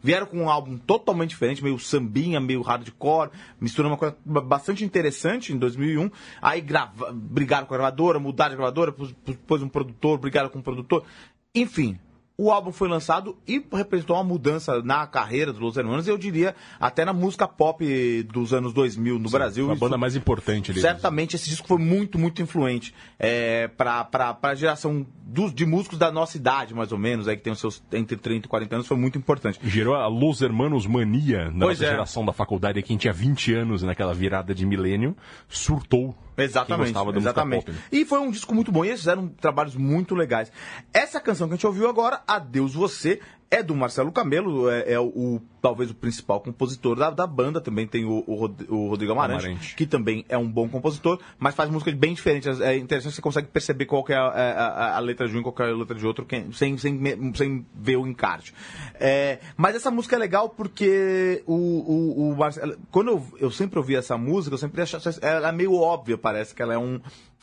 vieram 0.00 0.26
com 0.26 0.38
um 0.38 0.48
álbum 0.48 0.78
totalmente 0.78 1.30
diferente, 1.30 1.62
meio 1.62 1.76
sambinha, 1.78 2.40
meio 2.40 2.62
hardcore, 2.62 3.30
misturando 3.60 3.92
uma 3.94 3.98
coisa 3.98 4.16
ba- 4.24 4.40
bastante 4.40 4.84
interessante 4.84 5.52
em 5.52 5.58
2001. 5.58 6.08
Aí 6.40 6.60
grava- 6.60 7.10
brigaram 7.12 7.66
com 7.66 7.74
a 7.74 7.76
gravadora, 7.78 8.20
mudaram 8.20 8.50
de 8.52 8.56
gravadora, 8.56 8.92
pôs, 8.92 9.12
pôs 9.46 9.60
um 9.60 9.68
produtor, 9.68 10.18
brigaram 10.18 10.48
com 10.48 10.60
o 10.60 10.62
produtor. 10.62 11.04
Enfim, 11.52 11.98
o 12.36 12.50
álbum 12.50 12.72
foi 12.72 12.88
lançado 12.88 13.36
e 13.46 13.64
representou 13.72 14.16
uma 14.16 14.24
mudança 14.24 14.82
na 14.82 15.06
carreira 15.06 15.52
dos 15.52 15.60
Los 15.60 15.76
Hermanos, 15.76 16.06
e 16.06 16.10
eu 16.10 16.18
diria 16.18 16.54
até 16.80 17.04
na 17.04 17.12
música 17.12 17.46
pop 17.46 18.22
dos 18.24 18.52
anos 18.52 18.72
2000 18.72 19.18
no 19.18 19.30
Brasil. 19.30 19.70
A 19.70 19.74
banda 19.74 19.98
mais 19.98 20.16
importante 20.16 20.68
deles. 20.68 20.82
Certamente 20.82 21.36
esse 21.36 21.48
disco 21.48 21.68
foi 21.68 21.78
muito, 21.78 22.18
muito 22.18 22.42
influente 22.42 22.94
é, 23.18 23.68
para 23.68 24.38
a 24.42 24.54
geração 24.54 25.06
dos, 25.22 25.54
de 25.54 25.64
músicos 25.64 25.98
da 25.98 26.10
nossa 26.10 26.36
idade, 26.36 26.74
mais 26.74 26.92
ou 26.92 26.98
menos, 26.98 27.28
aí 27.28 27.36
que 27.36 27.42
tem 27.42 27.52
os 27.52 27.60
seus 27.60 27.82
entre 27.92 28.16
30 28.16 28.46
e 28.46 28.48
40 28.48 28.74
anos, 28.76 28.86
foi 28.86 28.96
muito 28.96 29.18
importante. 29.18 29.58
Gerou 29.62 29.94
a 29.94 30.06
Los 30.06 30.42
Hermanos 30.42 30.86
Mania 30.86 31.50
na 31.50 31.70
é. 31.70 31.74
geração 31.74 32.24
da 32.24 32.32
faculdade, 32.32 32.82
quem 32.82 32.96
tinha 32.96 33.12
20 33.12 33.54
anos 33.54 33.82
naquela 33.82 34.14
virada 34.14 34.54
de 34.54 34.66
milênio, 34.66 35.16
surtou. 35.48 36.16
Exatamente, 36.36 36.96
exatamente. 37.16 37.66
pop. 37.66 37.78
E 37.90 38.04
foi 38.04 38.20
um 38.20 38.30
disco 38.30 38.54
muito 38.54 38.72
bom 38.72 38.84
e 38.84 38.88
eles 38.88 39.00
fizeram 39.00 39.28
trabalhos 39.28 39.74
muito 39.76 40.14
legais. 40.14 40.50
Essa 40.92 41.20
canção 41.20 41.48
que 41.48 41.54
a 41.54 41.56
gente 41.56 41.66
ouviu 41.66 41.88
agora, 41.88 42.22
Adeus 42.26 42.74
Você, 42.74 43.20
é 43.52 43.62
do 43.62 43.74
Marcelo 43.76 44.10
Camelo, 44.10 44.68
é, 44.70 44.94
é 44.94 44.98
o, 44.98 45.04
o- 45.04 45.42
talvez 45.60 45.90
o 45.90 45.94
principal 45.94 46.40
compositor 46.40 46.96
da, 46.96 47.10
da 47.10 47.26
banda. 47.26 47.60
Também 47.60 47.86
tem 47.86 48.04
o, 48.04 48.24
o 48.26 48.34
Rod- 48.34 48.62
o 48.68 48.88
Rodrigo 48.88 49.12
Amarante, 49.12 49.44
Amarante. 49.46 49.76
que 49.76 49.86
também 49.86 50.24
é 50.28 50.38
um 50.38 50.48
bom 50.50 50.68
compositor, 50.68 51.20
mas 51.38 51.54
faz 51.54 51.68
música 51.70 51.92
bem 51.92 52.14
diferente. 52.14 52.48
É 52.48 52.76
interessante, 52.76 53.14
você 53.14 53.20
consegue 53.22 53.48
perceber 53.48 53.84
qual 53.84 54.02
que 54.02 54.12
é 54.12 54.16
a, 54.16 54.26
a- 54.26 54.96
a 54.96 54.98
letra 55.00 55.28
de 55.28 55.36
um 55.36 55.40
e 55.40 55.42
qual 55.42 55.52
que 55.52 55.62
é 55.62 55.66
a 55.66 55.76
letra 55.76 55.94
de 55.96 56.06
outro, 56.06 56.24
quem- 56.24 56.50
sem, 56.52 56.78
sem, 56.78 56.98
sem 57.34 57.66
ver 57.74 57.96
o 57.96 58.06
encarte. 58.06 58.54
É, 58.98 59.38
mas 59.56 59.76
essa 59.76 59.90
música 59.90 60.16
é 60.16 60.18
legal 60.18 60.48
porque 60.48 61.42
o, 61.46 61.54
o, 61.54 62.30
o 62.32 62.36
Marcelo, 62.36 62.76
quando 62.90 63.08
eu, 63.10 63.26
eu 63.38 63.50
sempre 63.50 63.78
ouvi 63.78 63.94
essa 63.94 64.16
música, 64.16 64.54
eu 64.54 64.58
sempre 64.58 64.80
achei 64.80 64.98
ela 65.20 65.48
é 65.50 65.52
meio 65.52 65.74
óbvia, 65.74 66.16
parece 66.16 66.54
que 66.54 66.62
ela 66.62 66.72
é 66.74 66.78
um 66.78 66.98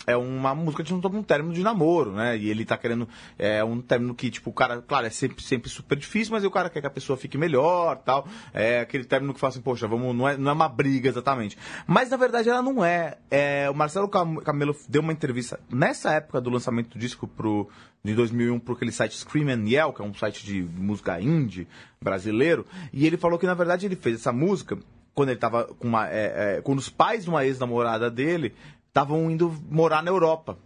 é 0.07 0.15
uma 0.15 0.55
música 0.55 0.83
que 0.83 0.91
não 0.91 1.01
toma 1.01 1.19
um 1.19 1.23
término 1.23 1.53
de 1.53 1.61
namoro, 1.61 2.11
né? 2.13 2.37
E 2.37 2.49
ele 2.49 2.65
tá 2.65 2.77
querendo. 2.77 3.07
É 3.37 3.63
um 3.63 3.79
término 3.81 4.15
que, 4.15 4.31
tipo, 4.31 4.49
o 4.49 4.53
cara, 4.53 4.81
claro, 4.81 5.05
é 5.05 5.09
sempre, 5.09 5.43
sempre 5.43 5.69
super 5.69 5.97
difícil, 5.97 6.33
mas 6.33 6.43
o 6.43 6.49
cara 6.49 6.69
quer 6.69 6.81
que 6.81 6.87
a 6.87 6.89
pessoa 6.89 7.17
fique 7.17 7.37
melhor 7.37 7.97
tal. 7.97 8.27
É 8.53 8.79
aquele 8.79 9.03
término 9.03 9.33
que 9.33 9.39
fala 9.39 9.51
assim, 9.51 9.61
poxa, 9.61 9.87
vamos, 9.87 10.15
não, 10.15 10.27
é, 10.27 10.37
não 10.37 10.49
é 10.49 10.53
uma 10.53 10.69
briga 10.69 11.09
exatamente. 11.09 11.57
Mas 11.85 12.09
na 12.09 12.17
verdade 12.17 12.49
ela 12.49 12.61
não 12.61 12.83
é. 12.83 13.17
É, 13.29 13.69
o 13.69 13.73
Marcelo 13.75 14.07
Cam- 14.07 14.37
Camelo 14.37 14.75
deu 14.87 15.01
uma 15.01 15.13
entrevista 15.13 15.59
nessa 15.69 16.13
época 16.13 16.41
do 16.41 16.49
lançamento 16.49 16.89
do 16.97 16.99
disco 16.99 17.27
pro, 17.27 17.69
de 18.03 18.15
2001 18.15 18.59
pro 18.59 18.73
aquele 18.73 18.91
site 18.91 19.15
Scream 19.17 19.49
and 19.49 19.67
Yell, 19.67 19.93
que 19.93 20.01
é 20.01 20.05
um 20.05 20.13
site 20.13 20.45
de 20.45 20.61
música 20.61 21.19
indie 21.21 21.67
brasileiro, 22.01 22.65
e 22.93 23.05
ele 23.05 23.17
falou 23.17 23.37
que 23.37 23.45
na 23.45 23.53
verdade 23.53 23.85
ele 23.85 23.95
fez 23.95 24.15
essa 24.15 24.31
música 24.31 24.77
quando 25.13 25.29
ele 25.29 25.39
tava 25.39 25.65
com 25.65 25.87
uma. 25.87 26.07
é, 26.09 26.57
é, 26.57 26.61
quando 26.61 26.79
os 26.79 26.87
pais 26.87 27.25
de 27.25 27.29
uma 27.29 27.45
ex-namorada 27.45 28.09
dele 28.09 28.53
estavam 28.89 29.31
indo 29.31 29.55
morar 29.69 30.03
na 30.03 30.11
Europa. 30.11 30.57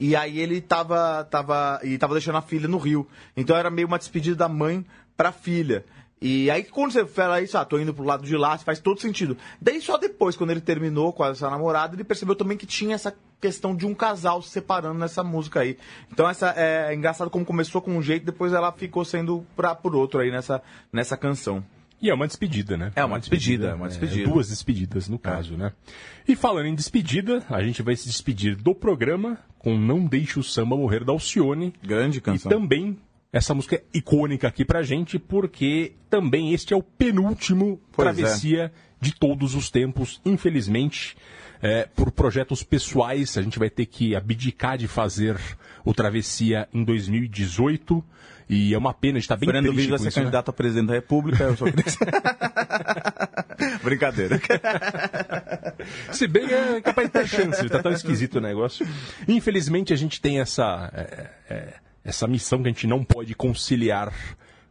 E 0.00 0.14
aí 0.14 0.38
ele 0.38 0.60
tava, 0.60 1.24
tava, 1.24 1.80
e 1.82 1.98
tava 1.98 2.14
deixando 2.14 2.38
a 2.38 2.42
filha 2.42 2.68
no 2.68 2.78
Rio. 2.78 3.06
Então 3.36 3.56
era 3.56 3.70
meio 3.70 3.88
uma 3.88 3.98
despedida 3.98 4.36
da 4.36 4.48
mãe 4.48 4.84
pra 5.16 5.32
filha. 5.32 5.84
E 6.20 6.50
aí 6.50 6.64
quando 6.64 6.92
você 6.92 7.06
fala 7.06 7.40
isso, 7.40 7.56
ah, 7.56 7.64
tô 7.64 7.78
indo 7.78 7.94
pro 7.94 8.04
lado 8.04 8.24
de 8.24 8.36
lá, 8.36 8.56
faz 8.58 8.80
todo 8.80 9.00
sentido. 9.00 9.36
Daí 9.60 9.80
só 9.80 9.96
depois, 9.96 10.36
quando 10.36 10.50
ele 10.50 10.60
terminou 10.60 11.12
com 11.12 11.24
essa 11.24 11.48
namorada, 11.48 11.94
ele 11.94 12.04
percebeu 12.04 12.34
também 12.34 12.56
que 12.56 12.66
tinha 12.66 12.94
essa 12.94 13.14
questão 13.40 13.74
de 13.74 13.86
um 13.86 13.94
casal 13.94 14.42
se 14.42 14.50
separando 14.50 14.98
nessa 14.98 15.22
música 15.22 15.60
aí. 15.60 15.78
Então 16.12 16.28
essa 16.28 16.52
é 16.56 16.92
engraçado 16.94 17.30
como 17.30 17.44
começou 17.44 17.80
com 17.80 17.96
um 17.96 18.02
jeito, 18.02 18.26
depois 18.26 18.52
ela 18.52 18.72
ficou 18.72 19.04
sendo 19.04 19.44
pra, 19.56 19.74
por 19.74 19.94
outro 19.94 20.20
aí 20.20 20.30
nessa, 20.30 20.62
nessa 20.92 21.16
canção. 21.16 21.64
E 22.00 22.10
é 22.10 22.14
uma 22.14 22.26
despedida, 22.26 22.76
né? 22.76 22.92
É 22.94 23.04
uma 23.04 23.18
despedida, 23.18 23.68
é 23.68 23.74
uma 23.74 23.88
despedida. 23.88 24.30
duas 24.30 24.48
despedidas, 24.48 25.08
no 25.08 25.18
caso, 25.18 25.56
né? 25.56 25.72
E 26.26 26.36
falando 26.36 26.66
em 26.66 26.74
despedida, 26.74 27.44
a 27.50 27.62
gente 27.62 27.82
vai 27.82 27.96
se 27.96 28.06
despedir 28.06 28.54
do 28.54 28.74
programa 28.74 29.38
com 29.58 29.76
Não 29.76 30.06
Deixe 30.06 30.38
o 30.38 30.42
Samba 30.42 30.76
Morrer 30.76 31.04
da 31.04 31.12
Alcione. 31.12 31.74
Grande 31.82 32.18
E 32.18 32.20
canção. 32.20 32.50
também 32.50 32.96
essa 33.32 33.54
música 33.54 33.76
é 33.76 33.82
icônica 33.94 34.48
aqui 34.48 34.64
pra 34.64 34.82
gente, 34.82 35.18
porque 35.18 35.92
também 36.08 36.54
este 36.54 36.72
é 36.72 36.76
o 36.76 36.82
penúltimo 36.82 37.80
Pois 37.92 38.08
é. 38.08 38.12
travessia 38.12 38.72
de 39.00 39.14
todos 39.14 39.54
os 39.54 39.70
tempos, 39.70 40.20
infelizmente. 40.24 41.16
é, 41.62 41.88
por 41.94 42.10
projetos 42.10 42.62
pessoais, 42.62 43.36
a 43.36 43.42
gente 43.42 43.58
vai 43.58 43.68
ter 43.68 43.86
que 43.86 44.14
abdicar 44.14 44.78
de 44.78 44.86
fazer 44.86 45.36
o 45.84 45.92
Travessia 45.92 46.68
em 46.72 46.84
2018. 46.84 48.02
E 48.48 48.72
é 48.72 48.78
uma 48.78 48.94
pena, 48.94 49.18
a 49.18 49.20
gente 49.20 49.28
tá 49.28 49.36
bem 49.36 49.48
Fernando 49.48 49.64
triste 49.64 49.76
Vives 49.76 49.90
vai 49.90 49.98
com 49.98 50.02
ser 50.04 50.08
isso, 50.08 50.18
né? 50.18 50.24
candidato 50.24 50.48
a 50.48 50.52
presidente 50.52 50.86
da 50.86 50.94
República, 50.94 51.44
eu 51.44 51.56
só. 51.56 51.66
Brincadeira. 53.84 54.40
Se 56.12 56.26
bem 56.26 56.46
é 56.46 56.80
capaz 56.80 57.08
de 57.08 57.12
ter 57.12 57.26
chance, 57.26 57.68
tá 57.68 57.82
tão 57.82 57.92
esquisito 57.92 58.36
o 58.36 58.40
negócio. 58.40 58.86
Infelizmente 59.26 59.92
a 59.92 59.96
gente 59.96 60.20
tem 60.20 60.40
essa, 60.40 60.90
é, 60.94 61.54
é, 61.54 61.74
essa 62.08 62.26
missão 62.26 62.62
que 62.62 62.68
a 62.68 62.72
gente 62.72 62.86
não 62.86 63.04
pode 63.04 63.34
conciliar 63.34 64.14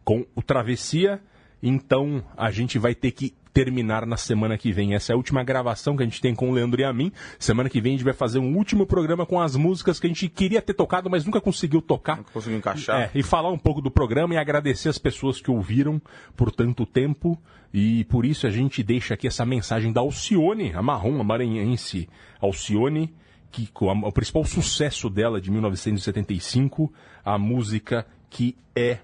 com 0.03 0.25
o 0.35 0.41
Travessia, 0.41 1.21
então 1.61 2.23
a 2.35 2.49
gente 2.49 2.79
vai 2.79 2.95
ter 2.95 3.11
que 3.11 3.35
terminar 3.53 4.07
na 4.07 4.17
semana 4.17 4.57
que 4.57 4.71
vem. 4.71 4.95
Essa 4.95 5.11
é 5.11 5.13
a 5.13 5.17
última 5.17 5.43
gravação 5.43 5.95
que 5.95 6.01
a 6.01 6.05
gente 6.05 6.19
tem 6.19 6.33
com 6.33 6.49
o 6.49 6.53
Leandro 6.53 6.81
e 6.81 6.83
a 6.83 6.91
mim. 6.91 7.11
Semana 7.37 7.69
que 7.69 7.79
vem 7.79 7.93
a 7.93 7.97
gente 7.97 8.03
vai 8.03 8.13
fazer 8.13 8.39
um 8.39 8.55
último 8.55 8.87
programa 8.87 9.23
com 9.23 9.39
as 9.39 9.55
músicas 9.55 9.99
que 9.99 10.07
a 10.07 10.09
gente 10.09 10.27
queria 10.27 10.63
ter 10.63 10.73
tocado, 10.73 11.11
mas 11.11 11.25
nunca 11.25 11.39
conseguiu 11.39 11.79
tocar. 11.79 12.23
Conseguiu 12.33 12.57
encaixar. 12.57 13.01
É, 13.01 13.11
e 13.13 13.21
falar 13.21 13.51
um 13.51 13.57
pouco 13.57 13.79
do 13.79 13.91
programa 13.91 14.33
e 14.33 14.37
agradecer 14.37 14.89
as 14.89 14.97
pessoas 14.97 15.39
que 15.39 15.51
ouviram 15.51 16.01
por 16.35 16.51
tanto 16.51 16.87
tempo. 16.87 17.39
E 17.71 18.03
por 18.05 18.25
isso 18.25 18.47
a 18.47 18.49
gente 18.49 18.81
deixa 18.81 19.13
aqui 19.13 19.27
essa 19.27 19.45
mensagem 19.45 19.93
da 19.93 20.01
Alcione, 20.01 20.73
a 20.73 20.81
marrom, 20.81 21.21
a 21.21 21.23
maranhense 21.23 22.09
Alcione, 22.41 23.13
que 23.51 23.69
a- 23.81 24.07
o 24.07 24.11
principal 24.11 24.43
sucesso 24.45 25.09
dela 25.09 25.39
de 25.41 25.49
1975, 25.51 26.91
a 27.23 27.37
música 27.37 28.05
que 28.29 28.55
é 28.75 28.99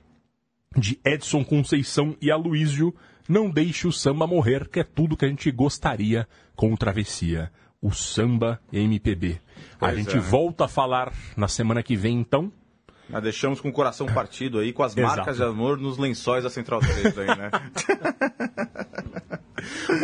de 0.77 0.99
Edson 1.05 1.43
Conceição 1.45 2.15
e 2.21 2.31
Aloísio, 2.31 2.93
Não 3.29 3.49
Deixe 3.49 3.87
o 3.87 3.91
Samba 3.91 4.25
Morrer, 4.27 4.67
que 4.69 4.79
é 4.79 4.83
tudo 4.83 5.15
que 5.15 5.25
a 5.25 5.29
gente 5.29 5.49
gostaria 5.51 6.27
com 6.55 6.73
o 6.73 6.77
Travessia. 6.77 7.51
O 7.81 7.91
samba 7.91 8.59
MPB. 8.71 9.39
a 9.75 9.77
Pois 9.79 9.95
gente 9.97 10.17
é. 10.17 10.19
volta 10.19 10.65
a 10.65 10.67
falar 10.67 11.13
na 11.37 11.47
semana 11.47 11.81
que 11.83 11.95
vem, 11.95 12.19
então. 12.19 12.51
Nós 13.09 13.21
deixamos 13.23 13.59
com 13.61 13.69
o 13.69 13.73
coração 13.73 14.07
partido 14.07 14.59
aí, 14.59 14.73
com 14.73 14.83
as 14.83 14.93
Exato. 14.97 15.15
marcas 15.17 15.37
de 15.37 15.43
amor 15.43 15.77
nos 15.77 15.97
lençóis 15.97 16.43
da 16.43 16.49
Central 16.49 16.79
3 16.79 17.17
aí, 17.17 17.27
né? 17.27 17.51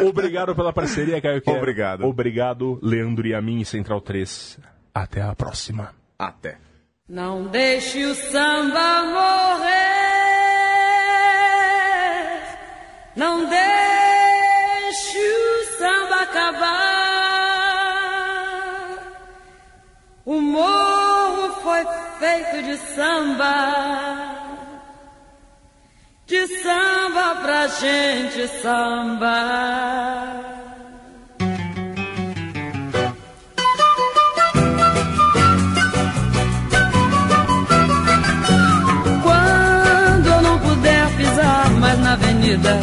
Obrigado 0.08 0.56
pela 0.56 0.72
parceria, 0.74 1.22
Caio 1.22 1.42
Quero. 1.42 1.58
Obrigado. 1.58 2.06
Obrigado, 2.06 2.80
Leandro 2.82 3.28
e 3.28 3.34
a 3.34 3.42
mim, 3.42 3.64
Central 3.64 4.02
3. 4.02 4.60
Até 4.94 5.22
a 5.22 5.34
próxima. 5.36 5.94
Até. 6.18 6.58
Não 7.08 7.48
deixe 7.48 8.06
o 8.06 8.14
samba 8.14 9.04
morrer. 9.04 9.80
Não 13.16 13.50
deixe 13.50 15.18
o 15.18 15.66
samba 15.78 16.22
acabar. 16.22 16.70
O 20.26 20.40
morro 20.40 21.54
foi 21.62 21.84
feito 22.20 22.64
de 22.64 22.78
samba. 22.78 24.39
De 26.30 26.46
samba 26.62 27.36
pra 27.42 27.68
gente 27.68 28.48
sambar. 28.62 30.40
Quando 39.24 40.28
eu 40.28 40.42
não 40.44 40.60
puder 40.60 41.18
pisar 41.18 41.72
mais 41.80 41.98
na 41.98 42.14
avenida. 42.14 42.80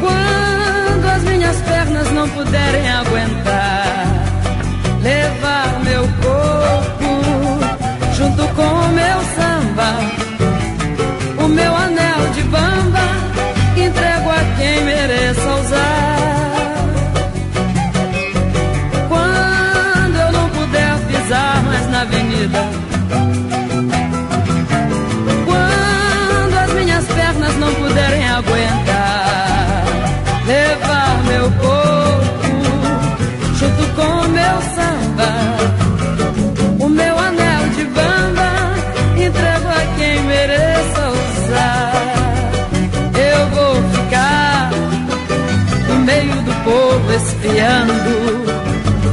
Quando 0.00 1.06
as 1.14 1.22
minhas 1.24 1.60
pernas 1.60 2.10
não 2.12 2.26
puderem 2.30 2.88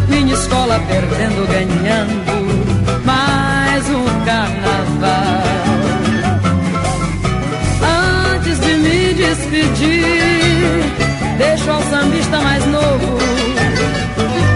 minha 0.08 0.34
escola 0.34 0.80
perdendo, 0.88 1.48
ganhando, 1.48 3.04
mais 3.04 3.90
um 3.90 4.06
carnaval. 4.26 5.44
Antes 8.36 8.60
de 8.60 8.74
me 8.78 9.14
despedir, 9.14 10.84
deixo 11.38 11.72
ao 11.72 11.82
sambista 11.84 12.40
mais 12.40 12.66
novo 12.68 13.18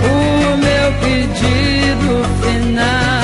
o 0.06 0.58
meu 0.58 0.94
pedido 1.02 2.24
final. 2.42 3.21